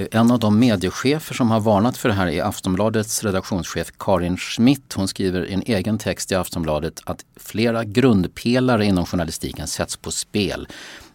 Eh, 0.00 0.06
en 0.10 0.30
av 0.30 0.38
de 0.38 0.58
mediechefer 0.58 1.34
som 1.34 1.50
har 1.50 1.60
varnat 1.60 1.96
för 1.96 2.08
det 2.08 2.14
här 2.14 2.26
är 2.26 2.42
Aftonbladets 2.42 3.24
redaktionschef 3.24 3.92
Karin 3.98 4.36
Schmidt. 4.36 4.92
Hon 4.92 5.08
skriver 5.08 5.46
i 5.46 5.52
en 5.52 5.62
egen 5.66 5.98
text 5.98 6.32
i 6.32 6.34
Aftonbladet 6.34 7.00
att 7.04 7.24
flera 7.36 7.84
grundpelare 7.84 8.84
inom 8.84 9.06
journalistiken 9.06 9.66
sätts 9.66 9.96
på 9.96 10.10
spel 10.10 10.68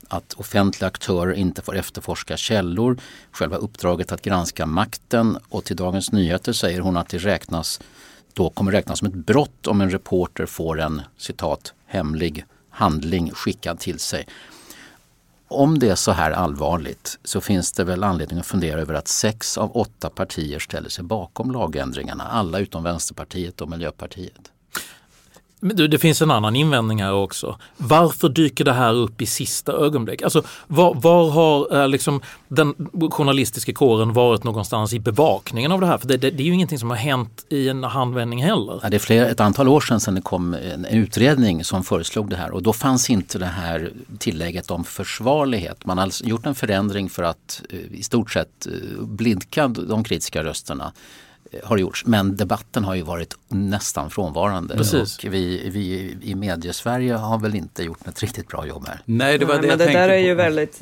att 0.07 0.33
offentliga 0.33 0.88
aktörer 0.88 1.33
inte 1.33 1.61
får 1.61 1.75
efterforska 1.75 2.38
källor, 2.38 2.97
själva 3.31 3.57
uppdraget 3.57 4.11
att 4.11 4.21
granska 4.21 4.65
makten 4.65 5.38
och 5.49 5.63
till 5.63 5.75
Dagens 5.75 6.11
Nyheter 6.11 6.53
säger 6.53 6.79
hon 6.79 6.97
att 6.97 7.09
det 7.09 7.17
räknas, 7.17 7.79
då 8.33 8.49
kommer 8.49 8.71
räknas 8.71 8.99
som 8.99 9.07
ett 9.07 9.13
brott 9.13 9.67
om 9.67 9.81
en 9.81 9.89
reporter 9.89 10.45
får 10.45 10.81
en 10.81 11.01
citat 11.17 11.73
hemlig 11.88 12.45
handling 12.69 13.31
skickad 13.31 13.79
till 13.79 13.99
sig. 13.99 14.27
Om 15.47 15.79
det 15.79 15.89
är 15.89 15.95
så 15.95 16.11
här 16.11 16.31
allvarligt 16.31 17.19
så 17.23 17.41
finns 17.41 17.71
det 17.71 17.83
väl 17.83 18.03
anledning 18.03 18.39
att 18.39 18.45
fundera 18.45 18.81
över 18.81 18.93
att 18.93 19.07
sex 19.07 19.57
av 19.57 19.77
åtta 19.77 20.09
partier 20.09 20.59
ställer 20.59 20.89
sig 20.89 21.03
bakom 21.03 21.51
lagändringarna. 21.51 22.23
Alla 22.23 22.59
utom 22.59 22.83
Vänsterpartiet 22.83 23.61
och 23.61 23.69
Miljöpartiet. 23.69 24.51
Men 25.66 25.76
du, 25.76 25.88
det 25.88 25.99
finns 25.99 26.22
en 26.22 26.32
annan 26.32 26.55
invändning 26.55 27.03
här 27.03 27.13
också. 27.13 27.59
Varför 27.78 28.30
dyker 28.30 28.66
det 28.66 28.74
här 28.74 28.93
upp 28.93 29.22
i 29.22 29.26
sista 29.26 29.72
ögonblick? 29.72 30.22
Alltså, 30.22 30.43
var, 30.68 30.93
var 30.93 31.30
har 31.30 31.82
eh, 31.82 31.88
liksom, 31.88 32.22
den 32.47 32.74
journalistiska 33.11 33.74
kåren 33.74 34.13
varit 34.13 34.43
någonstans 34.43 34.93
i 34.93 34.99
bevakningen 34.99 35.72
av 35.72 35.82
det 35.82 35.88
här? 35.88 35.97
För 35.97 36.07
det, 36.07 36.18
det, 36.18 36.32
det 36.32 36.43
är 36.43 36.45
ju 36.45 36.53
ingenting 36.53 36.80
som 36.80 36.89
har 36.89 36.97
hänt 36.97 37.45
i 37.49 37.70
en 37.70 37.84
handvändning 37.84 38.43
heller. 38.43 38.80
Ja, 38.84 38.89
det 38.89 38.97
är 38.97 38.99
flera, 38.99 39.28
ett 39.28 39.39
antal 39.39 39.68
år 39.68 39.82
sedan, 39.82 39.99
sedan 39.99 40.16
det 40.16 40.22
kom 40.22 40.53
en 40.53 40.86
utredning 40.86 41.63
som 41.63 41.84
föreslog 41.84 42.30
det 42.30 42.36
här 42.36 42.51
och 42.51 42.63
då 42.63 42.74
fanns 42.74 43.09
inte 43.09 43.39
det 43.39 43.45
här 43.45 43.91
tillägget 44.18 44.72
om 44.72 44.84
försvarlighet. 44.84 45.86
Man 45.86 45.97
har 45.97 46.03
alltså 46.03 46.26
gjort 46.26 46.45
en 46.45 46.55
förändring 46.55 47.09
för 47.09 47.24
att 47.24 47.61
eh, 47.70 47.99
i 47.99 48.03
stort 48.03 48.32
sett 48.32 48.68
eh, 48.68 49.03
blidka 49.03 49.68
de 49.68 50.03
kritiska 50.03 50.43
rösterna 50.43 50.93
har 51.63 51.77
gjorts. 51.77 52.05
Men 52.05 52.35
debatten 52.35 52.83
har 52.83 52.95
ju 52.95 53.01
varit 53.01 53.35
nästan 53.47 54.09
frånvarande. 54.09 54.75
Precis. 54.77 55.17
Och 55.17 55.33
vi, 55.33 55.69
vi 55.69 56.17
i 56.21 56.35
mediesverige 56.35 57.13
har 57.13 57.39
väl 57.39 57.55
inte 57.55 57.83
gjort 57.83 58.07
ett 58.07 58.21
riktigt 58.21 58.47
bra 58.47 58.67
jobb 58.67 58.87
här. 58.87 58.99
Nej, 59.05 59.37
det 59.37 59.45
var 59.45 59.53
Nej, 59.53 59.61
det 59.61 59.67
men 59.67 59.69
jag 59.69 59.79
det 59.79 59.85
där 59.85 59.93
tänkte 60.07 60.15
är 60.15 60.17
ju 60.17 60.35
på. 60.35 60.37
väldigt 60.37 60.81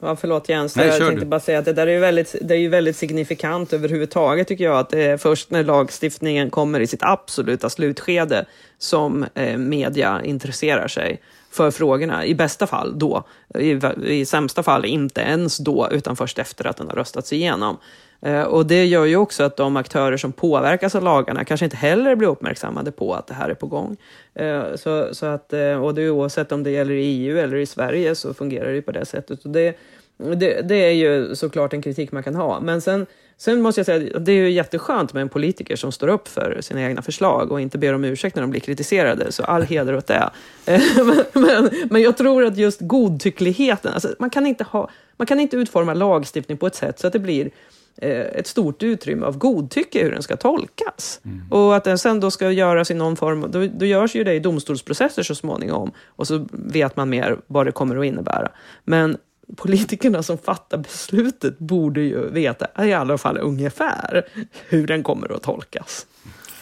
Ja, 0.00 0.16
förlåt 0.16 0.48
Jens, 0.48 0.76
Nej, 0.76 0.86
jag 0.86 0.98
tänkte 0.98 1.24
du. 1.24 1.26
bara 1.26 1.40
säga 1.40 1.58
att 1.58 1.64
det 1.64 1.72
där 1.72 1.86
är 1.86 1.92
ju 1.92 1.98
väldigt, 1.98 2.34
det 2.42 2.54
är 2.54 2.58
ju 2.58 2.68
väldigt 2.68 2.96
signifikant 2.96 3.72
överhuvudtaget 3.72 4.48
tycker 4.48 4.64
jag 4.64 4.78
att 4.78 4.90
det 4.90 5.02
är 5.02 5.16
först 5.16 5.50
när 5.50 5.64
lagstiftningen 5.64 6.50
kommer 6.50 6.80
i 6.80 6.86
sitt 6.86 7.02
absoluta 7.02 7.70
slutskede 7.70 8.44
som 8.78 9.26
eh, 9.34 9.58
media 9.58 10.20
intresserar 10.24 10.88
sig 10.88 11.20
för 11.50 11.70
frågorna. 11.70 12.26
I 12.26 12.34
bästa 12.34 12.66
fall 12.66 12.98
då, 12.98 13.24
i, 13.58 13.80
i 14.06 14.26
sämsta 14.26 14.62
fall 14.62 14.84
inte 14.84 15.20
ens 15.20 15.58
då, 15.58 15.88
utan 15.90 16.16
först 16.16 16.38
efter 16.38 16.66
att 16.66 16.76
den 16.76 16.88
har 16.88 16.94
röstats 16.96 17.32
igenom. 17.32 17.78
Eh, 18.24 18.42
och 18.42 18.66
det 18.66 18.84
gör 18.84 19.04
ju 19.04 19.16
också 19.16 19.42
att 19.44 19.56
de 19.56 19.76
aktörer 19.76 20.16
som 20.16 20.32
påverkas 20.32 20.94
av 20.94 21.02
lagarna 21.02 21.44
kanske 21.44 21.64
inte 21.66 21.76
heller 21.76 22.14
blir 22.14 22.28
uppmärksammade 22.28 22.92
på 22.92 23.14
att 23.14 23.26
det 23.26 23.34
här 23.34 23.48
är 23.48 23.54
på 23.54 23.66
gång. 23.66 23.96
Eh, 24.34 24.62
så, 24.74 25.14
så 25.14 25.26
att, 25.26 25.52
eh, 25.52 25.84
och 25.84 25.94
det 25.94 26.02
är 26.02 26.10
oavsett 26.10 26.52
om 26.52 26.62
det 26.62 26.70
gäller 26.70 26.94
i 26.94 27.04
EU 27.04 27.38
eller 27.38 27.56
i 27.56 27.66
Sverige 27.66 28.14
så 28.14 28.34
fungerar 28.34 28.68
det 28.68 28.74
ju 28.74 28.82
på 28.82 28.92
det 28.92 29.06
sättet. 29.06 29.44
Och 29.44 29.50
det, 29.50 29.76
det, 30.16 30.68
det 30.68 30.74
är 30.74 30.90
ju 30.90 31.34
såklart 31.34 31.72
en 31.72 31.82
kritik 31.82 32.12
man 32.12 32.22
kan 32.22 32.34
ha. 32.34 32.60
Men 32.60 32.80
sen, 32.80 33.06
sen 33.36 33.62
måste 33.62 33.78
jag 33.78 33.86
säga 33.86 34.16
att 34.16 34.24
det 34.24 34.32
är 34.32 34.36
ju 34.36 34.50
jätteskönt 34.50 35.12
med 35.12 35.20
en 35.20 35.28
politiker 35.28 35.76
som 35.76 35.92
står 35.92 36.08
upp 36.08 36.28
för 36.28 36.58
sina 36.60 36.82
egna 36.82 37.02
förslag 37.02 37.52
och 37.52 37.60
inte 37.60 37.78
ber 37.78 37.92
om 37.92 38.04
ursäkt 38.04 38.36
när 38.36 38.42
de 38.42 38.50
blir 38.50 38.60
kritiserade. 38.60 39.32
Så 39.32 39.42
all 39.44 39.62
heder 39.62 39.96
åt 39.96 40.06
det. 40.06 40.30
Men, 40.66 41.24
men, 41.32 41.70
men 41.90 42.02
jag 42.02 42.16
tror 42.16 42.44
att 42.44 42.56
just 42.56 42.80
godtyckligheten, 42.80 43.92
alltså 43.92 44.08
man, 44.18 44.30
kan 44.30 44.46
inte 44.46 44.64
ha, 44.64 44.90
man 45.16 45.26
kan 45.26 45.40
inte 45.40 45.56
utforma 45.56 45.94
lagstiftning 45.94 46.58
på 46.58 46.66
ett 46.66 46.74
sätt 46.74 46.98
så 46.98 47.06
att 47.06 47.12
det 47.12 47.18
blir 47.18 47.50
ett 47.96 48.46
stort 48.46 48.82
utrymme 48.82 49.26
av 49.26 49.38
godtycke 49.38 50.02
hur 50.02 50.10
den 50.10 50.22
ska 50.22 50.36
tolkas. 50.36 51.20
Och 51.50 51.76
att 51.76 51.84
den 51.84 51.98
sen 51.98 52.20
då 52.20 52.30
ska 52.30 52.50
göras 52.50 52.90
i 52.90 52.94
någon 52.94 53.16
form, 53.16 53.40
då, 53.50 53.66
då 53.66 53.86
görs 53.86 54.14
ju 54.14 54.24
det 54.24 54.34
i 54.34 54.38
domstolsprocesser 54.38 55.22
så 55.22 55.34
småningom 55.34 55.92
och 56.06 56.26
så 56.26 56.46
vet 56.50 56.96
man 56.96 57.08
mer 57.08 57.36
vad 57.46 57.66
det 57.66 57.72
kommer 57.72 57.96
att 57.96 58.04
innebära. 58.04 58.50
Men 58.84 59.16
politikerna 59.56 60.22
som 60.22 60.38
fattar 60.38 60.78
beslutet 60.78 61.58
borde 61.58 62.00
ju 62.00 62.30
veta, 62.30 62.84
i 62.84 62.92
alla 62.92 63.18
fall 63.18 63.38
ungefär, 63.38 64.28
hur 64.68 64.86
den 64.86 65.02
kommer 65.02 65.36
att 65.36 65.42
tolkas. 65.42 66.06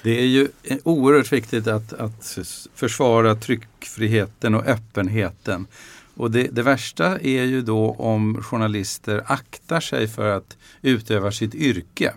Det 0.03 0.21
är 0.21 0.27
ju 0.27 0.49
oerhört 0.85 1.33
viktigt 1.33 1.67
att, 1.67 1.93
att 1.93 2.39
försvara 2.75 3.35
tryckfriheten 3.35 4.55
och 4.55 4.67
öppenheten. 4.67 5.67
Och 6.15 6.31
det, 6.31 6.43
det 6.43 6.63
värsta 6.63 7.19
är 7.19 7.45
ju 7.45 7.63
då 7.63 7.91
om 7.91 8.43
journalister 8.43 9.25
aktar 9.27 9.81
sig 9.81 10.09
för 10.09 10.29
att 10.29 10.57
utöva 10.83 11.33
sitt 11.33 11.55
yrke. 11.55 12.15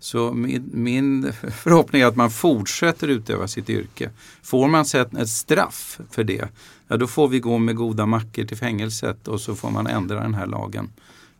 Så 0.00 0.32
min, 0.32 0.70
min 0.74 1.32
förhoppning 1.52 2.02
är 2.02 2.06
att 2.06 2.16
man 2.16 2.30
fortsätter 2.30 3.08
utöva 3.08 3.48
sitt 3.48 3.70
yrke. 3.70 4.10
Får 4.42 4.68
man 4.68 4.84
sett 4.84 5.14
ett 5.14 5.28
straff 5.28 6.00
för 6.10 6.24
det, 6.24 6.48
ja 6.88 6.96
då 6.96 7.06
får 7.06 7.28
vi 7.28 7.40
gå 7.40 7.58
med 7.58 7.76
goda 7.76 8.06
mackor 8.06 8.44
till 8.44 8.56
fängelset 8.56 9.28
och 9.28 9.40
så 9.40 9.54
får 9.54 9.70
man 9.70 9.86
ändra 9.86 10.20
den 10.20 10.34
här 10.34 10.46
lagen 10.46 10.90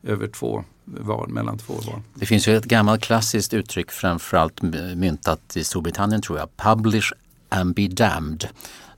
över 0.02 0.28
två 0.28 0.64
val, 0.84 1.28
mellan 1.28 1.58
två 1.58 1.74
val. 1.74 2.00
Det 2.14 2.26
finns 2.26 2.48
ju 2.48 2.56
ett 2.56 2.64
gammalt 2.64 3.02
klassiskt 3.02 3.54
uttryck 3.54 3.90
framförallt 3.90 4.62
myntat 4.96 5.56
i 5.56 5.64
Storbritannien 5.64 6.22
tror 6.22 6.38
jag, 6.38 6.56
publish 6.56 7.12
and 7.48 7.74
be 7.74 7.88
damned. 7.88 8.48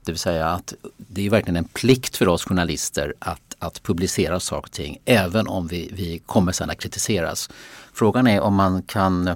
Det 0.03 0.11
vill 0.11 0.19
säga 0.19 0.47
att 0.47 0.73
det 0.97 1.25
är 1.25 1.29
verkligen 1.29 1.55
en 1.55 1.65
plikt 1.65 2.17
för 2.17 2.27
oss 2.27 2.43
journalister 2.43 3.13
att, 3.19 3.55
att 3.59 3.83
publicera 3.83 4.39
saker 4.39 4.67
och 4.67 4.71
ting 4.71 4.97
även 5.05 5.47
om 5.47 5.67
vi, 5.67 5.89
vi 5.93 6.19
kommer 6.19 6.51
sen 6.51 6.69
att 6.69 6.79
kritiseras. 6.79 7.49
Frågan 7.93 8.27
är 8.27 8.41
om 8.41 8.55
man 8.55 8.83
kan 8.83 9.27
eh, 9.27 9.35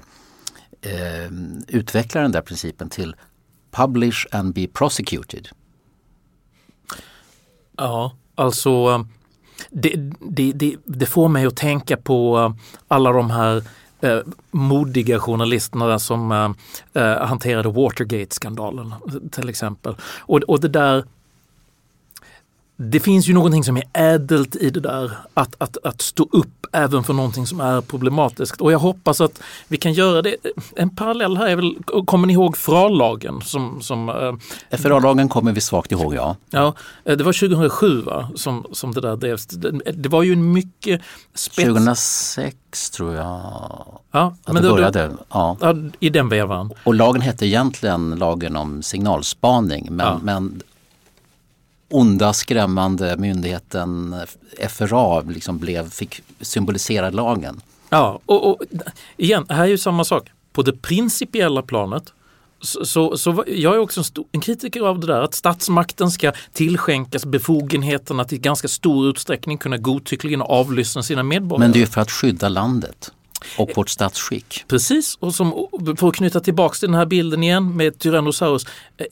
utveckla 1.68 2.22
den 2.22 2.32
där 2.32 2.42
principen 2.42 2.90
till 2.90 3.16
publish 3.72 4.26
and 4.32 4.54
be 4.54 4.68
prosecuted. 4.68 5.50
Ja, 7.78 8.16
alltså 8.36 8.70
eh, 8.70 9.02
det, 9.70 10.14
det, 10.20 10.52
det, 10.52 10.76
det 10.86 11.06
får 11.06 11.28
mig 11.28 11.46
att 11.46 11.56
tänka 11.56 11.98
på 11.98 12.38
eh, 12.40 12.66
alla 12.88 13.12
de 13.12 13.30
här 13.30 13.64
eh, 14.06 14.20
modiga 14.52 15.20
journalisterna 15.20 16.00
som 16.00 16.32
eh, 16.32 17.04
eh, 17.04 17.26
hanterade 17.26 17.70
Watergate-skandalen 17.70 18.94
till 19.32 19.50
exempel. 19.50 19.96
Och, 20.20 20.40
och 20.40 20.60
det 20.60 20.68
där 20.68 21.04
det 22.78 23.00
finns 23.00 23.28
ju 23.30 23.34
någonting 23.34 23.64
som 23.64 23.78
är 23.78 23.84
ädelt 23.94 24.56
i 24.56 24.70
det 24.70 24.80
där 24.80 25.12
att, 25.34 25.56
att, 25.58 25.78
att 25.84 26.02
stå 26.02 26.28
upp 26.32 26.66
även 26.72 27.04
för 27.04 27.14
någonting 27.14 27.48
som 27.48 27.60
är 27.60 27.82
problematiskt. 27.82 28.62
Och 28.62 28.72
jag 28.72 28.80
hoppas 28.80 29.22
att 29.22 29.40
vi 29.68 29.78
kan 29.78 29.94
göra 29.94 30.22
det. 30.22 30.36
En 30.76 30.90
parallell 30.96 31.38
här 31.38 31.48
är 31.48 31.56
väl, 31.56 31.76
kommer 32.06 32.28
ni 32.28 32.34
ihåg 32.34 32.58
FRA-lagen? 32.58 33.42
Som, 33.42 33.82
som, 33.82 34.10
eh, 34.10 34.78
FRA-lagen 34.78 35.30
kommer 35.30 35.52
vi 35.52 35.62
svagt 35.62 35.92
ihåg, 35.92 36.14
ja. 36.16 36.36
Ja, 36.50 36.74
eh, 37.06 37.18
det 37.18 37.24
var 37.24 37.34
2007 37.34 38.02
va? 38.02 38.30
Som, 38.36 38.66
som 38.72 38.94
det 38.94 39.02
där 39.02 39.16
drevs. 39.16 39.46
Det, 39.46 39.72
det 39.92 40.10
var 40.10 40.24
ju 40.24 40.34
en 40.34 40.52
mycket 40.54 41.02
spets... 41.34 41.68
2006 41.68 42.90
tror 42.90 43.14
jag 43.16 43.26
ja, 44.12 44.36
att 44.44 44.54
men 44.54 44.56
det 44.64 44.70
då- 44.70 44.76
började. 44.76 45.12
Ja. 45.30 45.58
Ja, 45.62 45.76
I 46.00 46.10
den 46.10 46.30
vevan. 46.30 46.74
Och 46.84 46.94
lagen 46.94 47.22
hette 47.22 47.46
egentligen 47.48 48.16
lagen 48.16 48.56
om 48.56 48.84
signalspaning 48.84 49.88
men, 49.92 50.06
Ja. 50.08 50.20
men 50.24 50.62
onda 51.90 52.34
skrämmande 52.34 53.18
myndigheten 53.18 54.16
FRA 54.70 55.22
liksom 55.22 55.58
blev, 55.58 55.90
fick 55.90 56.22
symbolisera 56.42 57.10
lagen. 57.10 57.62
Ja, 57.90 58.20
och, 58.26 58.50
och 58.50 58.62
igen, 59.18 59.46
här 59.50 59.64
är 59.64 59.68
ju 59.68 59.78
samma 59.78 60.04
sak. 60.04 60.30
På 60.54 60.62
det 60.62 60.82
principiella 60.82 61.62
planet 61.62 62.14
så, 62.62 62.86
så, 62.86 63.18
så 63.18 63.44
jag 63.48 63.76
är 63.76 63.80
också 63.80 64.00
en, 64.00 64.04
stor, 64.04 64.26
en 64.32 64.42
kritiker 64.42 64.82
av 64.82 65.00
det 65.00 65.08
där 65.08 65.22
att 65.22 65.34
statsmakten 65.34 66.12
ska 66.12 66.32
tillskänkas 66.54 67.26
befogenheten 67.26 68.20
att 68.20 68.34
i 68.34 68.38
ganska 68.38 68.68
stor 68.68 69.10
utsträckning 69.10 69.58
kunna 69.58 69.78
godtyckligen 69.78 70.42
avlyssna 70.42 71.04
sina 71.04 71.24
medborgare. 71.24 71.60
Men 71.60 71.72
det 71.72 71.78
är 71.78 71.82
ju 71.82 71.88
för 71.88 72.02
att 72.02 72.12
skydda 72.12 72.50
landet 72.50 73.12
och 73.58 73.72
vårt 73.76 73.90
statsskick. 73.90 74.64
Precis, 74.68 75.18
och 75.20 75.36
som, 75.36 75.68
för 75.98 76.08
att 76.08 76.16
knyta 76.16 76.40
tillbaks 76.40 76.80
till 76.80 76.90
den 76.90 76.98
här 76.98 77.06
bilden 77.06 77.44
igen 77.44 77.78
med 77.78 78.00
Tyrannosaurus. 78.00 78.66
Eh, 78.98 79.06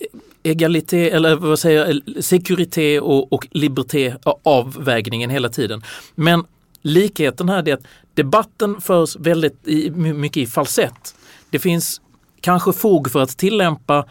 egalité, 0.43 1.09
eller 1.09 1.35
vad 1.35 1.59
säger 1.59 1.85
jag, 1.85 2.23
sekurité 2.23 2.99
och, 2.99 3.33
och 3.33 3.47
liberté, 3.51 4.15
avvägningen 4.43 5.29
hela 5.29 5.49
tiden. 5.49 5.83
Men 6.15 6.43
likheten 6.81 7.49
här 7.49 7.69
är 7.69 7.73
att 7.73 7.83
debatten 8.13 8.81
förs 8.81 9.15
väldigt 9.15 9.67
i, 9.67 9.89
mycket 9.91 10.37
i 10.37 10.45
falsett. 10.45 11.15
Det 11.49 11.59
finns 11.59 12.01
kanske 12.41 12.73
fog 12.73 13.11
för 13.11 13.21
att 13.21 13.37
tillämpa 13.37 14.05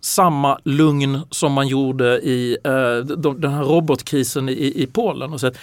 samma 0.00 0.58
lugn 0.64 1.20
som 1.30 1.52
man 1.52 1.68
gjorde 1.68 2.20
i 2.20 2.56
eh, 2.64 2.96
de, 3.16 3.40
den 3.40 3.52
här 3.52 3.62
robotkrisen 3.62 4.48
i, 4.48 4.82
i 4.82 4.86
Polen. 4.86 5.32
Och 5.32 5.40
så 5.40 5.46
att 5.46 5.56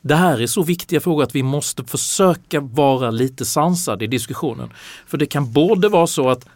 det 0.00 0.14
här 0.14 0.42
är 0.42 0.46
så 0.46 0.62
viktiga 0.62 1.00
frågor 1.00 1.22
att 1.22 1.34
vi 1.34 1.42
måste 1.42 1.84
försöka 1.84 2.60
vara 2.60 3.10
lite 3.10 3.44
sansade 3.44 4.04
i 4.04 4.08
diskussionen. 4.08 4.70
För 5.06 5.18
det 5.18 5.26
kan 5.26 5.52
både 5.52 5.88
vara 5.88 6.06
så 6.06 6.30
att 6.30 6.46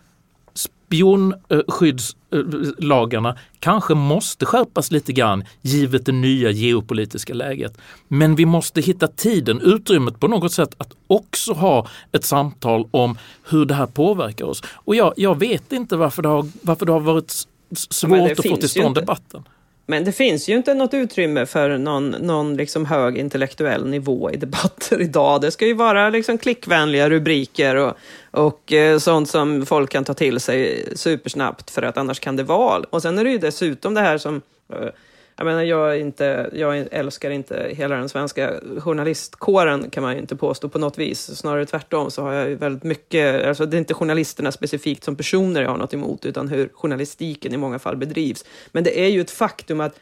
spionskyddslagarna 0.55 3.37
kanske 3.59 3.95
måste 3.95 4.47
skärpas 4.47 4.91
lite 4.91 5.13
grann 5.13 5.45
givet 5.63 6.07
det 6.07 6.13
nya 6.13 6.51
geopolitiska 6.51 7.35
läget. 7.35 7.79
Men 8.09 8.35
vi 8.35 8.47
måste 8.47 8.81
hitta 8.81 9.09
tiden, 9.09 9.61
utrymmet 9.61 10.21
på 10.21 10.29
något 10.29 10.53
sätt 10.53 10.75
att 10.79 10.93
också 11.07 11.53
ha 11.53 11.87
ett 12.13 12.25
samtal 12.25 12.89
om 12.91 13.19
hur 13.49 13.65
det 13.65 13.75
här 13.75 13.87
påverkar 13.87 14.45
oss. 14.45 14.63
Och 14.67 14.97
jag, 14.97 15.13
jag 15.17 15.39
vet 15.39 15.73
inte 15.73 15.97
varför 15.97 16.23
det 16.23 16.29
har, 16.29 16.47
varför 16.63 16.87
det 16.87 16.93
har 16.93 17.01
varit 17.01 17.47
svårt 17.75 18.31
att 18.31 18.49
få 18.49 18.57
till 18.57 18.69
stånd 18.69 18.95
debatten. 18.95 19.45
Men 19.87 20.05
det 20.05 20.13
finns 20.13 20.49
ju 20.49 20.57
inte 20.57 20.75
något 20.75 20.95
utrymme 20.95 21.47
för 21.47 21.79
någon, 21.79 22.11
någon 22.11 22.57
liksom 22.57 22.87
hög 22.87 23.19
intellektuell 23.19 23.87
nivå 23.87 24.31
i 24.31 24.37
debatter 24.37 25.01
idag. 25.03 25.41
Det 25.41 25.51
ska 25.51 25.67
ju 25.67 25.75
vara 25.75 26.11
liksom 26.11 26.39
klickvänliga 26.39 27.11
rubriker 27.11 27.77
och, 27.77 27.97
och 28.31 28.73
eh, 28.73 28.99
sånt 28.99 29.29
som 29.29 29.67
folk 29.67 29.91
kan 29.91 30.05
ta 30.05 30.15
till 30.15 30.41
sig 30.41 30.89
supersnabbt 30.97 31.71
för 31.71 31.83
att 31.83 31.97
annars 31.97 32.21
kan 32.21 32.37
det 32.37 32.43
vara. 32.43 32.85
Och 32.91 33.03
sen 33.03 33.19
är 33.19 33.25
det 33.25 33.31
ju 33.31 33.39
dessutom 33.39 33.95
det 33.95 34.01
här 34.01 34.19
som 34.19 34.43
eh, 34.73 34.89
jag 35.37 35.45
menar, 35.45 35.63
jag, 35.63 36.01
inte, 36.01 36.51
jag 36.53 36.87
älskar 36.91 37.31
inte 37.31 37.71
hela 37.77 37.97
den 37.97 38.09
svenska 38.09 38.53
journalistkåren 38.79 39.91
kan 39.91 40.03
man 40.03 40.13
ju 40.13 40.19
inte 40.21 40.37
påstå 40.37 40.69
på 40.69 40.79
något 40.79 40.99
vis. 40.99 41.39
Snarare 41.39 41.67
tvärtom 41.67 42.11
så 42.11 42.23
har 42.23 42.33
jag 42.33 42.49
ju 42.49 42.55
väldigt 42.55 42.85
mycket, 42.85 43.47
alltså 43.47 43.67
det 43.67 43.77
är 43.77 43.79
inte 43.79 43.95
journalisterna 43.95 44.53
specifikt 44.53 45.05
som 45.05 45.17
personer 45.17 45.63
jag 45.63 45.71
har 45.71 45.77
något 45.77 45.95
emot, 45.95 46.27
utan 46.27 46.49
hur 46.49 46.69
journalistiken 46.69 47.55
i 47.55 47.57
många 47.57 47.79
fall 47.79 47.97
bedrivs. 47.97 48.45
Men 48.73 48.85
det 48.85 49.01
är 49.01 49.09
ju 49.09 49.21
ett 49.21 49.31
faktum 49.31 49.81
att 49.81 49.99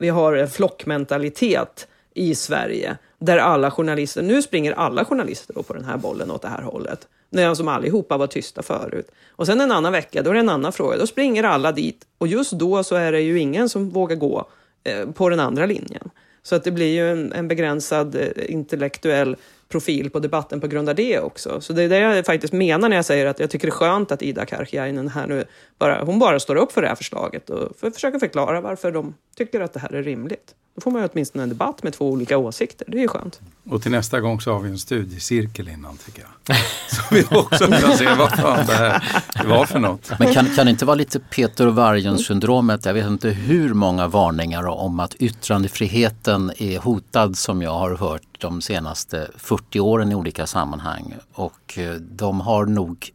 vi 0.00 0.08
har 0.08 0.32
en 0.32 0.48
flockmentalitet 0.48 1.88
i 2.14 2.34
Sverige 2.34 2.96
där 3.18 3.38
alla 3.38 3.70
journalister, 3.70 4.22
nu 4.22 4.42
springer 4.42 4.72
alla 4.72 5.04
journalister 5.04 5.54
på 5.54 5.74
den 5.74 5.84
här 5.84 5.96
bollen 5.96 6.30
åt 6.30 6.42
det 6.42 6.48
här 6.48 6.62
hållet. 6.62 7.08
När 7.30 7.54
som 7.54 7.68
allihopa 7.68 8.16
var 8.16 8.26
tysta 8.26 8.62
förut. 8.62 9.10
Och 9.30 9.46
sen 9.46 9.60
en 9.60 9.72
annan 9.72 9.92
vecka, 9.92 10.22
då 10.22 10.30
är 10.30 10.34
det 10.34 10.40
en 10.40 10.48
annan 10.48 10.72
fråga. 10.72 10.96
Då 10.96 11.06
springer 11.06 11.44
alla 11.44 11.72
dit 11.72 12.06
och 12.18 12.26
just 12.26 12.52
då 12.52 12.84
så 12.84 12.94
är 12.94 13.12
det 13.12 13.20
ju 13.20 13.38
ingen 13.38 13.68
som 13.68 13.90
vågar 13.90 14.16
gå 14.16 14.48
Eh, 14.84 15.10
på 15.10 15.28
den 15.28 15.40
andra 15.40 15.66
linjen. 15.66 16.10
Så 16.42 16.56
att 16.56 16.64
det 16.64 16.70
blir 16.70 16.94
ju 16.94 17.10
en, 17.10 17.32
en 17.32 17.48
begränsad 17.48 18.14
eh, 18.14 18.52
intellektuell 18.52 19.36
profil 19.74 20.10
på 20.10 20.18
debatten 20.18 20.60
på 20.60 20.66
grund 20.66 20.88
av 20.88 20.94
det 20.94 21.20
också. 21.20 21.60
Så 21.60 21.72
det 21.72 21.82
är 21.82 21.88
det 21.88 21.98
jag 21.98 22.26
faktiskt 22.26 22.52
menar 22.52 22.88
när 22.88 22.96
jag 22.96 23.04
säger 23.04 23.26
att 23.26 23.40
jag 23.40 23.50
tycker 23.50 23.66
det 23.66 23.70
är 23.70 23.72
skönt 23.72 24.12
att 24.12 24.22
Ida 24.22 24.46
Karkiainen 24.46 25.08
här 25.08 25.26
nu 25.26 25.44
bara, 25.78 26.04
hon 26.04 26.18
bara 26.18 26.40
står 26.40 26.56
upp 26.56 26.72
för 26.72 26.82
det 26.82 26.88
här 26.88 26.94
förslaget 26.94 27.50
och 27.50 27.76
för, 27.76 27.90
försöker 27.90 28.18
förklara 28.18 28.60
varför 28.60 28.92
de 28.92 29.14
tycker 29.36 29.60
att 29.60 29.72
det 29.72 29.80
här 29.80 29.94
är 29.94 30.02
rimligt. 30.02 30.54
Då 30.74 30.80
får 30.80 30.90
man 30.90 31.02
ju 31.02 31.08
åtminstone 31.12 31.42
en 31.42 31.48
debatt 31.48 31.82
med 31.82 31.92
två 31.92 32.10
olika 32.10 32.38
åsikter. 32.38 32.86
Det 32.88 32.96
är 32.96 33.00
ju 33.00 33.08
skönt. 33.08 33.40
Och 33.70 33.82
till 33.82 33.90
nästa 33.90 34.20
gång 34.20 34.40
så 34.40 34.52
har 34.52 34.60
vi 34.60 34.70
en 34.70 34.78
studiecirkel 34.78 35.68
innan 35.68 35.96
tycker 35.96 36.22
jag. 36.22 36.56
Så 36.88 37.14
vi 37.14 37.24
också 37.38 37.66
kan 37.66 37.96
se 37.96 38.14
vad 38.18 38.30
fan 38.30 38.66
det 38.66 38.72
här 38.72 39.02
var 39.46 39.66
för 39.66 39.78
något. 39.78 40.10
Men 40.18 40.34
kan, 40.34 40.46
kan 40.56 40.66
det 40.66 40.70
inte 40.70 40.84
vara 40.84 40.94
lite 40.94 41.20
Peter 41.20 41.66
och 41.66 41.74
vargen-syndromet? 41.74 42.84
Jag 42.84 42.94
vet 42.94 43.06
inte 43.06 43.28
hur 43.28 43.74
många 43.74 44.08
varningar 44.08 44.66
om 44.66 45.00
att 45.00 45.14
yttrandefriheten 45.14 46.52
är 46.58 46.78
hotad 46.78 47.36
som 47.36 47.62
jag 47.62 47.74
har 47.74 47.94
hört 47.94 48.22
de 48.44 48.60
senaste 48.60 49.30
40 49.36 49.80
åren 49.80 50.12
i 50.12 50.14
olika 50.14 50.46
sammanhang. 50.46 51.14
Och 51.32 51.78
eh, 51.78 51.94
de 51.94 52.40
har 52.40 52.66
nog 52.66 53.10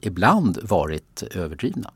ibland 0.00 0.58
varit 0.62 1.22
överdrivna. 1.34 1.90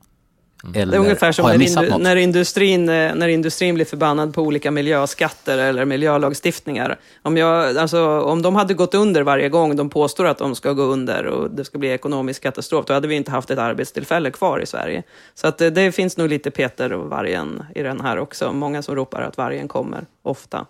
Eller 0.74 0.92
det 0.92 0.96
är 0.96 1.00
ungefär 1.00 1.32
som 1.32 1.46
när, 1.46 1.62
indu 1.62 1.98
när, 1.98 2.16
industrin, 2.16 2.88
eh, 2.88 3.14
när 3.14 3.28
industrin 3.28 3.74
blir 3.74 3.84
förbannad 3.84 4.34
på 4.34 4.42
olika 4.42 4.70
miljöskatter 4.70 5.58
eller 5.58 5.84
miljölagstiftningar. 5.84 6.98
Om, 7.22 7.36
jag, 7.36 7.76
alltså, 7.76 8.20
om 8.20 8.42
de 8.42 8.56
hade 8.56 8.74
gått 8.74 8.94
under 8.94 9.22
varje 9.22 9.48
gång 9.48 9.76
de 9.76 9.90
påstår 9.90 10.24
att 10.26 10.38
de 10.38 10.54
ska 10.54 10.72
gå 10.72 10.82
under 10.82 11.26
och 11.26 11.50
det 11.50 11.64
ska 11.64 11.78
bli 11.78 11.88
ekonomisk 11.88 12.42
katastrof, 12.42 12.86
då 12.86 12.94
hade 12.94 13.08
vi 13.08 13.14
inte 13.14 13.30
haft 13.30 13.50
ett 13.50 13.58
arbetstillfälle 13.58 14.30
kvar 14.30 14.60
i 14.60 14.66
Sverige. 14.66 15.02
Så 15.34 15.46
att 15.46 15.58
det, 15.58 15.66
eh, 15.66 15.72
det 15.72 15.92
finns 15.92 16.16
nog 16.16 16.28
lite 16.28 16.50
Peter 16.50 16.92
och 16.92 17.10
vargen 17.10 17.62
i 17.74 17.82
den 17.82 18.00
här 18.00 18.18
också. 18.18 18.52
Många 18.52 18.82
som 18.82 18.94
ropar 18.96 19.22
att 19.22 19.36
vargen 19.36 19.68
kommer, 19.68 20.06
ofta. 20.22 20.66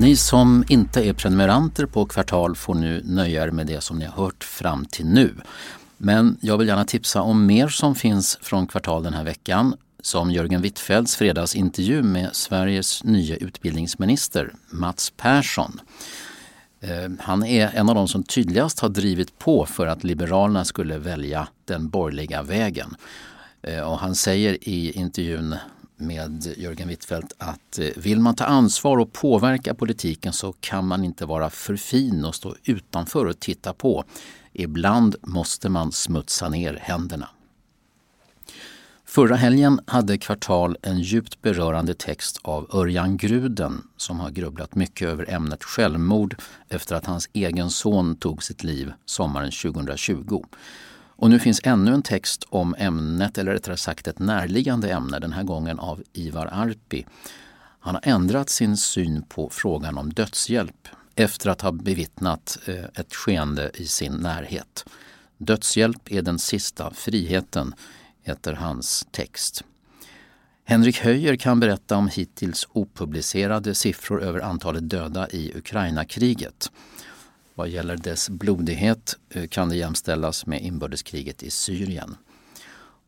Ni 0.00 0.16
som 0.16 0.64
inte 0.68 1.08
är 1.08 1.12
prenumeranter 1.12 1.86
på 1.86 2.06
Kvartal 2.06 2.56
får 2.56 2.74
nu 2.74 3.02
nöja 3.04 3.44
er 3.44 3.50
med 3.50 3.66
det 3.66 3.80
som 3.80 3.98
ni 3.98 4.04
har 4.04 4.24
hört 4.24 4.44
fram 4.44 4.84
till 4.84 5.06
nu. 5.06 5.34
Men 5.96 6.38
jag 6.40 6.58
vill 6.58 6.68
gärna 6.68 6.84
tipsa 6.84 7.22
om 7.22 7.46
mer 7.46 7.68
som 7.68 7.94
finns 7.94 8.38
från 8.42 8.66
Kvartal 8.66 9.02
den 9.02 9.14
här 9.14 9.24
veckan. 9.24 9.74
Som 10.02 10.30
Jörgen 10.30 10.62
Wittfeldts 10.62 11.16
fredagsintervju 11.16 12.02
med 12.02 12.36
Sveriges 12.36 13.04
nya 13.04 13.36
utbildningsminister 13.36 14.54
Mats 14.70 15.12
Persson. 15.16 15.80
Eh, 16.80 17.10
han 17.20 17.44
är 17.44 17.70
en 17.74 17.88
av 17.88 17.94
de 17.94 18.08
som 18.08 18.22
tydligast 18.22 18.80
har 18.80 18.88
drivit 18.88 19.38
på 19.38 19.66
för 19.66 19.86
att 19.86 20.04
Liberalerna 20.04 20.64
skulle 20.64 20.98
välja 20.98 21.48
den 21.64 21.88
borgerliga 21.88 22.42
vägen. 22.42 22.96
Eh, 23.62 23.80
och 23.80 23.98
han 23.98 24.14
säger 24.14 24.68
i 24.68 24.92
intervjun 24.92 25.56
med 26.00 26.54
Jörgen 26.56 26.88
Wittfeldt 26.88 27.32
att 27.38 27.78
eh, 27.78 27.88
vill 27.96 28.20
man 28.20 28.34
ta 28.34 28.44
ansvar 28.44 28.98
och 28.98 29.12
påverka 29.12 29.74
politiken 29.74 30.32
så 30.32 30.52
kan 30.60 30.86
man 30.86 31.04
inte 31.04 31.26
vara 31.26 31.50
för 31.50 31.76
fin 31.76 32.24
och 32.24 32.34
stå 32.34 32.54
utanför 32.64 33.26
och 33.26 33.40
titta 33.40 33.72
på. 33.72 34.04
Ibland 34.52 35.16
måste 35.22 35.68
man 35.68 35.92
smutsa 35.92 36.48
ner 36.48 36.78
händerna. 36.82 37.28
Förra 39.04 39.36
helgen 39.36 39.80
hade 39.86 40.18
Kvartal 40.18 40.76
en 40.82 41.00
djupt 41.00 41.42
berörande 41.42 41.94
text 41.94 42.40
av 42.42 42.70
Örjan 42.72 43.16
Gruden 43.16 43.82
som 43.96 44.20
har 44.20 44.30
grubblat 44.30 44.74
mycket 44.74 45.08
över 45.08 45.30
ämnet 45.30 45.64
självmord 45.64 46.36
efter 46.68 46.96
att 46.96 47.06
hans 47.06 47.28
egen 47.32 47.70
son 47.70 48.16
tog 48.16 48.42
sitt 48.42 48.64
liv 48.64 48.92
sommaren 49.04 49.50
2020. 49.50 50.44
Och 51.18 51.30
nu 51.30 51.38
finns 51.38 51.60
ännu 51.64 51.94
en 51.94 52.02
text 52.02 52.44
om 52.48 52.74
ämnet, 52.78 53.38
eller 53.38 53.52
rättare 53.52 53.76
sagt 53.76 54.08
ett 54.08 54.18
närliggande 54.18 54.90
ämne, 54.90 55.18
den 55.18 55.32
här 55.32 55.42
gången 55.42 55.78
av 55.78 56.02
Ivar 56.12 56.46
Arpi. 56.52 57.06
Han 57.80 57.94
har 57.94 58.02
ändrat 58.04 58.50
sin 58.50 58.76
syn 58.76 59.22
på 59.22 59.50
frågan 59.50 59.98
om 59.98 60.12
dödshjälp 60.12 60.88
efter 61.14 61.50
att 61.50 61.60
ha 61.60 61.72
bevittnat 61.72 62.58
eh, 62.66 62.84
ett 62.94 63.14
skeende 63.14 63.70
i 63.74 63.86
sin 63.86 64.12
närhet. 64.12 64.84
Dödshjälp 65.38 66.12
är 66.12 66.22
den 66.22 66.38
sista 66.38 66.90
friheten, 66.94 67.74
heter 68.22 68.52
hans 68.52 69.06
text. 69.10 69.64
Henrik 70.64 71.00
Höjer 71.00 71.36
kan 71.36 71.60
berätta 71.60 71.96
om 71.96 72.08
hittills 72.08 72.68
opublicerade 72.72 73.74
siffror 73.74 74.22
över 74.22 74.40
antalet 74.40 74.90
döda 74.90 75.28
i 75.28 75.52
Ukraina-kriget. 75.56 76.70
Vad 77.58 77.68
gäller 77.68 77.96
dess 77.96 78.30
blodighet 78.30 79.16
eh, 79.30 79.46
kan 79.46 79.68
det 79.68 79.76
jämställas 79.76 80.46
med 80.46 80.62
inbördeskriget 80.62 81.42
i 81.42 81.50
Syrien. 81.50 82.16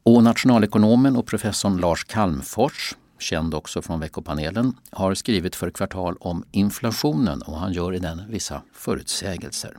Och 0.02 0.22
nationalekonomen 0.22 1.16
och 1.16 1.26
professorn 1.26 1.76
Lars 1.76 2.04
Kalmfors, 2.04 2.96
känd 3.18 3.54
också 3.54 3.82
från 3.82 4.00
veckopanelen, 4.00 4.76
har 4.90 5.14
skrivit 5.14 5.56
för 5.56 5.70
Kvartal 5.70 6.16
om 6.20 6.44
inflationen 6.50 7.42
och 7.42 7.58
han 7.58 7.72
gör 7.72 7.94
i 7.94 7.98
den 7.98 8.22
vissa 8.28 8.62
förutsägelser. 8.72 9.76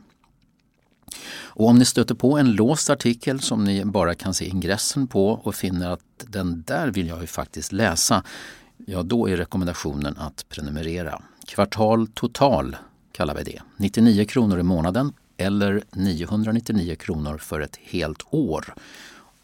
Och 1.33 1.67
om 1.67 1.77
ni 1.77 1.85
stöter 1.85 2.15
på 2.15 2.37
en 2.37 2.51
låst 2.51 2.89
artikel 2.89 3.39
som 3.39 3.63
ni 3.63 3.85
bara 3.85 4.15
kan 4.15 4.33
se 4.33 4.45
ingressen 4.45 5.07
på 5.07 5.29
och 5.29 5.55
finner 5.55 5.89
att 5.89 6.01
den 6.17 6.63
där 6.67 6.87
vill 6.87 7.07
jag 7.07 7.21
ju 7.21 7.27
faktiskt 7.27 7.71
läsa, 7.71 8.23
ja 8.77 9.03
då 9.03 9.29
är 9.29 9.37
rekommendationen 9.37 10.17
att 10.17 10.45
prenumerera. 10.49 11.21
Kvartal 11.47 12.07
Total 12.07 12.75
kallar 13.11 13.35
vi 13.35 13.43
det. 13.43 13.61
99 13.77 14.25
kronor 14.25 14.59
i 14.59 14.63
månaden 14.63 15.13
eller 15.37 15.83
999 15.91 16.95
kronor 16.95 17.37
för 17.37 17.61
ett 17.61 17.79
helt 17.81 18.23
år. 18.29 18.73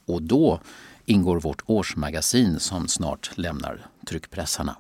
Och 0.06 0.22
då 0.22 0.60
ingår 1.06 1.40
vårt 1.40 1.62
årsmagasin 1.66 2.60
som 2.60 2.88
snart 2.88 3.32
lämnar 3.36 3.86
tryckpressarna. 4.08 4.76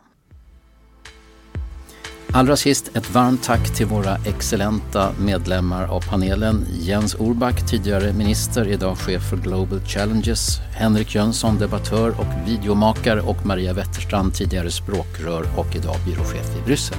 Allra 2.31 2.55
sist 2.55 2.91
ett 2.95 3.13
varmt 3.13 3.43
tack 3.43 3.75
till 3.75 3.85
våra 3.85 4.15
excellenta 4.15 5.11
medlemmar 5.19 5.83
av 5.87 6.01
panelen. 6.09 6.65
Jens 6.79 7.15
Orback, 7.15 7.69
tidigare 7.69 8.13
minister, 8.13 8.67
idag 8.67 8.97
chef 8.97 9.29
för 9.29 9.37
Global 9.37 9.79
Challenges. 9.79 10.57
Henrik 10.75 11.15
Jönsson, 11.15 11.57
debattör 11.57 12.09
och 12.09 12.49
videomakare 12.49 13.21
och 13.21 13.45
Maria 13.45 13.73
Wetterstrand, 13.73 14.33
tidigare 14.33 14.71
språkrör 14.71 15.45
och 15.57 15.75
idag 15.75 15.95
byråchef 16.05 16.57
i 16.57 16.65
Bryssel. 16.65 16.97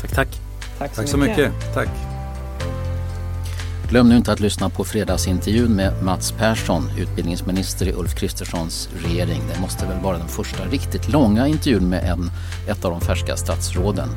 Tack, 0.00 0.14
tack. 0.14 0.47
Tack 0.78 0.94
så, 0.94 1.00
Tack 1.00 1.10
så 1.10 1.16
mycket. 1.16 1.36
mycket. 1.36 1.74
Tack. 1.74 1.88
Glöm 3.88 4.08
nu 4.08 4.16
inte 4.16 4.32
att 4.32 4.40
lyssna 4.40 4.70
på 4.70 4.84
fredagsintervjun 4.84 5.72
med 5.72 6.02
Mats 6.02 6.32
Persson, 6.32 6.90
utbildningsminister 6.98 7.88
i 7.88 7.92
Ulf 7.92 8.14
Kristerssons 8.14 8.88
regering. 9.04 9.42
Det 9.54 9.60
måste 9.60 9.86
väl 9.86 10.02
vara 10.02 10.18
den 10.18 10.28
första 10.28 10.64
riktigt 10.64 11.08
långa 11.08 11.46
intervjun 11.46 11.88
med 11.88 12.04
en, 12.04 12.30
ett 12.68 12.84
av 12.84 12.90
de 12.90 13.00
färska 13.00 13.36
statsråden. 13.36 14.08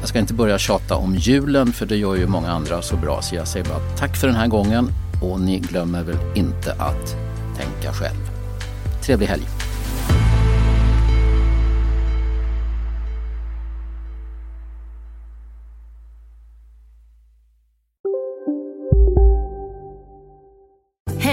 Jag 0.00 0.08
ska 0.08 0.18
inte 0.18 0.34
börja 0.34 0.58
tjata 0.58 0.96
om 0.96 1.14
julen 1.14 1.72
för 1.72 1.86
det 1.86 1.96
gör 1.96 2.14
ju 2.14 2.26
många 2.26 2.50
andra 2.50 2.82
så 2.82 2.96
bra 2.96 3.22
så 3.22 3.34
jag 3.34 3.48
säger 3.48 3.66
bara 3.66 3.96
tack 3.98 4.16
för 4.16 4.26
den 4.26 4.36
här 4.36 4.46
gången 4.48 4.88
och 5.22 5.40
ni 5.40 5.58
glömmer 5.58 6.02
väl 6.02 6.18
inte 6.34 6.72
att 6.72 7.16
tänka 7.56 7.92
själv. 7.92 8.30
Trevlig 9.02 9.26
helg! 9.26 9.65